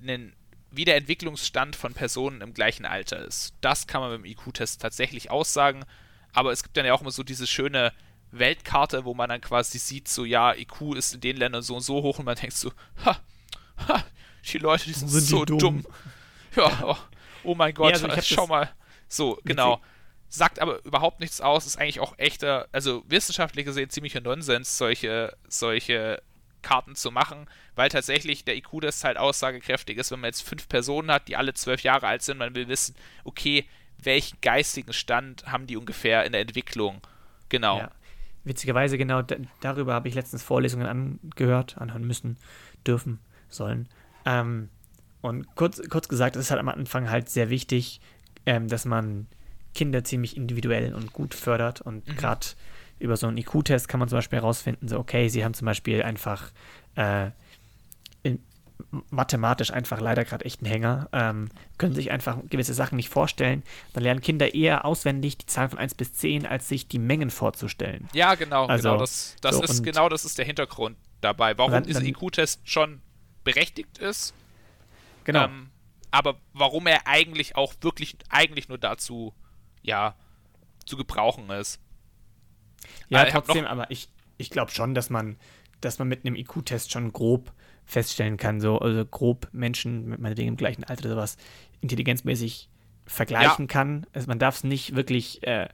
einen 0.03 0.35
wie 0.71 0.85
der 0.85 0.97
Entwicklungsstand 0.97 1.77
von 1.77 1.95
Personen 1.95 2.43
im 2.43 2.53
gleichen 2.53 2.85
Alter 2.85 3.25
ist. 3.25 3.55
Das 3.63 3.87
kann 3.87 4.03
man 4.03 4.11
mit 4.11 4.21
dem 4.21 4.25
IQ-Test 4.27 4.83
tatsächlich 4.83 5.31
aussagen, 5.31 5.85
aber 6.33 6.53
es 6.53 6.63
gibt 6.63 6.77
dann 6.77 6.85
ja 6.85 6.93
auch 6.93 7.01
immer 7.01 7.11
so 7.11 7.23
diese 7.23 7.47
schöne 7.47 7.93
Weltkarte, 8.31 9.05
wo 9.05 9.15
man 9.15 9.31
dann 9.31 9.41
quasi 9.41 9.79
sieht, 9.79 10.09
so 10.09 10.25
ja, 10.25 10.55
IQ 10.55 10.95
ist 10.95 11.15
in 11.15 11.21
den 11.21 11.39
Ländern 11.39 11.63
so 11.63 11.77
und 11.77 11.81
so 11.81 12.03
hoch 12.03 12.19
und 12.19 12.27
man 12.27 12.37
denkt 12.37 12.55
so, 12.55 12.71
ha, 13.05 13.19
ha, 13.89 14.05
die 14.53 14.59
Leute, 14.59 14.85
die 14.85 14.93
sind, 14.93 15.09
sind 15.09 15.23
so 15.23 15.45
die 15.45 15.57
dumm. 15.57 15.59
dumm. 15.59 15.87
Ja, 16.57 16.71
oh, 16.83 16.97
oh, 17.45 17.55
mein 17.55 17.75
Gott, 17.75 18.01
ja, 18.01 18.09
also 18.09 18.23
schau 18.23 18.47
mal. 18.47 18.71
So, 19.09 19.39
genau. 19.45 19.81
Sagt 20.29 20.61
aber 20.61 20.85
überhaupt 20.85 21.21
nichts 21.21 21.41
aus, 21.41 21.67
ist 21.67 21.79
eigentlich 21.79 22.01
auch 22.01 22.19
echter, 22.19 22.69
also 22.73 23.03
wissenschaftlich 23.09 23.65
gesehen 23.65 23.89
ziemlicher 23.89 24.21
Nonsens, 24.21 24.77
solche, 24.77 25.37
solche 25.49 26.23
Karten 26.63 26.95
zu 26.95 27.11
machen, 27.11 27.47
weil 27.77 27.89
tatsächlich 27.89 28.45
der 28.45 28.57
IQ-Test 28.57 29.05
halt 29.05 29.17
aussagekräftig 29.17 29.97
ist, 29.97 30.11
wenn 30.11 30.21
man 30.21 30.29
jetzt 30.29 30.43
fünf 30.43 30.69
Personen 30.69 31.11
hat, 31.11 31.29
die 31.29 31.37
alle 31.37 31.55
zwölf 31.55 31.83
Jahre 31.83 32.07
alt 32.07 32.23
sind, 32.23 32.39
man 32.39 32.55
will 32.55 32.69
wissen, 32.69 32.95
okay, 33.25 33.67
welchen 34.03 34.39
geistigen 34.41 34.93
Stand 34.93 35.47
haben 35.47 35.67
die 35.67 35.77
ungefähr 35.77 36.25
in 36.25 36.33
der 36.33 36.41
Entwicklung. 36.41 37.01
Genau. 37.49 37.79
Ja. 37.79 37.91
Witzigerweise, 38.45 38.99
genau 38.99 39.23
darüber 39.61 39.95
habe 39.95 40.09
ich 40.09 40.15
letztens 40.15 40.43
Vorlesungen 40.43 40.87
angehört, 40.87 41.79
anhören 41.79 42.07
müssen, 42.07 42.39
dürfen, 42.87 43.19
sollen. 43.49 43.89
Ähm, 44.25 44.69
und 45.21 45.55
kurz, 45.57 45.81
kurz 45.89 46.09
gesagt, 46.09 46.37
es 46.37 46.47
ist 46.47 46.51
halt 46.51 46.61
am 46.61 46.69
Anfang 46.69 47.11
halt 47.11 47.29
sehr 47.29 47.51
wichtig, 47.51 48.01
ähm, 48.47 48.69
dass 48.69 48.85
man 48.85 49.27
Kinder 49.75 50.05
ziemlich 50.05 50.37
individuell 50.37 50.95
und 50.95 51.13
gut 51.13 51.35
fördert. 51.35 51.81
Und 51.81 52.07
mhm. 52.07 52.17
gerade 52.17 52.47
über 52.99 53.17
so 53.17 53.27
einen 53.27 53.37
IQ-Test 53.37 53.89
kann 53.89 54.01
man 54.01 54.09
zum 54.09 54.19
Beispiel 54.19 54.39
herausfinden, 54.39 54.89
so, 54.89 54.99
okay, 54.99 55.29
sie 55.29 55.45
haben 55.45 55.55
zum 55.55 55.67
Beispiel 55.67 56.03
einfach 56.03 56.51
äh, 56.97 57.31
in, 58.23 58.41
mathematisch 59.11 59.73
einfach 59.73 60.01
leider 60.01 60.25
gerade 60.25 60.45
echt 60.45 60.61
einen 60.61 60.71
Hänger, 60.71 61.09
ähm, 61.13 61.49
können 61.79 61.95
sich 61.95 62.11
einfach 62.11 62.39
gewisse 62.49 62.75
Sachen 62.75 62.97
nicht 62.97 63.09
vorstellen. 63.09 63.63
Dann 63.93 64.03
lernen 64.03 64.21
Kinder 64.21 64.55
eher 64.55 64.85
auswendig 64.85 65.39
die 65.39 65.47
Zahlen 65.47 65.71
von 65.71 65.79
1 65.79 65.95
bis 65.95 66.13
10, 66.13 66.47
als 66.47 66.69
sich 66.69 66.89
die 66.89 66.99
Mengen 66.99 67.31
vorzustellen. 67.31 68.09
Ja, 68.13 68.35
genau, 68.35 68.67
also, 68.67 68.91
genau. 68.91 69.01
Das, 69.01 69.37
das 69.41 69.57
so, 69.57 69.63
ist 69.63 69.83
genau 69.83 70.09
das 70.09 70.25
ist 70.25 70.39
der 70.39 70.45
Hintergrund 70.45 70.97
dabei, 71.21 71.57
warum 71.59 71.73
dann, 71.73 71.85
dieser 71.85 72.03
IQ-Test 72.03 72.61
schon 72.65 73.01
berechtigt 73.49 73.99
ist. 73.99 74.35
Genau. 75.25 75.45
Ähm, 75.45 75.71
aber 76.11 76.39
warum 76.53 76.87
er 76.87 77.07
eigentlich 77.07 77.57
auch 77.57 77.75
wirklich 77.81 78.17
eigentlich 78.29 78.69
nur 78.69 78.79
dazu, 78.79 79.33
ja, 79.83 80.15
zu 80.85 80.97
gebrauchen 80.97 81.49
ist. 81.51 81.81
Ja, 83.09 83.25
äh, 83.25 83.31
trotzdem, 83.31 83.65
aber 83.65 83.91
ich, 83.91 84.09
ich 84.37 84.51
glaube 84.51 84.71
schon, 84.71 84.95
dass 84.95 85.09
man, 85.09 85.39
dass 85.81 85.99
man 85.99 86.09
mit 86.09 86.25
einem 86.25 86.37
IQ-Test 86.37 86.93
schon 86.93 87.13
grob 87.13 87.53
feststellen 87.85 88.37
kann, 88.37 88.61
so, 88.61 88.79
also 88.79 89.05
grob 89.07 89.49
Menschen 89.53 90.07
mit 90.07 90.21
meinetwegen 90.21 90.49
im 90.49 90.57
gleichen 90.57 90.85
Alter 90.85 91.07
oder 91.07 91.15
sowas 91.15 91.37
intelligenzmäßig 91.81 92.69
vergleichen 93.07 93.65
ja. 93.65 93.73
kann. 93.73 94.07
Also 94.13 94.27
man 94.27 94.39
darf 94.39 94.57
es 94.57 94.65
nicht 94.65 94.95
wirklich, 94.95 95.43
äh, 95.47 95.69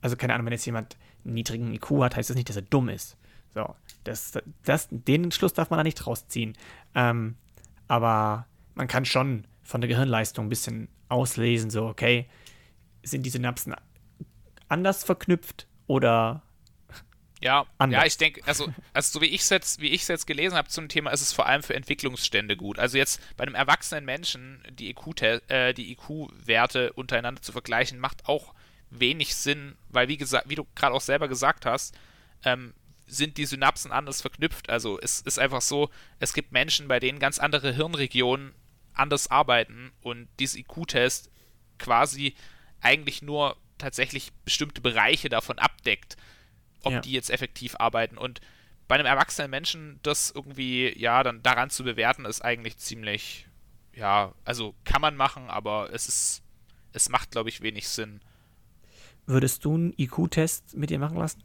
also 0.00 0.16
keine 0.16 0.32
Ahnung, 0.32 0.46
wenn 0.46 0.52
jetzt 0.54 0.64
jemand 0.64 0.96
einen 1.24 1.34
niedrigen 1.34 1.74
IQ 1.74 1.90
hat, 2.00 2.16
heißt 2.16 2.30
das 2.30 2.36
nicht, 2.36 2.48
dass 2.48 2.56
er 2.56 2.62
dumm 2.62 2.88
ist. 2.88 3.17
So, 3.54 3.74
das, 4.04 4.32
das, 4.64 4.88
den 4.90 5.32
Schluss 5.32 5.52
darf 5.52 5.70
man 5.70 5.78
da 5.78 5.84
nicht 5.84 6.06
rausziehen. 6.06 6.56
Ähm, 6.94 7.36
aber 7.86 8.46
man 8.74 8.88
kann 8.88 9.04
schon 9.04 9.46
von 9.62 9.80
der 9.80 9.88
Gehirnleistung 9.88 10.46
ein 10.46 10.50
bisschen 10.50 10.88
auslesen, 11.08 11.70
so, 11.70 11.86
okay, 11.86 12.28
sind 13.02 13.24
die 13.24 13.30
Synapsen 13.30 13.74
anders 14.68 15.04
verknüpft 15.04 15.66
oder 15.86 16.42
ja, 17.40 17.66
anders. 17.78 18.00
ja, 18.00 18.06
ich 18.06 18.16
denke, 18.16 18.42
also, 18.46 18.72
also 18.92 19.18
so 19.18 19.22
wie 19.22 19.28
ich 19.28 19.42
es 19.42 19.48
jetzt, 19.48 19.80
wie 19.80 19.88
ich 19.88 20.06
jetzt 20.08 20.26
gelesen 20.26 20.56
habe 20.56 20.68
zum 20.68 20.88
Thema, 20.88 21.10
ist 21.10 21.20
es 21.20 21.32
vor 21.32 21.46
allem 21.46 21.62
für 21.62 21.74
Entwicklungsstände 21.74 22.56
gut. 22.56 22.78
Also 22.78 22.98
jetzt 22.98 23.20
bei 23.36 23.44
einem 23.44 23.54
erwachsenen 23.54 24.04
Menschen 24.04 24.62
die 24.70 24.90
IQ, 24.90 25.22
äh, 25.22 25.72
die 25.72 25.92
IQ-Werte 25.92 26.92
untereinander 26.94 27.40
zu 27.40 27.52
vergleichen, 27.52 28.00
macht 28.00 28.26
auch 28.26 28.54
wenig 28.90 29.36
Sinn, 29.36 29.76
weil 29.88 30.08
wie 30.08 30.16
gesagt, 30.16 30.48
wie 30.48 30.56
du 30.56 30.66
gerade 30.74 30.94
auch 30.94 31.00
selber 31.00 31.28
gesagt 31.28 31.64
hast, 31.64 31.96
ähm, 32.44 32.74
sind 33.08 33.36
die 33.36 33.46
Synapsen 33.46 33.92
anders 33.92 34.20
verknüpft. 34.20 34.70
Also 34.70 34.98
es 35.00 35.20
ist 35.20 35.38
einfach 35.38 35.62
so, 35.62 35.90
es 36.18 36.32
gibt 36.32 36.52
Menschen, 36.52 36.88
bei 36.88 37.00
denen 37.00 37.18
ganz 37.18 37.38
andere 37.38 37.72
Hirnregionen 37.72 38.54
anders 38.92 39.30
arbeiten 39.30 39.92
und 40.02 40.28
dieser 40.38 40.58
IQ-Test 40.58 41.30
quasi 41.78 42.34
eigentlich 42.80 43.22
nur 43.22 43.56
tatsächlich 43.78 44.32
bestimmte 44.44 44.80
Bereiche 44.80 45.28
davon 45.28 45.58
abdeckt, 45.58 46.16
ob 46.82 46.92
ja. 46.92 47.00
die 47.00 47.12
jetzt 47.12 47.30
effektiv 47.30 47.76
arbeiten. 47.78 48.18
Und 48.18 48.40
bei 48.88 48.96
einem 48.96 49.06
erwachsenen 49.06 49.50
Menschen 49.50 50.00
das 50.02 50.30
irgendwie, 50.30 50.98
ja, 50.98 51.22
dann 51.22 51.42
daran 51.42 51.70
zu 51.70 51.84
bewerten, 51.84 52.24
ist 52.24 52.44
eigentlich 52.44 52.78
ziemlich, 52.78 53.46
ja, 53.94 54.34
also 54.44 54.74
kann 54.84 55.00
man 55.00 55.16
machen, 55.16 55.48
aber 55.48 55.92
es 55.92 56.08
ist, 56.08 56.42
es 56.92 57.08
macht, 57.08 57.30
glaube 57.30 57.48
ich, 57.48 57.60
wenig 57.60 57.88
Sinn. 57.88 58.20
Würdest 59.26 59.64
du 59.64 59.74
einen 59.74 59.94
IQ-Test 59.96 60.76
mit 60.76 60.90
dir 60.90 60.98
machen 60.98 61.18
lassen? 61.18 61.42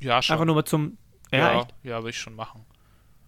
Ja, 0.00 0.22
schon. 0.22 0.34
Einfach 0.34 0.46
nur 0.46 0.54
mal 0.54 0.64
zum. 0.64 0.98
Ja, 1.30 1.52
ja, 1.52 1.68
ja 1.82 1.98
würde 1.98 2.10
ich 2.10 2.18
schon 2.18 2.34
machen. 2.34 2.64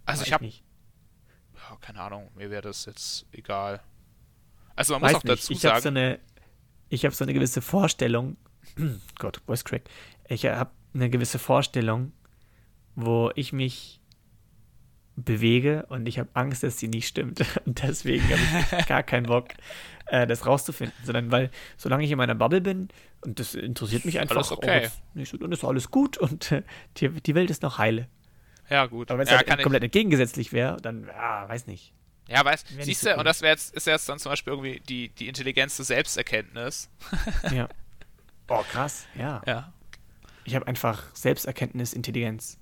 Also, 0.07 0.25
ich 0.25 0.33
habe. 0.33 0.47
Ja, 0.47 1.77
keine 1.81 2.01
Ahnung, 2.01 2.31
mir 2.35 2.51
wäre 2.51 2.63
das 2.63 2.87
jetzt 2.87 3.27
egal. 3.33 3.83
Also, 4.77 4.95
man 4.95 5.03
Weiß 5.03 5.13
muss 5.13 5.23
auch 5.23 5.27
dazu 5.27 5.53
ich 5.53 5.61
sagen. 5.61 5.75
Hab 5.77 5.83
so 5.83 5.89
eine, 5.89 6.21
ich 6.89 7.05
habe 7.05 7.15
so 7.15 7.25
eine 7.25 7.35
gewisse 7.35 7.63
Vorstellung. 7.63 8.37
Gott, 9.19 9.43
Voice 9.47 9.65
Crack. 9.65 9.83
Ich 10.29 10.47
habe 10.47 10.71
eine 10.95 11.11
gewisse 11.11 11.39
Vorstellung, 11.39 12.13
wo 12.95 13.31
ich 13.35 13.53
mich 13.53 14.00
bewege 15.25 15.87
und 15.89 16.07
ich 16.07 16.19
habe 16.19 16.29
Angst, 16.35 16.63
dass 16.63 16.79
sie 16.79 16.89
nicht 16.89 17.07
stimmt. 17.07 17.45
Und 17.67 17.83
deswegen 17.83 18.25
habe 18.25 18.41
ich 18.81 18.87
gar 18.89 19.03
keinen 19.03 19.27
Bock, 19.27 19.49
äh, 20.07 20.27
das 20.27 20.47
rauszufinden, 20.47 20.97
sondern 21.05 21.31
weil, 21.31 21.51
solange 21.77 22.05
ich 22.05 22.11
in 22.11 22.19
meiner 22.19 22.35
Bubble 22.35 22.61
bin 22.61 22.89
und 23.21 23.39
das 23.39 23.55
interessiert 23.55 24.05
mich 24.05 24.19
einfach, 24.19 24.37
alles 24.37 24.53
okay. 24.53 24.89
nicht, 25.15 25.33
und 25.35 25.53
ist 25.53 25.65
alles 25.65 25.91
gut 25.91 26.19
und 26.19 26.53
äh, 26.53 26.63
die, 26.97 27.09
die 27.09 27.35
Welt 27.35 27.51
ist 27.51 27.63
noch 27.63 27.79
heile. 27.79 28.09
Ja, 28.69 28.87
gut. 28.87 29.11
Aber 29.11 29.19
wenn 29.19 29.27
es 29.27 29.33
ja, 29.33 29.39
halt 29.39 29.63
komplett 29.63 29.83
entgegengesetzlich 29.83 30.53
wäre, 30.53 30.77
dann, 30.81 31.07
ja, 31.07 31.49
weiß 31.49 31.67
nicht. 31.67 31.93
Ja, 32.29 32.45
weißt 32.45 32.69
siehst 32.81 33.05
du, 33.05 33.17
und 33.17 33.25
das 33.25 33.43
wäre 33.43 33.53
jetzt, 33.53 33.75
ist 33.75 33.89
jetzt 33.89 34.09
dann 34.09 34.21
zum 34.21 34.31
Beispiel 34.31 34.53
irgendwie 34.53 34.81
die, 34.89 35.09
die 35.09 35.27
Intelligenz 35.27 35.75
zur 35.75 35.85
Selbsterkenntnis. 35.85 36.89
ja. 37.51 37.69
Boah, 38.47 38.65
krass, 38.65 39.07
ja. 39.17 39.43
Ja. 39.47 39.73
Ich 40.45 40.55
habe 40.55 40.67
einfach 40.67 41.05
Selbsterkenntnis, 41.15 41.93
Intelligenz. 41.93 42.60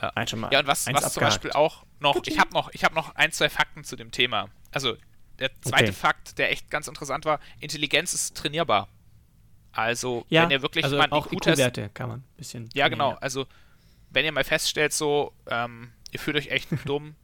Ja, 0.00 0.12
ja 0.50 0.58
und 0.60 0.66
was, 0.66 0.86
was 0.86 1.12
zum 1.12 1.22
Beispiel 1.22 1.52
auch 1.52 1.84
noch, 2.00 2.20
ich 2.26 2.38
habe 2.38 2.52
noch, 2.52 2.72
hab 2.72 2.94
noch 2.94 3.14
ein, 3.14 3.32
zwei 3.32 3.48
Fakten 3.48 3.84
zu 3.84 3.96
dem 3.96 4.10
Thema. 4.10 4.48
Also, 4.72 4.96
der 5.38 5.50
zweite 5.62 5.84
okay. 5.84 5.92
Fakt, 5.92 6.38
der 6.38 6.50
echt 6.50 6.70
ganz 6.70 6.88
interessant 6.88 7.24
war, 7.24 7.40
Intelligenz 7.60 8.12
ist 8.14 8.36
trainierbar. 8.36 8.88
Also, 9.72 10.24
ja, 10.28 10.42
wenn 10.42 10.50
ihr 10.50 10.62
wirklich 10.62 10.84
also 10.84 10.96
mal 10.96 11.10
auch 11.10 11.30
IQ-Werte 11.32 11.90
kann 11.92 12.08
man 12.08 12.20
ein 12.20 12.36
bisschen. 12.36 12.68
Ja, 12.74 12.88
genau. 12.88 13.12
Ja. 13.12 13.18
Also, 13.18 13.46
wenn 14.10 14.24
ihr 14.24 14.32
mal 14.32 14.44
feststellt, 14.44 14.92
so, 14.92 15.32
ähm, 15.48 15.92
ihr 16.12 16.20
fühlt 16.20 16.36
euch 16.36 16.48
echt 16.48 16.68
dumm 16.84 17.16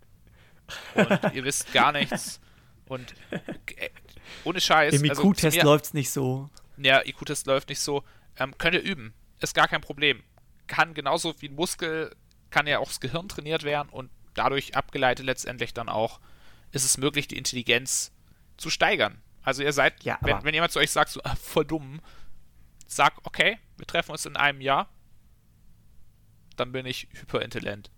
und 0.95 1.35
ihr 1.35 1.45
wisst 1.45 1.73
gar 1.73 1.93
nichts 1.93 2.41
und 2.87 3.15
äh, 3.31 3.91
ohne 4.45 4.61
Scheiß. 4.61 4.95
Im 4.95 5.05
IQ-Test 5.05 5.57
also, 5.59 5.69
läuft 5.69 5.85
es 5.87 5.95
nicht 5.95 6.11
so. 6.11 6.51
Ja, 6.77 7.05
IQ-Test 7.05 7.47
läuft 7.47 7.69
nicht 7.69 7.81
so. 7.81 8.05
Ähm, 8.37 8.57
könnt 8.59 8.75
ihr 8.75 8.83
üben. 8.83 9.15
Ist 9.41 9.55
gar 9.55 9.69
kein 9.69 9.81
Problem. 9.81 10.23
Kann 10.67 10.95
genauso 10.95 11.35
wie 11.41 11.49
ein 11.49 11.55
Muskel, 11.55 12.15
kann 12.51 12.67
ja 12.67 12.79
auch 12.79 12.89
das 12.89 13.01
Gehirn 13.01 13.29
trainiert 13.29 13.63
werden 13.63 13.89
und 13.91 14.11
dadurch 14.35 14.77
abgeleitet 14.77 15.27
letztendlich 15.27 15.75
dann 15.75 15.89
auch 15.89 16.21
ist 16.73 16.85
es 16.85 16.99
möglich, 16.99 17.29
die 17.29 17.37
Intelligenz 17.37 18.13
zu 18.57 18.71
steigern. 18.71 19.21
Also 19.43 19.63
ihr 19.63 19.73
seid, 19.73 20.05
ja, 20.05 20.19
wenn, 20.21 20.45
wenn, 20.45 20.55
jemand 20.55 20.73
zu 20.73 20.79
euch 20.79 20.91
sagt, 20.91 21.11
so 21.11 21.21
ah, 21.25 21.35
voll 21.35 21.65
dumm, 21.65 22.01
sag, 22.87 23.15
okay, 23.25 23.59
wir 23.77 23.87
treffen 23.87 24.13
uns 24.13 24.27
in 24.27 24.37
einem 24.37 24.61
Jahr, 24.61 24.89
dann 26.57 26.73
bin 26.73 26.87
ich 26.87 27.09
hyperintelligent. 27.13 27.91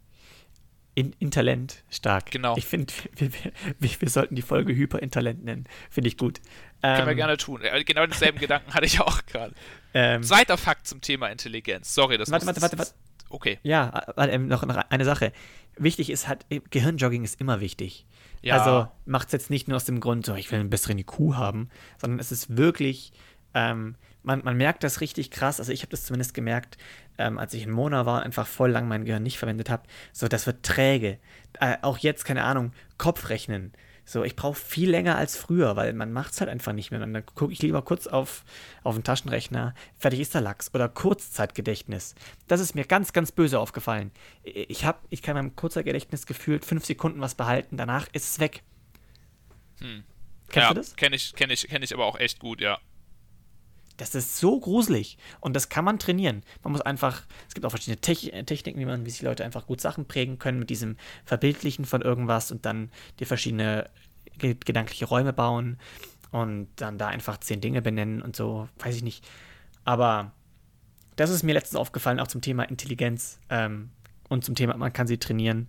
In, 0.94 1.14
Intalent, 1.18 1.84
stark. 1.90 2.30
Genau. 2.30 2.54
Ich 2.56 2.66
finde, 2.66 2.92
wir, 3.16 3.32
wir, 3.78 4.00
wir, 4.00 4.10
sollten 4.10 4.34
die 4.34 4.42
Folge 4.42 4.74
Hyperintalent 4.74 5.42
nennen. 5.42 5.66
Finde 5.90 6.08
ich 6.08 6.18
gut. 6.18 6.40
Können 6.82 7.00
ähm, 7.00 7.06
wir 7.06 7.14
gerne 7.14 7.38
tun. 7.38 7.62
Äh, 7.62 7.82
genau 7.84 8.04
denselben 8.04 8.38
Gedanken 8.40 8.74
hatte 8.74 8.84
ich 8.84 9.00
auch 9.00 9.24
gerade. 9.24 9.54
Ähm, 9.94 10.22
Zweiter 10.22 10.58
Fakt 10.58 10.86
zum 10.86 11.00
Thema 11.00 11.28
Intelligenz. 11.28 11.94
Sorry, 11.94 12.18
das 12.18 12.30
Warte, 12.30 12.46
warte, 12.46 12.60
warte, 12.60 12.78
warte. 12.78 12.92
Okay. 13.32 13.58
Ja, 13.62 14.12
ähm, 14.18 14.46
noch, 14.46 14.64
noch 14.66 14.76
eine 14.76 15.04
Sache. 15.06 15.32
Wichtig 15.78 16.10
ist 16.10 16.28
halt, 16.28 16.44
Gehirnjogging 16.70 17.24
ist 17.24 17.40
immer 17.40 17.60
wichtig. 17.60 18.06
Ja. 18.42 18.58
Also 18.58 18.88
macht 19.06 19.28
es 19.28 19.32
jetzt 19.32 19.48
nicht 19.48 19.68
nur 19.68 19.76
aus 19.76 19.86
dem 19.86 20.00
Grund, 20.00 20.26
so, 20.26 20.34
ich 20.34 20.52
will 20.52 20.60
einen 20.60 20.68
besseren 20.68 20.98
IQ 20.98 21.34
haben, 21.34 21.70
sondern 21.96 22.20
es 22.20 22.30
ist 22.30 22.58
wirklich, 22.58 23.12
ähm, 23.54 23.94
man, 24.22 24.44
man 24.44 24.58
merkt 24.58 24.84
das 24.84 25.00
richtig 25.00 25.30
krass. 25.30 25.60
Also 25.60 25.72
ich 25.72 25.80
habe 25.80 25.90
das 25.90 26.04
zumindest 26.04 26.34
gemerkt, 26.34 26.76
ähm, 27.16 27.38
als 27.38 27.54
ich 27.54 27.62
in 27.62 27.70
Mona 27.70 28.04
war, 28.04 28.22
einfach 28.22 28.46
voll 28.46 28.70
lang 28.70 28.86
mein 28.86 29.06
Gehirn 29.06 29.22
nicht 29.22 29.38
verwendet 29.38 29.70
habe. 29.70 29.84
So, 30.12 30.28
das 30.28 30.46
wird 30.46 30.62
träge. 30.62 31.18
Äh, 31.58 31.78
auch 31.80 31.96
jetzt, 31.96 32.26
keine 32.26 32.44
Ahnung, 32.44 32.72
Kopfrechnen. 32.98 33.72
So, 34.12 34.24
ich 34.24 34.36
brauche 34.36 34.60
viel 34.60 34.90
länger 34.90 35.16
als 35.16 35.38
früher, 35.38 35.74
weil 35.74 35.94
man 35.94 36.12
macht 36.12 36.34
es 36.34 36.40
halt 36.42 36.50
einfach 36.50 36.74
nicht 36.74 36.90
mehr. 36.90 37.02
Und 37.02 37.14
dann 37.14 37.24
gucke 37.24 37.50
ich 37.50 37.62
lieber 37.62 37.80
kurz 37.80 38.06
auf, 38.06 38.44
auf 38.82 38.94
den 38.94 39.04
Taschenrechner, 39.04 39.74
fertig 39.96 40.20
ist 40.20 40.34
der 40.34 40.42
Lachs. 40.42 40.74
Oder 40.74 40.90
Kurzzeitgedächtnis. 40.90 42.14
Das 42.46 42.60
ist 42.60 42.74
mir 42.74 42.84
ganz, 42.84 43.14
ganz 43.14 43.32
böse 43.32 43.58
aufgefallen. 43.58 44.10
Ich, 44.42 44.84
hab, 44.84 45.02
ich 45.08 45.22
kann 45.22 45.34
beim 45.34 45.56
Kurzzeitgedächtnis 45.56 46.26
gefühlt 46.26 46.66
fünf 46.66 46.84
Sekunden 46.84 47.22
was 47.22 47.34
behalten, 47.34 47.78
danach 47.78 48.06
ist 48.12 48.32
es 48.32 48.38
weg. 48.38 48.62
Hm. 49.80 50.04
Kennst 50.48 50.56
ja, 50.56 50.68
du 50.68 50.74
das? 50.74 50.94
Kenne 50.96 51.16
ich, 51.16 51.32
kenn 51.34 51.48
ich, 51.48 51.66
kenn 51.66 51.82
ich 51.82 51.94
aber 51.94 52.04
auch 52.04 52.18
echt 52.18 52.38
gut, 52.38 52.60
ja. 52.60 52.78
Das 54.02 54.16
ist 54.16 54.38
so 54.38 54.58
gruselig 54.58 55.16
und 55.40 55.54
das 55.54 55.68
kann 55.68 55.84
man 55.84 56.00
trainieren. 56.00 56.42
Man 56.64 56.72
muss 56.72 56.80
einfach, 56.80 57.22
es 57.46 57.54
gibt 57.54 57.64
auch 57.64 57.70
verschiedene 57.70 58.00
Te 58.00 58.14
Techniken, 58.44 58.80
wie 58.80 58.84
man, 58.84 59.06
wie 59.06 59.10
sich 59.10 59.22
Leute 59.22 59.44
einfach 59.44 59.66
gut 59.66 59.80
Sachen 59.80 60.06
prägen 60.06 60.40
können 60.40 60.58
mit 60.58 60.70
diesem 60.70 60.96
Verbildlichen 61.24 61.84
von 61.84 62.02
irgendwas 62.02 62.50
und 62.50 62.66
dann 62.66 62.90
die 63.20 63.24
verschiedene 63.24 63.88
gedankliche 64.38 65.04
Räume 65.04 65.32
bauen 65.32 65.78
und 66.32 66.66
dann 66.76 66.98
da 66.98 67.08
einfach 67.08 67.38
zehn 67.38 67.60
Dinge 67.60 67.80
benennen 67.80 68.22
und 68.22 68.34
so, 68.34 68.68
weiß 68.80 68.96
ich 68.96 69.04
nicht. 69.04 69.24
Aber 69.84 70.32
das 71.14 71.30
ist 71.30 71.44
mir 71.44 71.52
letztens 71.52 71.76
aufgefallen, 71.76 72.18
auch 72.18 72.26
zum 72.26 72.40
Thema 72.40 72.64
Intelligenz 72.64 73.38
ähm, 73.50 73.90
und 74.28 74.44
zum 74.44 74.56
Thema, 74.56 74.76
man 74.76 74.92
kann 74.92 75.06
sie 75.06 75.18
trainieren. 75.18 75.68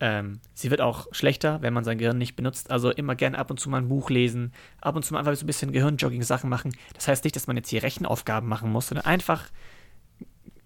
Ähm, 0.00 0.40
sie 0.54 0.70
wird 0.70 0.80
auch 0.80 1.06
schlechter, 1.12 1.60
wenn 1.60 1.74
man 1.74 1.84
sein 1.84 1.98
Gehirn 1.98 2.16
nicht 2.16 2.34
benutzt. 2.34 2.70
Also 2.70 2.90
immer 2.90 3.14
gerne 3.14 3.38
ab 3.38 3.50
und 3.50 3.60
zu 3.60 3.68
mal 3.68 3.78
ein 3.78 3.88
Buch 3.88 4.08
lesen, 4.08 4.52
ab 4.80 4.96
und 4.96 5.04
zu 5.04 5.12
mal 5.12 5.20
einfach 5.20 5.34
so 5.36 5.44
ein 5.44 5.46
bisschen 5.46 5.72
Gehirnjogging-Sachen 5.72 6.48
machen. 6.48 6.74
Das 6.94 7.06
heißt 7.06 7.24
nicht, 7.24 7.36
dass 7.36 7.46
man 7.46 7.56
jetzt 7.56 7.68
hier 7.68 7.82
Rechenaufgaben 7.82 8.48
machen 8.48 8.72
muss, 8.72 8.88
sondern 8.88 9.04
einfach 9.04 9.50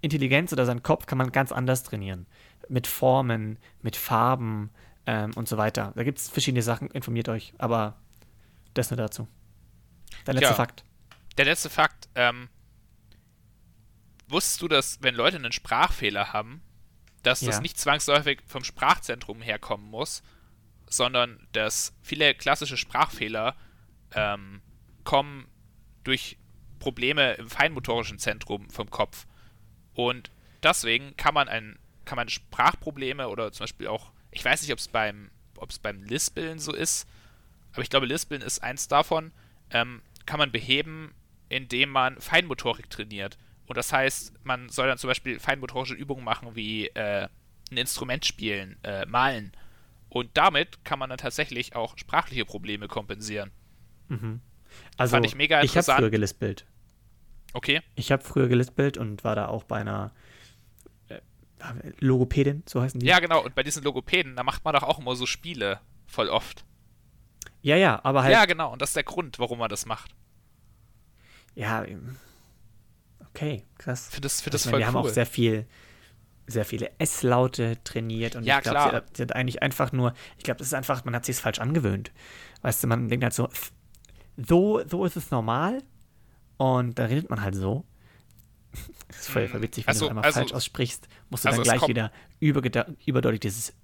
Intelligenz 0.01 0.53
oder 0.53 0.66
seinen 0.66 0.82
Kopf 0.82 1.07
kann 1.07 1.18
man 1.18 1.32
ganz 1.32 1.51
anders 1.51 1.82
trainieren. 1.82 2.26
Mit 2.68 2.87
Formen, 2.87 3.59
mit 3.82 3.97
Farben 3.97 4.70
ähm, 5.07 5.32
und 5.35 5.49
so 5.49 5.57
weiter. 5.57 5.93
Da 5.97 6.05
gibt 6.05 6.18
es 6.18 6.28
verschiedene 6.28 6.62
Sachen, 6.62 6.91
informiert 6.91 7.28
euch, 7.28 7.55
aber 7.59 7.97
das 8.74 8.91
nur 8.91 8.97
dazu. 8.97 9.26
Der 10.26 10.35
letzte 10.35 10.51
ja, 10.51 10.55
Fakt. 10.55 10.85
Der 11.39 11.45
letzte 11.45 11.70
Fakt, 11.70 12.09
ähm, 12.14 12.49
wusstest 14.28 14.62
du, 14.62 14.68
dass 14.68 15.03
wenn 15.03 15.14
Leute 15.14 15.37
einen 15.37 15.53
Sprachfehler 15.53 16.32
haben, 16.32 16.62
dass 17.25 17.41
ja. 17.41 17.49
das 17.49 17.61
nicht 17.61 17.79
zwangsläufig 17.79 18.41
vom 18.47 18.62
Sprachzentrum 18.62 19.43
herkommen 19.43 19.91
muss, 19.91 20.22
sondern 20.89 21.47
dass 21.53 21.93
viele 22.03 22.35
klassische 22.35 22.77
Sprachfehler 22.77 23.57
ähm, 24.14 24.61
kommen 25.03 25.49
durch 26.05 26.39
Probleme 26.79 27.33
im 27.35 27.49
feinmotorischen 27.49 28.18
Zentrum 28.18 28.68
vom 28.70 28.91
Kopf. 28.91 29.27
Und 29.95 30.31
deswegen 30.62 31.16
kann 31.16 31.35
man 31.35 31.49
ein, 31.49 31.79
kann 32.05 32.16
man 32.16 32.29
Sprachprobleme 32.29 33.29
oder 33.29 33.51
zum 33.53 33.64
Beispiel 33.64 33.89
auch, 33.89 34.12
ich 34.31 34.45
weiß 34.45 34.62
nicht, 34.62 34.72
ob 34.72 34.79
es 34.79 34.89
beim, 34.89 35.31
ob 35.57 35.70
es 35.70 35.79
beim 35.79 36.03
Lispeln 36.03 36.59
so 36.59 36.72
ist, 36.72 37.09
aber 37.72 37.83
ich 37.83 37.91
glaube, 37.91 38.07
Lispeln 38.07 38.43
ist 38.43 38.62
eins 38.62 38.87
davon, 38.87 39.33
ähm, 39.70 40.03
kann 40.27 40.39
man 40.39 40.53
beheben, 40.53 41.14
indem 41.49 41.91
man 41.91 42.20
Feinmotorik 42.20 42.89
trainiert. 42.89 43.37
Und 43.67 43.77
das 43.77 43.93
heißt, 43.93 44.45
man 44.45 44.69
soll 44.69 44.87
dann 44.87 44.99
zum 44.99 45.09
Beispiel 45.09 45.39
feinmotorische 45.41 45.95
Übungen 45.95 46.25
machen 46.25 46.55
wie 46.55 46.89
äh, 46.89 47.29
ein 47.71 47.77
Instrument 47.77 48.25
spielen, 48.25 48.77
äh, 48.83 49.07
malen. 49.07 49.53
Und 50.09 50.31
damit 50.35 50.85
kann 50.85 50.99
man 50.99 51.09
dann 51.09 51.19
tatsächlich 51.19 51.75
auch 51.75 51.99
sprachliche 51.99 52.45
Probleme 52.45 52.89
kompensieren. 52.89 53.51
Mhm. 54.09 54.41
Also, 54.97 55.12
Fand 55.12 55.27
ich 55.27 55.35
mega 55.35 55.61
interessant. 55.61 55.85
Ich 55.85 55.89
habe 55.89 56.03
früher 56.03 56.11
gelispelt. 56.11 56.67
Okay. 57.53 57.83
Ich 57.95 58.12
habe 58.12 58.23
früher 58.23 58.49
gelispelt 58.49 58.99
und 58.99 59.25
war 59.25 59.35
da 59.35 59.47
auch 59.47 59.65
bei 59.65 59.81
einer 59.81 60.12
äh, 61.09 61.21
Logopädin, 62.01 62.65
so 62.67 62.83
heißen 62.83 63.01
die. 63.01 63.07
Ja, 63.07 63.21
genau. 63.21 63.43
Und 63.43 63.55
bei 63.55 63.62
diesen 63.62 63.83
Logopäden, 63.83 64.37
da 64.37 64.43
macht 64.43 64.65
man 64.65 64.75
doch 64.75 64.83
auch 64.83 64.99
immer 64.99 65.17
so 65.17 65.27
Spiele 65.27 65.81
voll 66.07 66.29
oft. 66.29 66.65
Ja, 67.62 67.77
ja, 67.77 68.01
aber 68.05 68.23
halt. 68.25 68.33
Ja, 68.33 68.45
genau. 68.45 68.73
Und 68.73 68.83
das 68.83 68.91
ist 68.91 68.97
der 68.97 69.05
Grund, 69.05 69.39
warum 69.39 69.59
man 69.59 69.71
das 69.71 69.87
macht. 69.87 70.15
Ja, 71.55 71.85
Okay, 73.35 73.64
krass. 73.78 74.09
Für 74.12 74.20
das, 74.20 74.41
für 74.41 74.51
das 74.51 74.64
ich 74.64 74.66
meine, 74.70 74.78
wir 74.78 74.89
cool. 74.89 74.95
haben 74.95 75.07
auch 75.07 75.09
sehr 75.09 75.26
viel, 75.26 75.66
sehr 76.47 76.64
viele 76.64 76.93
S-Laute 76.99 77.82
trainiert 77.82 78.37
und 78.37 78.45
ja, 78.45 78.59
ich 78.59 78.62
glaube, 78.62 79.03
sie, 79.09 79.16
sie, 79.16 79.22
hat 79.22 79.32
eigentlich 79.35 79.61
einfach 79.61 79.91
nur, 79.91 80.14
ich 80.39 80.45
glaube, 80.45 80.59
das 80.59 80.68
ist 80.68 80.74
einfach, 80.74 81.05
man 81.05 81.16
hat 81.16 81.24
sich 81.24 81.37
es 81.37 81.41
falsch 81.41 81.59
angewöhnt. 81.59 82.12
Weißt 82.62 82.82
du, 82.82 82.87
man 82.87 83.09
denkt 83.09 83.24
halt 83.24 83.35
so, 83.35 83.49
so, 84.37 84.82
so 84.87 85.05
ist 85.05 85.16
es 85.16 85.32
normal 85.32 85.82
und 86.59 86.99
da 86.99 87.07
redet 87.07 87.28
man 87.28 87.41
halt 87.41 87.57
so. 87.57 87.85
Das 89.09 89.20
ist 89.20 89.30
voll, 89.30 89.49
voll 89.49 89.62
witzig, 89.62 89.87
wenn 89.87 89.91
also, 89.91 90.07
du 90.07 90.11
einmal 90.11 90.24
also, 90.24 90.41
falsch 90.41 90.53
aussprichst, 90.53 91.09
musst 91.30 91.45
du 91.45 91.49
also 91.49 91.62
dann 91.62 91.78
gleich 91.78 91.89
wieder 91.89 92.12
überdeutlich 92.41 93.41
dieses 93.41 93.74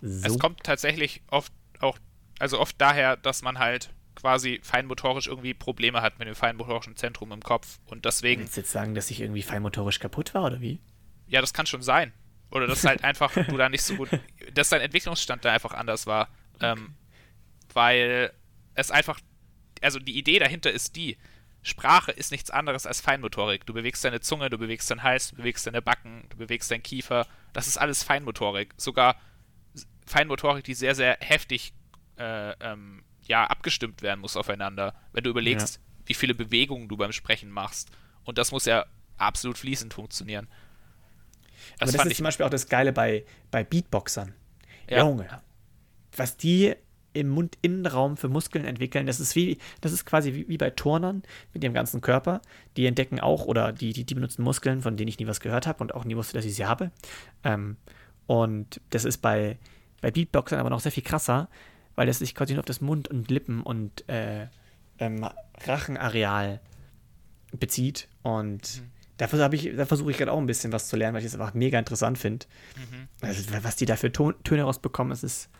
so. 0.00 0.26
Es 0.26 0.38
kommt 0.38 0.62
tatsächlich 0.64 1.22
oft 1.28 1.52
auch, 1.80 1.98
also 2.38 2.60
oft 2.60 2.80
daher, 2.80 3.16
dass 3.16 3.42
man 3.42 3.58
halt 3.58 3.90
quasi 4.14 4.60
feinmotorisch 4.62 5.26
irgendwie 5.26 5.54
Probleme 5.54 6.02
hat 6.02 6.18
mit 6.18 6.28
dem 6.28 6.34
feinmotorischen 6.34 6.96
Zentrum 6.96 7.32
im 7.32 7.42
Kopf. 7.42 7.78
Und 7.86 8.04
deswegen. 8.04 8.42
Willst 8.42 8.56
du 8.56 8.60
jetzt 8.60 8.72
sagen, 8.72 8.94
dass 8.94 9.10
ich 9.10 9.20
irgendwie 9.20 9.42
feinmotorisch 9.42 9.98
kaputt 9.98 10.34
war 10.34 10.44
oder 10.44 10.60
wie? 10.60 10.80
Ja, 11.26 11.40
das 11.40 11.52
kann 11.52 11.66
schon 11.66 11.82
sein. 11.82 12.12
Oder 12.50 12.66
dass 12.66 12.84
halt 12.84 13.02
einfach 13.04 13.32
du 13.48 13.56
da 13.56 13.68
nicht 13.68 13.82
so 13.82 13.96
gut. 13.96 14.08
dass 14.54 14.68
dein 14.68 14.80
Entwicklungsstand 14.80 15.44
da 15.44 15.52
einfach 15.52 15.74
anders 15.74 16.06
war. 16.06 16.28
Okay. 16.54 16.72
Ähm, 16.72 16.94
weil 17.72 18.32
es 18.74 18.90
einfach. 18.90 19.20
Also 19.82 19.98
die 19.98 20.16
Idee 20.16 20.38
dahinter 20.38 20.70
ist 20.70 20.96
die. 20.96 21.16
Sprache 21.66 22.12
ist 22.12 22.30
nichts 22.30 22.50
anderes 22.50 22.84
als 22.84 23.00
Feinmotorik. 23.00 23.64
Du 23.64 23.72
bewegst 23.72 24.04
deine 24.04 24.20
Zunge, 24.20 24.50
du 24.50 24.58
bewegst 24.58 24.90
deinen 24.90 25.02
Hals, 25.02 25.30
du 25.30 25.36
bewegst 25.36 25.66
deine 25.66 25.80
Backen, 25.80 26.26
du 26.28 26.36
bewegst 26.36 26.70
deinen 26.70 26.82
Kiefer. 26.82 27.26
Das 27.54 27.66
ist 27.66 27.78
alles 27.78 28.02
Feinmotorik. 28.02 28.74
Sogar 28.76 29.16
Feinmotorik, 30.04 30.64
die 30.64 30.74
sehr, 30.74 30.94
sehr 30.94 31.16
heftig 31.20 31.72
äh, 32.18 32.52
ähm, 32.60 33.02
ja, 33.26 33.44
abgestimmt 33.46 34.02
werden 34.02 34.20
muss 34.20 34.36
aufeinander. 34.36 34.94
Wenn 35.12 35.24
du 35.24 35.30
überlegst, 35.30 35.76
ja. 35.76 35.80
wie 36.06 36.14
viele 36.14 36.34
Bewegungen 36.34 36.88
du 36.88 36.96
beim 36.96 37.12
Sprechen 37.12 37.50
machst. 37.50 37.90
Und 38.24 38.38
das 38.38 38.52
muss 38.52 38.64
ja 38.64 38.86
absolut 39.16 39.58
fließend 39.58 39.94
funktionieren. 39.94 40.48
Das, 41.78 41.88
Aber 41.88 41.98
das 41.98 42.06
ist 42.06 42.16
zum 42.16 42.24
Beispiel 42.24 42.46
auch 42.46 42.50
das 42.50 42.68
Geile 42.68 42.92
bei, 42.92 43.24
bei 43.50 43.64
Beatboxern. 43.64 44.34
Ja. 44.88 44.98
Junge. 44.98 45.42
Was 46.16 46.36
die 46.36 46.74
im 47.12 47.28
Mundinnenraum 47.28 48.16
für 48.16 48.28
Muskeln 48.28 48.64
entwickeln, 48.64 49.06
das 49.06 49.20
ist 49.20 49.36
wie, 49.36 49.58
das 49.80 49.92
ist 49.92 50.04
quasi 50.04 50.34
wie, 50.34 50.48
wie 50.48 50.58
bei 50.58 50.70
Turnern 50.70 51.22
mit 51.52 51.62
dem 51.62 51.72
ganzen 51.72 52.00
Körper. 52.00 52.42
Die 52.76 52.86
entdecken 52.86 53.20
auch 53.20 53.46
oder 53.46 53.72
die, 53.72 53.92
die, 53.92 54.04
die 54.04 54.14
benutzen 54.14 54.42
Muskeln, 54.42 54.82
von 54.82 54.96
denen 54.96 55.08
ich 55.08 55.18
nie 55.18 55.26
was 55.26 55.40
gehört 55.40 55.66
habe 55.66 55.82
und 55.82 55.94
auch 55.94 56.04
nie 56.04 56.16
wusste, 56.16 56.34
dass 56.34 56.44
ich 56.44 56.56
sie 56.56 56.66
habe. 56.66 56.90
Ähm, 57.44 57.76
und 58.26 58.80
das 58.90 59.04
ist 59.04 59.18
bei, 59.18 59.58
bei 60.00 60.10
Beatboxern 60.10 60.58
aber 60.58 60.70
noch 60.70 60.80
sehr 60.80 60.92
viel 60.92 61.04
krasser, 61.04 61.48
weil 61.94 62.08
es 62.08 62.18
sich 62.18 62.34
quasi 62.34 62.54
nur 62.54 62.60
auf 62.60 62.66
das 62.66 62.80
Mund- 62.80 63.08
und 63.08 63.30
Lippen- 63.30 63.62
und 63.62 64.08
äh, 64.08 64.48
ähm, 64.98 65.28
Rachenareal 65.66 66.60
bezieht. 67.52 68.08
Und 68.22 68.80
mhm. 68.80 68.90
da, 69.16 69.26
da 69.26 69.86
versuche 69.86 70.10
ich 70.10 70.18
gerade 70.18 70.32
auch 70.32 70.38
ein 70.38 70.46
bisschen 70.46 70.72
was 70.72 70.88
zu 70.88 70.96
lernen, 70.96 71.14
weil 71.14 71.20
ich 71.20 71.26
es 71.26 71.34
einfach 71.34 71.54
mega 71.54 71.78
interessant 71.78 72.18
finde. 72.18 72.46
Mhm. 72.76 73.08
Also, 73.20 73.44
was 73.62 73.76
die 73.76 73.86
da 73.86 73.96
für 73.96 74.12
Ton 74.12 74.34
Töne 74.44 74.62
rausbekommen, 74.62 75.10
das 75.10 75.22
ist 75.22 75.50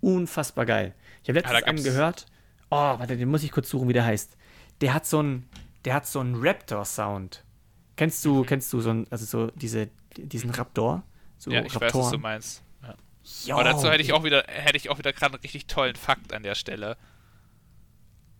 unfassbar 0.00 0.66
geil. 0.66 0.94
Ich 1.22 1.28
habe 1.28 1.38
letztens 1.38 1.60
ja, 1.60 1.66
einen 1.66 1.84
gehört. 1.84 2.26
Oh, 2.70 2.76
warte, 2.76 3.16
den 3.16 3.28
muss 3.28 3.42
ich 3.42 3.52
kurz 3.52 3.70
suchen, 3.70 3.88
wie 3.88 3.92
der 3.92 4.04
heißt. 4.04 4.36
Der 4.80 4.94
hat 4.94 5.06
so 5.06 5.20
einen, 5.20 5.48
der 5.84 5.94
hat 5.94 6.06
so 6.06 6.20
einen 6.20 6.34
Raptor-Sound. 6.34 7.44
Kennst 7.96 8.24
du, 8.24 8.42
mhm. 8.42 8.46
kennst 8.46 8.72
du 8.72 8.80
so 8.80 8.90
ein, 8.90 9.06
also 9.10 9.24
so 9.24 9.50
diese, 9.54 9.88
diesen 10.16 10.50
Raptor? 10.50 11.04
So 11.38 11.50
ja, 11.50 11.64
ich 11.64 11.74
Raptoren. 11.74 11.94
weiß, 11.94 12.04
was 12.06 12.10
du 12.10 12.18
meinst. 12.18 12.63
Jo, 13.44 13.54
Aber 13.54 13.64
dazu 13.64 13.90
hätte 13.90 14.02
ich 14.02 14.12
auch 14.12 14.22
wieder, 14.22 14.44
hätte 14.48 14.76
ich 14.76 14.90
auch 14.90 14.98
wieder 14.98 15.12
gerade 15.12 15.34
einen 15.34 15.42
richtig 15.42 15.66
tollen 15.66 15.96
Fakt 15.96 16.32
an 16.32 16.42
der 16.42 16.54
Stelle. 16.54 16.96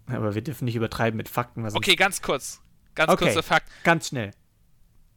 Aber 0.06 0.34
wir 0.34 0.42
dürfen 0.42 0.66
nicht 0.66 0.76
übertreiben 0.76 1.16
mit 1.16 1.28
Fakten. 1.28 1.64
okay, 1.74 1.96
ganz 1.96 2.20
kurz. 2.20 2.60
Ganz 2.94 3.10
okay, 3.10 3.24
kurzer 3.24 3.42
Fakt. 3.42 3.70
Ganz 3.82 4.08
schnell. 4.08 4.32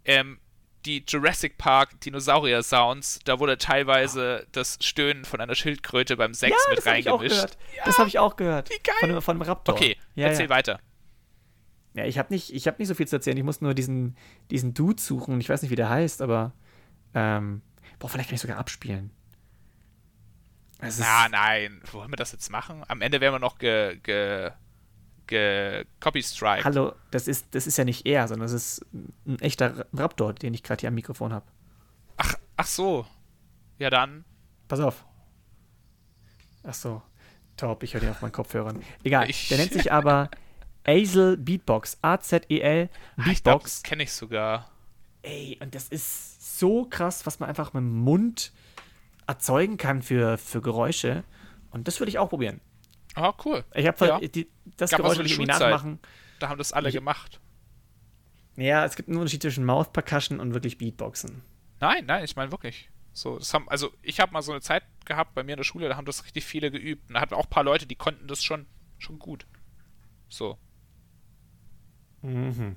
Ähm, 0.06 0.40
die 0.86 1.04
Jurassic 1.06 1.58
Park 1.58 2.00
Dinosaurier 2.02 2.64
Sounds, 2.64 3.20
da 3.26 3.40
wurde 3.40 3.58
teilweise 3.58 4.44
oh. 4.44 4.50
das 4.54 4.78
Stöhnen 4.82 5.26
von 5.26 5.42
einer 5.42 5.56
Schildkröte 5.56 6.16
beim 6.16 6.34
Sex 6.34 6.56
ja, 6.66 6.74
mit 6.74 6.86
reingemischt. 6.86 7.58
Ja, 7.76 7.84
das 7.86 8.00
habe 8.00 8.08
ich 8.08 8.20
auch 8.20 8.38
gehört. 8.38 8.70
Wie 8.70 8.80
geil. 8.82 8.96
Von, 9.00 9.22
von 9.22 9.36
einem 9.36 9.42
Raptor. 9.42 9.76
Okay, 9.76 9.98
ja, 10.16 10.28
erzähl 10.28 10.50
weiter. 10.50 10.80
Ja, 11.94 12.06
ich 12.06 12.18
habe 12.18 12.34
nicht, 12.34 12.52
hab 12.68 12.80
nicht 12.80 12.88
so 12.88 12.94
viel 12.94 13.08
zu 13.08 13.18
erzählen. 13.18 13.38
Ich 13.38 13.44
muss 13.44 13.60
nur 13.60 13.74
diesen, 13.74 14.16
diesen 14.50 14.74
Dude 14.74 15.02
suchen. 15.02 15.42
Ich 15.42 15.50
weiß 15.50 15.62
nicht, 15.62 15.72
wie 15.72 15.76
der 15.76 15.90
heißt, 15.90 16.22
aber 16.22 16.54
ähm, 17.14 17.62
boah, 18.00 18.08
vielleicht 18.08 18.30
kann 18.30 18.36
ich 18.36 18.42
sogar 18.42 18.58
abspielen. 18.58 19.12
Es 20.80 21.00
Na, 21.00 21.28
nein. 21.30 21.82
Wollen 21.92 22.12
wir 22.12 22.18
das 22.18 22.32
jetzt 22.32 22.50
machen? 22.52 22.84
Am 22.88 23.02
Ende 23.02 23.20
werden 23.20 23.34
wir 23.36 23.40
noch 23.40 23.58
ge, 23.58 23.98
ge, 24.04 24.52
ge 25.26 25.86
Copy 26.00 26.22
Strike. 26.22 26.64
Hallo, 26.64 26.94
das 27.12 27.28
ist, 27.28 27.48
das 27.56 27.66
ist 27.68 27.78
ja 27.78 27.84
nicht 27.84 28.06
er, 28.06 28.28
sondern 28.28 28.46
das 28.46 28.54
ist 28.54 28.86
ein 29.26 29.40
echter 29.40 29.88
Raptor, 29.94 30.34
den 30.34 30.54
ich 30.54 30.64
gerade 30.64 30.82
hier 30.82 30.90
am 30.90 30.96
Mikrofon 30.96 31.34
habe. 31.34 31.46
Ach, 32.18 32.36
ach 32.58 32.68
so. 32.68 33.06
Ja, 33.80 33.90
dann. 33.90 34.24
Pass 34.68 34.80
auf. 34.80 35.04
Ach 36.64 36.74
so. 36.74 37.02
Top, 37.56 37.82
ich 37.82 37.94
höre 37.94 38.02
den 38.02 38.10
auf 38.12 38.22
meinen 38.22 38.32
Kopfhörern. 38.32 38.84
Egal, 39.04 39.30
Ich- 39.30 39.48
der 39.50 39.58
nennt 39.58 39.74
sich 39.74 39.92
aber 39.92 40.30
Azel 40.86 41.38
Beatbox. 41.38 41.98
A-Z-E-L 42.04 42.90
Ah, 43.18 43.24
Beatbox. 43.24 43.82
kenne 43.84 44.04
ich 44.04 44.14
sogar. 44.14 44.70
Ey, 45.24 45.58
und 45.62 45.74
das 45.74 45.88
ist 45.88 46.58
so 46.60 46.86
krass, 46.86 47.26
was 47.26 47.40
man 47.40 47.50
einfach 47.50 47.74
mit 47.74 47.82
dem 47.82 47.98
Mund 47.98 48.54
erzeugen 49.28 49.78
kann 49.78 50.02
für, 50.02 50.38
für 50.38 50.62
Geräusche. 50.62 51.24
Und 51.72 51.88
das 51.88 52.00
würde 52.00 52.10
ich 52.10 52.18
auch 52.20 52.30
probieren. 52.30 52.62
Oh, 53.16 53.34
cool. 53.46 53.64
Ich 53.74 53.86
habe 53.88 54.06
Ja. 54.08 54.20
die, 54.20 54.48
das 54.78 54.92
Gab 54.92 55.00
Geräusch 55.02 55.18
so 55.18 55.24
irgendwie 55.24 55.46
nachmachen. 55.46 56.00
Da 56.40 56.50
haben 56.50 56.58
das 56.58 56.72
alle 56.74 56.90
Ich- 56.90 56.96
gemacht. 56.96 57.40
Ja, 58.56 58.86
es 58.86 58.96
gibt 58.96 59.08
einen 59.10 59.18
Unterschied 59.20 59.42
zwischen 59.44 59.66
Mouth 59.66 59.94
Percussion 59.94 60.40
und 60.40 60.54
wirklich 60.54 60.78
Beatboxen. 60.80 61.44
Nein, 61.80 62.06
nein, 62.08 62.24
ich 62.24 62.36
meine 62.36 62.52
wirklich. 62.52 62.90
So, 63.14 63.38
das 63.38 63.54
haben, 63.54 63.68
also 63.70 63.92
ich 64.02 64.20
habe 64.20 64.32
mal 64.34 64.42
so 64.42 64.52
eine 64.52 64.62
Zeit 64.62 64.84
gehabt 65.06 65.34
bei 65.36 65.44
mir 65.44 65.54
in 65.54 65.58
der 65.58 65.64
Schule, 65.64 65.90
da 65.90 65.96
haben 65.96 66.06
das 66.06 66.24
richtig 66.24 66.44
viele 66.46 66.72
geübt. 66.72 67.08
Und 67.10 67.16
da 67.16 67.22
hatten 67.22 67.34
auch 67.36 67.46
ein 67.46 67.50
paar 67.50 67.64
Leute, 67.64 67.86
die 67.86 67.96
konnten 67.96 68.28
das 68.28 68.44
schon, 68.44 68.66
schon 69.00 69.20
gut. 69.20 69.46
So. 70.30 70.58
Mhm. 72.22 72.76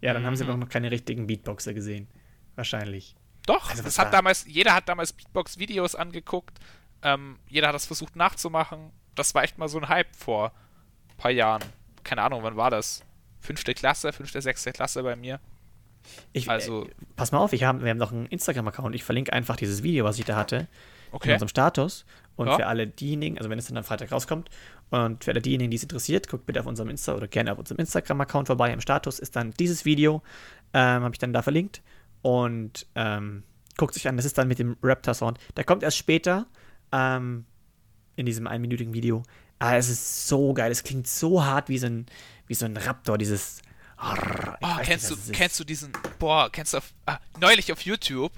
Ja, 0.00 0.12
dann 0.14 0.24
haben 0.24 0.36
sie 0.36 0.44
Mhm. 0.44 0.50
aber 0.50 0.58
noch 0.58 0.68
keine 0.68 0.90
richtigen 0.90 1.26
Beatboxer 1.26 1.74
gesehen. 1.74 2.08
Wahrscheinlich. 2.56 3.14
Doch, 3.54 3.70
Also 3.70 3.82
das 3.82 3.98
hat 3.98 4.12
damals, 4.12 4.44
jeder 4.46 4.74
hat 4.74 4.88
damals 4.88 5.12
Beatbox-Videos 5.12 5.94
angeguckt. 5.94 6.58
Ähm, 7.02 7.38
jeder 7.48 7.68
hat 7.68 7.74
das 7.74 7.86
versucht 7.86 8.14
nachzumachen. 8.14 8.92
Das 9.14 9.34
war 9.34 9.42
echt 9.42 9.58
mal 9.58 9.68
so 9.68 9.78
ein 9.78 9.88
Hype 9.88 10.14
vor 10.14 10.52
ein 11.10 11.16
paar 11.16 11.30
Jahren. 11.32 11.62
Keine 12.04 12.22
Ahnung, 12.22 12.42
wann 12.44 12.56
war 12.56 12.70
das? 12.70 13.02
Fünfte 13.40 13.74
Klasse, 13.74 14.12
fünfte, 14.12 14.40
sechste 14.40 14.70
Klasse 14.72 15.02
bei 15.02 15.16
mir. 15.16 15.40
Ich, 16.32 16.48
Also- 16.48 16.84
äh, 16.86 16.90
pass 17.16 17.32
mal 17.32 17.38
auf, 17.38 17.52
ich 17.52 17.64
hab, 17.64 17.82
wir 17.82 17.90
haben 17.90 17.98
noch 17.98 18.12
einen 18.12 18.26
Instagram-Account. 18.26 18.94
Ich 18.94 19.02
verlinke 19.04 19.32
einfach 19.32 19.56
dieses 19.56 19.82
Video, 19.82 20.04
was 20.04 20.18
ich 20.18 20.24
da 20.24 20.36
hatte, 20.36 20.56
in 20.56 20.66
Okay. 21.12 21.32
unserem 21.32 21.48
Status. 21.48 22.04
Und 22.36 22.46
Ja. 22.46 22.56
für 22.56 22.66
alle 22.68 22.86
diejenigen, 22.86 23.36
also 23.36 23.50
wenn 23.50 23.58
es 23.58 23.66
dann 23.66 23.76
am 23.76 23.84
Freitag 23.84 24.12
rauskommt, 24.12 24.48
und 24.90 25.24
für 25.24 25.32
alle 25.32 25.42
diejenigen, 25.42 25.70
die 25.70 25.76
es 25.76 25.82
interessiert, 25.82 26.28
guckt 26.28 26.46
bitte 26.46 26.60
auf 26.60 26.66
unserem 26.66 26.88
Insta 26.88 27.14
oder 27.14 27.28
gerne 27.28 27.52
auf 27.52 27.58
unserem 27.58 27.78
Instagram-Account 27.78 28.46
vorbei. 28.46 28.72
Im 28.72 28.80
Status 28.80 29.18
ist 29.18 29.34
dann 29.36 29.50
dieses 29.52 29.84
Video, 29.84 30.22
ähm, 30.72 31.02
habe 31.02 31.14
ich 31.14 31.18
dann 31.18 31.32
da 31.32 31.42
verlinkt. 31.42 31.82
Und 32.22 32.86
ähm, 32.94 33.44
guckt 33.76 33.94
sich 33.94 34.08
an, 34.08 34.16
das 34.16 34.26
ist 34.26 34.36
dann 34.38 34.48
mit 34.48 34.58
dem 34.58 34.76
Raptor-Sound. 34.82 35.38
Der 35.56 35.64
kommt 35.64 35.82
erst 35.82 35.96
später 35.96 36.46
ähm, 36.92 37.46
in 38.16 38.26
diesem 38.26 38.46
einminütigen 38.46 38.92
Video. 38.92 39.22
Aber 39.58 39.76
es 39.76 39.88
ist 39.88 40.28
so 40.28 40.54
geil, 40.54 40.70
es 40.70 40.82
klingt 40.82 41.06
so 41.06 41.44
hart 41.44 41.68
wie 41.68 41.78
so 41.78 41.86
ein, 41.86 42.06
wie 42.46 42.54
so 42.54 42.64
ein 42.66 42.76
Raptor, 42.76 43.18
dieses. 43.18 43.62
Oh, 44.02 44.14
nicht, 44.14 44.82
kennst 44.84 45.10
was 45.10 45.26
du, 45.26 45.32
kennst 45.32 45.60
du 45.60 45.64
diesen, 45.64 45.92
boah, 46.18 46.50
kennst 46.50 46.72
du 46.72 46.78
auf, 46.78 46.94
ah, 47.04 47.18
neulich 47.38 47.70
auf 47.70 47.82
YouTube, 47.82 48.32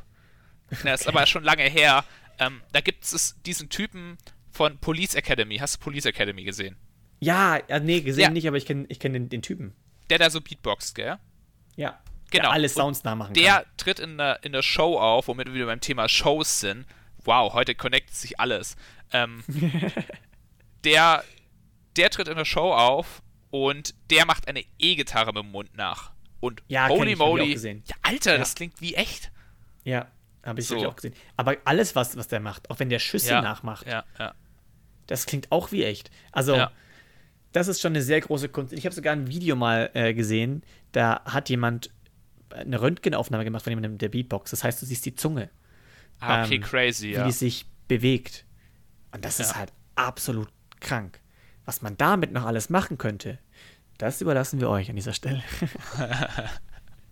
das 0.83 1.03
ist 1.03 1.07
aber 1.07 1.25
schon 1.27 1.45
lange 1.45 1.63
her, 1.63 2.05
ähm, 2.41 2.63
da 2.73 2.81
gibt 2.81 3.05
es 3.05 3.37
diesen 3.47 3.69
Typen 3.69 4.19
von 4.51 4.79
Police 4.79 5.15
Academy. 5.15 5.59
Hast 5.59 5.77
du 5.77 5.81
Police 5.85 6.07
Academy 6.07 6.43
gesehen? 6.43 6.77
Ja, 7.21 7.61
ja 7.69 7.79
nee, 7.79 8.01
gesehen 8.01 8.23
Ja. 8.23 8.31
nicht, 8.31 8.49
aber 8.49 8.57
ich 8.57 8.67
kenne 8.67 8.87
ich 8.89 8.99
kenn 8.99 9.13
den, 9.13 9.29
den 9.29 9.43
Typen. 9.43 9.73
Der 10.11 10.19
da 10.19 10.31
so 10.31 10.41
Beatboxt, 10.41 10.97
gell? 10.97 11.19
Ja. 11.77 12.02
Genau. 12.33 12.45
Der 12.45 12.51
alle 12.53 12.65
Und 12.69 12.75
Sounds 12.75 13.05
nachmachen 13.05 13.35
Der 13.35 13.53
kann. 13.53 13.65
tritt 13.77 13.99
in 14.01 14.19
der, 14.19 14.43
in 14.43 14.53
der 14.53 14.63
Show 14.63 14.99
auf, 14.99 15.29
womit 15.29 15.47
wir 15.49 15.55
wieder 15.55 15.67
beim 15.67 15.81
Thema 15.81 16.09
Shows 16.09 16.61
sind. 16.61 16.87
Wow, 17.25 17.53
heute 17.55 17.75
connectet 17.75 18.15
sich 18.17 18.41
alles. 18.41 18.75
Ähm, 19.13 19.45
der, 20.85 21.23
der 21.97 22.11
tritt 22.11 22.29
in 22.29 22.37
der 22.37 22.45
Show 22.45 22.73
auf 22.73 23.23
und 23.51 23.95
der 24.11 24.27
macht 24.27 24.49
eine 24.49 24.65
E-Gitarre 24.79 25.33
mit 25.33 25.43
dem 25.45 25.53
Mund 25.53 25.77
nach. 25.77 26.11
Und 26.41 26.63
Ja, 26.69 26.89
holy 26.89 27.15
moly. 27.15 27.53
gesehen. 27.53 27.83
Ja, 27.87 27.95
Alter, 28.03 28.33
Ja. 28.33 28.39
das 28.39 28.55
klingt 28.55 28.81
wie 28.81 28.95
echt. 28.95 29.31
Ja, 29.85 30.09
habe 30.45 30.61
ich 30.61 30.67
So. 30.67 30.75
wirklich 30.75 30.89
auch 30.91 30.97
gesehen. 30.97 31.15
Aber 31.37 31.57
alles, 31.65 31.95
was, 31.95 32.17
was 32.17 32.29
der 32.29 32.41
macht, 32.41 32.69
auch 32.71 32.79
wenn 32.81 32.89
der 32.89 32.99
Schüsse 32.99 33.35
nachmacht, 33.35 33.87
Ja, 33.87 34.05
ja. 34.19 34.35
das 35.07 35.27
klingt 35.27 35.53
auch 35.53 35.71
wie 35.71 35.85
echt. 35.85 36.11
Also, 36.33 36.57
Ja. 36.57 36.73
das 37.53 37.69
ist 37.69 37.81
schon 37.81 37.93
eine 37.93 38.03
sehr 38.03 38.21
große 38.21 38.49
Kunst. 38.49 38.73
Ich 38.73 38.85
habe 38.87 38.95
sogar 38.95 39.13
ein 39.13 39.29
Video 39.29 39.55
mal 39.55 39.91
äh, 39.95 40.15
gesehen, 40.15 40.65
da 40.93 41.21
hat 41.25 41.49
jemand 41.49 41.91
eine 42.53 42.81
Röntgenaufnahme 42.81 43.45
gemacht 43.45 43.65
von 43.65 43.71
jemandem 43.73 43.99
der 43.99 44.09
Beatbox. 44.09 44.51
Das 44.51 44.65
heißt, 44.65 44.81
du 44.83 44.87
siehst 44.87 45.05
die 45.07 45.15
Zunge, 45.15 45.51
Ah, 46.21 46.45
okay, 46.45 46.57
Ähm, 46.57 46.61
crazy, 46.63 47.09
wie 47.09 47.13
ja. 47.15 47.25
die 47.27 47.33
sich 47.33 47.67
bewegt. 47.89 48.45
Und 49.13 49.25
das 49.25 49.41
ist 49.41 49.51
Ja. 49.53 49.57
halt 49.59 49.73
absolut 49.97 50.49
krank. 50.81 51.21
Was 51.65 51.83
man 51.83 51.97
damit 51.97 52.33
noch 52.33 52.45
alles 52.45 52.71
machen 52.71 52.97
könnte, 52.99 53.39
das 53.99 54.21
überlassen 54.21 54.61
wir 54.61 54.69
euch 54.71 54.89
an 54.91 54.97
dieser 54.97 55.13
Stelle. 55.15 55.43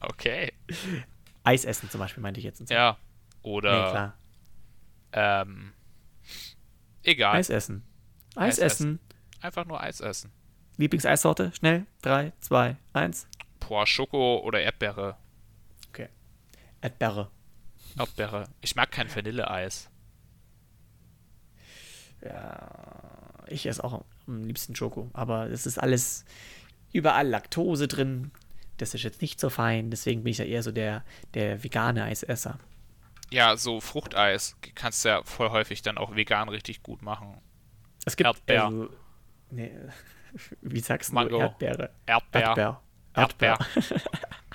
Okay. 0.01 0.53
Eis 1.45 1.65
essen 1.67 1.91
zum 1.91 2.01
Beispiel, 2.01 2.23
meinte 2.23 2.41
ich 2.41 2.45
jetzt. 2.45 2.69
Ja. 2.71 2.97
Nee, 3.43 3.51
Oder, 3.51 3.91
klar. 3.91 4.15
ähm, 5.13 5.73
egal. 7.03 7.37
Eis 7.37 7.51
essen. 7.51 7.83
Eis, 8.35 8.59
Eis 8.59 8.73
essen. 8.75 8.99
Einfach 9.43 9.67
nur 9.67 9.81
Eis 9.81 10.01
essen. 10.01 10.33
Lieblingseissorte? 10.79 11.53
Schnell. 11.55 11.87
3, 12.03 12.33
2, 12.41 12.77
1. 12.95 13.27
Boah, 13.61 13.87
Schoko 13.87 14.39
oder 14.39 14.61
Erdbeere. 14.63 15.17
Erdbeere. 16.81 17.31
Erdbeere. 17.99 18.49
Ich 18.61 18.77
mag 18.77 18.91
kein 18.91 19.15
Vanilleeis. 19.15 19.91
Ja, 22.23 23.45
ich 23.47 23.67
esse 23.67 23.83
auch 23.83 24.05
am 24.27 24.45
liebsten 24.45 24.75
Schoko. 24.77 25.11
Aber 25.13 25.51
es 25.51 25.67
ist 25.67 25.79
alles 25.79 26.25
überall 26.93 27.29
Laktose 27.29 27.89
drin. 27.89 28.31
Das 28.77 28.95
ist 28.95 29.03
jetzt 29.03 29.23
nicht 29.23 29.41
so 29.41 29.51
fein. 29.51 29.91
Deswegen 29.91 30.23
bin 30.25 30.31
ich 30.31 30.39
ja 30.39 30.45
eher 30.45 30.63
so 30.63 30.73
der, 30.73 31.05
der 31.35 31.63
vegane 31.63 32.05
Eisesser. 32.05 32.59
Ja, 33.31 33.57
so 33.57 33.81
Fruchteis 33.81 34.57
kannst 34.75 35.05
du 35.05 35.11
ja 35.11 35.23
voll 35.23 35.51
häufig 35.51 35.83
dann 35.83 35.99
auch 35.99 36.17
vegan 36.17 36.49
richtig 36.49 36.83
gut 36.83 37.03
machen. 37.03 37.41
Es 38.05 38.17
gibt. 38.17 38.27
Erdbeer. 38.27 38.65
Also, 38.65 38.89
nee, 39.51 39.73
wie 40.63 40.81
sagst 40.81 41.11
du? 41.11 41.15
Mango. 41.15 41.39
Erdbeere. 41.39 41.91
Erdbeer. 42.07 42.43
Erdbeer. 42.43 42.81
Erdbeer. 43.15 43.59
Erdbeer. 43.59 44.01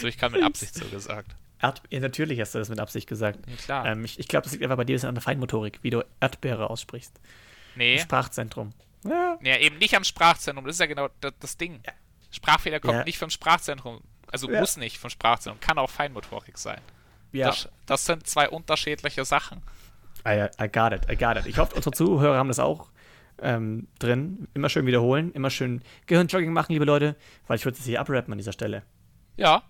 So, 0.00 0.06
ich 0.06 0.18
kann 0.18 0.32
mit 0.32 0.42
Absicht 0.42 0.74
so 0.74 0.84
gesagt. 0.86 1.34
Erd 1.60 1.82
ja, 1.90 2.00
natürlich 2.00 2.40
hast 2.40 2.54
du 2.54 2.58
das 2.58 2.68
mit 2.68 2.78
Absicht 2.80 3.08
gesagt. 3.08 3.38
Ja, 3.48 3.56
klar. 3.56 3.86
Ähm, 3.86 4.04
ich 4.04 4.18
ich 4.18 4.28
glaube, 4.28 4.44
das 4.44 4.52
liegt 4.52 4.64
einfach 4.64 4.76
bei 4.76 4.84
dir 4.84 4.94
ein 4.94 4.96
bisschen 4.96 5.08
an 5.08 5.14
der 5.14 5.22
Feinmotorik, 5.22 5.78
wie 5.82 5.90
du 5.90 6.04
Erdbeere 6.20 6.68
aussprichst. 6.70 7.18
nee. 7.76 7.98
Sprachzentrum. 7.98 8.72
Ja. 9.04 9.38
Ja, 9.42 9.58
eben 9.58 9.78
nicht 9.78 9.94
am 9.96 10.04
Sprachzentrum. 10.04 10.64
Das 10.66 10.76
ist 10.76 10.80
ja 10.80 10.86
genau 10.86 11.08
das, 11.20 11.32
das 11.40 11.56
Ding. 11.56 11.80
Sprachfehler 12.30 12.80
kommt 12.80 12.94
Ja. 12.94 13.04
nicht 13.04 13.18
vom 13.18 13.30
Sprachzentrum. 13.30 14.00
Also 14.32 14.50
Ja. 14.50 14.60
muss 14.60 14.76
nicht 14.76 14.98
vom 14.98 15.10
Sprachzentrum. 15.10 15.60
Kann 15.60 15.78
auch 15.78 15.90
Feinmotorik 15.90 16.58
sein. 16.58 16.80
ja. 17.32 17.46
Das, 17.48 17.68
das 17.86 18.04
sind 18.06 18.26
zwei 18.26 18.48
unterschiedliche 18.48 19.24
Sachen. 19.24 19.62
I, 20.26 20.46
I 20.60 20.68
got 20.68 20.92
it, 20.92 21.02
I 21.10 21.16
got 21.16 21.36
it. 21.36 21.46
Ich 21.46 21.58
hoffe, 21.58 21.74
unsere 21.74 21.94
Zuhörer 21.94 22.38
haben 22.38 22.48
das 22.48 22.58
auch 22.58 22.88
ähm, 23.42 23.88
drin. 23.98 24.48
Immer 24.54 24.68
schön 24.70 24.86
wiederholen, 24.86 25.32
immer 25.32 25.50
schön 25.50 25.82
Gehirnjogging 26.06 26.52
machen, 26.52 26.72
liebe 26.72 26.84
Leute, 26.86 27.14
weil 27.46 27.56
ich 27.58 27.64
würde 27.64 27.76
es 27.78 27.84
hier 27.84 28.00
abrappen 28.00 28.32
an 28.32 28.38
dieser 28.38 28.52
Stelle, 28.52 28.82
Ja, 29.36 29.62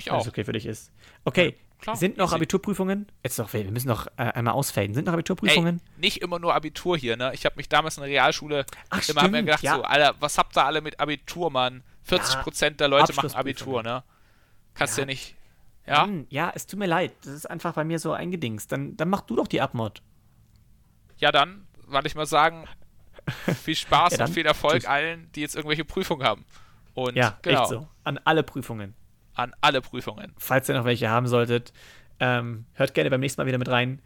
ich 0.00 0.06
wenn 0.06 0.14
auch. 0.14 0.22
es 0.22 0.28
okay 0.28 0.44
für 0.44 0.52
dich 0.52 0.66
ist. 0.66 0.92
Okay, 1.24 1.56
klar, 1.80 1.96
sind 1.96 2.16
noch 2.16 2.26
easy. 2.28 2.36
Abiturprüfungen? 2.36 3.06
Jetzt 3.22 3.38
noch, 3.38 3.52
wir 3.52 3.64
müssen 3.70 3.88
noch 3.88 4.06
äh, 4.16 4.22
einmal 4.22 4.54
ausfaden. 4.54 4.94
Sind 4.94 5.04
noch 5.06 5.12
Ey, 5.12 5.18
Abiturprüfungen? 5.18 5.80
nicht 5.96 6.22
immer 6.22 6.38
nur 6.38 6.54
Abitur 6.54 6.96
hier, 6.96 7.16
ne? 7.16 7.30
Ich 7.34 7.44
habe 7.46 7.56
mich 7.56 7.68
damals 7.68 7.96
in 7.96 8.02
der 8.02 8.10
Realschule 8.10 8.64
Ach, 8.90 9.08
immer 9.08 9.28
mir 9.28 9.42
gedacht, 9.42 9.62
ja. 9.62 9.76
so, 9.76 9.82
Alter, 9.82 10.14
was 10.20 10.36
habt 10.38 10.56
ihr 10.56 10.64
alle 10.64 10.80
mit 10.80 10.98
Abitur, 11.00 11.50
Mann? 11.50 11.82
40% 12.08 12.70
der 12.70 12.88
Leute 12.88 13.12
machen 13.14 13.32
Abitur, 13.34 13.82
ne? 13.82 14.02
Kannst 14.74 14.96
ja, 14.98 15.02
Ja. 15.02 15.06
nicht. 15.06 15.34
Ja? 15.86 16.00
Mann, 16.06 16.26
ja, 16.30 16.52
es 16.54 16.66
tut 16.66 16.78
mir 16.78 16.86
leid. 16.86 17.12
Das 17.24 17.32
ist 17.32 17.48
einfach 17.48 17.74
bei 17.74 17.84
mir 17.84 17.98
so 17.98 18.12
eingedingst. 18.12 18.70
Dann, 18.70 18.96
dann 18.96 19.08
mach 19.08 19.22
du 19.22 19.36
doch 19.36 19.46
die 19.48 19.60
Abmod. 19.60 20.02
Ja, 21.18 21.32
dann, 21.32 21.66
weil 21.86 22.06
ich 22.06 22.14
mal 22.14 22.26
sagen, 22.26 22.66
viel 23.62 23.74
Spaß 23.76 24.16
Ja, 24.16 24.26
und 24.26 24.32
viel 24.32 24.46
Erfolg 24.46 24.80
Tschüss. 24.80 24.86
allen, 24.86 25.30
die 25.34 25.40
jetzt 25.40 25.56
irgendwelche 25.56 25.84
Prüfungen 25.84 26.26
haben. 26.26 26.44
Und 26.94 27.16
Ja, 27.16 27.38
genau, 27.42 27.60
echt 27.62 27.70
so. 27.70 27.88
An 28.04 28.18
alle 28.24 28.42
Prüfungen. 28.42 28.94
An 29.34 29.54
alle 29.60 29.80
Prüfungen. 29.80 30.32
falls 30.38 30.68
ihr 30.68 30.74
noch 30.74 30.84
welche 30.84 31.10
haben 31.10 31.26
solltet, 31.26 31.72
ähm, 32.18 32.66
hört 32.74 32.94
gerne 32.94 33.10
beim 33.10 33.20
nächsten 33.20 33.40
Mal 33.40 33.46
wieder 33.46 33.58
mit 33.58 33.68
rein. 33.68 34.02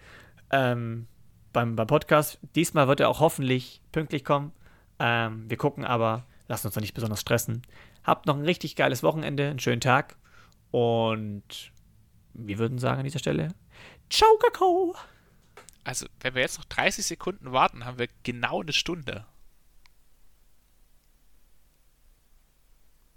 Ähm, 0.50 1.06
beim, 1.52 1.76
beim 1.76 1.86
Podcast. 1.86 2.38
Diesmal 2.54 2.88
wird 2.88 3.00
er 3.00 3.08
auch 3.08 3.20
hoffentlich 3.20 3.80
pünktlich 3.92 4.24
kommen. 4.24 4.52
Ähm, 4.98 5.48
wir 5.48 5.56
gucken 5.56 5.84
aber, 5.84 6.26
lasst 6.48 6.66
uns 6.66 6.74
noch 6.74 6.82
nicht 6.82 6.94
besonders 6.94 7.22
stressen. 7.22 7.62
Habt 8.04 8.26
noch 8.26 8.36
ein 8.36 8.44
richtig 8.44 8.76
geiles 8.76 9.02
Wochenende, 9.02 9.48
einen 9.48 9.58
schönen 9.58 9.80
Tag. 9.80 10.16
Und 10.70 11.72
wir 12.34 12.58
würden 12.58 12.78
sagen 12.78 12.98
an 12.98 13.04
dieser 13.04 13.18
Stelle: 13.18 13.48
Ciao, 14.10 14.36
Kakao! 14.38 14.94
Also, 15.84 16.06
wenn 16.20 16.34
wir 16.34 16.42
jetzt 16.42 16.58
noch 16.58 16.64
30 16.66 17.04
Sekunden 17.04 17.52
warten, 17.52 17.84
haben 17.84 17.98
wir 17.98 18.08
genau 18.22 18.62
eine 18.62 18.72
Stunde. 18.72 19.26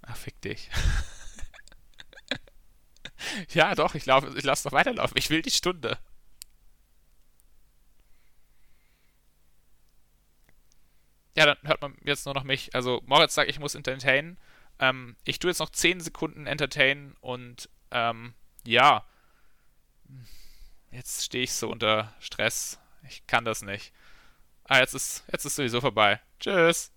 Ach, 0.02 0.16
fick 0.16 0.40
dich. 0.42 0.70
ja, 3.50 3.76
doch, 3.76 3.96
ich, 3.96 4.06
lauf, 4.06 4.26
ich 4.36 4.44
lasse 4.44 4.68
noch 4.68 4.74
weiterlaufen. 4.74 5.18
Ich 5.18 5.30
will 5.30 5.42
die 5.42 5.52
Stunde. 5.52 5.98
ja, 11.38 11.46
dann 11.46 11.58
hört 11.64 11.82
man 11.82 11.96
jetzt 12.04 12.26
nur 12.26 12.34
noch 12.34 12.44
mich. 12.44 12.74
Also 12.74 13.02
Moritz 13.06 13.36
sagt, 13.36 13.50
ich 13.50 13.60
muss 13.60 13.76
entertainen. 13.76 14.38
Ähm, 14.80 15.16
ich 15.24 15.38
tue 15.38 15.52
jetzt 15.52 15.60
noch 15.60 15.70
10 15.70 16.00
Sekunden 16.02 16.48
entertainen 16.48 17.16
und 17.22 17.70
ähm, 17.92 18.34
ja, 18.66 19.06
jetzt 20.92 21.24
stehe 21.24 21.44
ich 21.44 21.54
so 21.54 21.70
unter 21.70 22.12
Stress. 22.20 22.80
Ich 23.08 23.28
kann 23.28 23.46
das 23.46 23.62
nicht. 23.62 23.94
Ah, 24.64 24.80
jetzt 24.80 24.96
ist, 24.96 25.26
jetzt 25.32 25.46
ist 25.46 25.56
sowieso 25.56 25.80
vorbei. 25.80 26.20
Tschüss. 26.40 26.92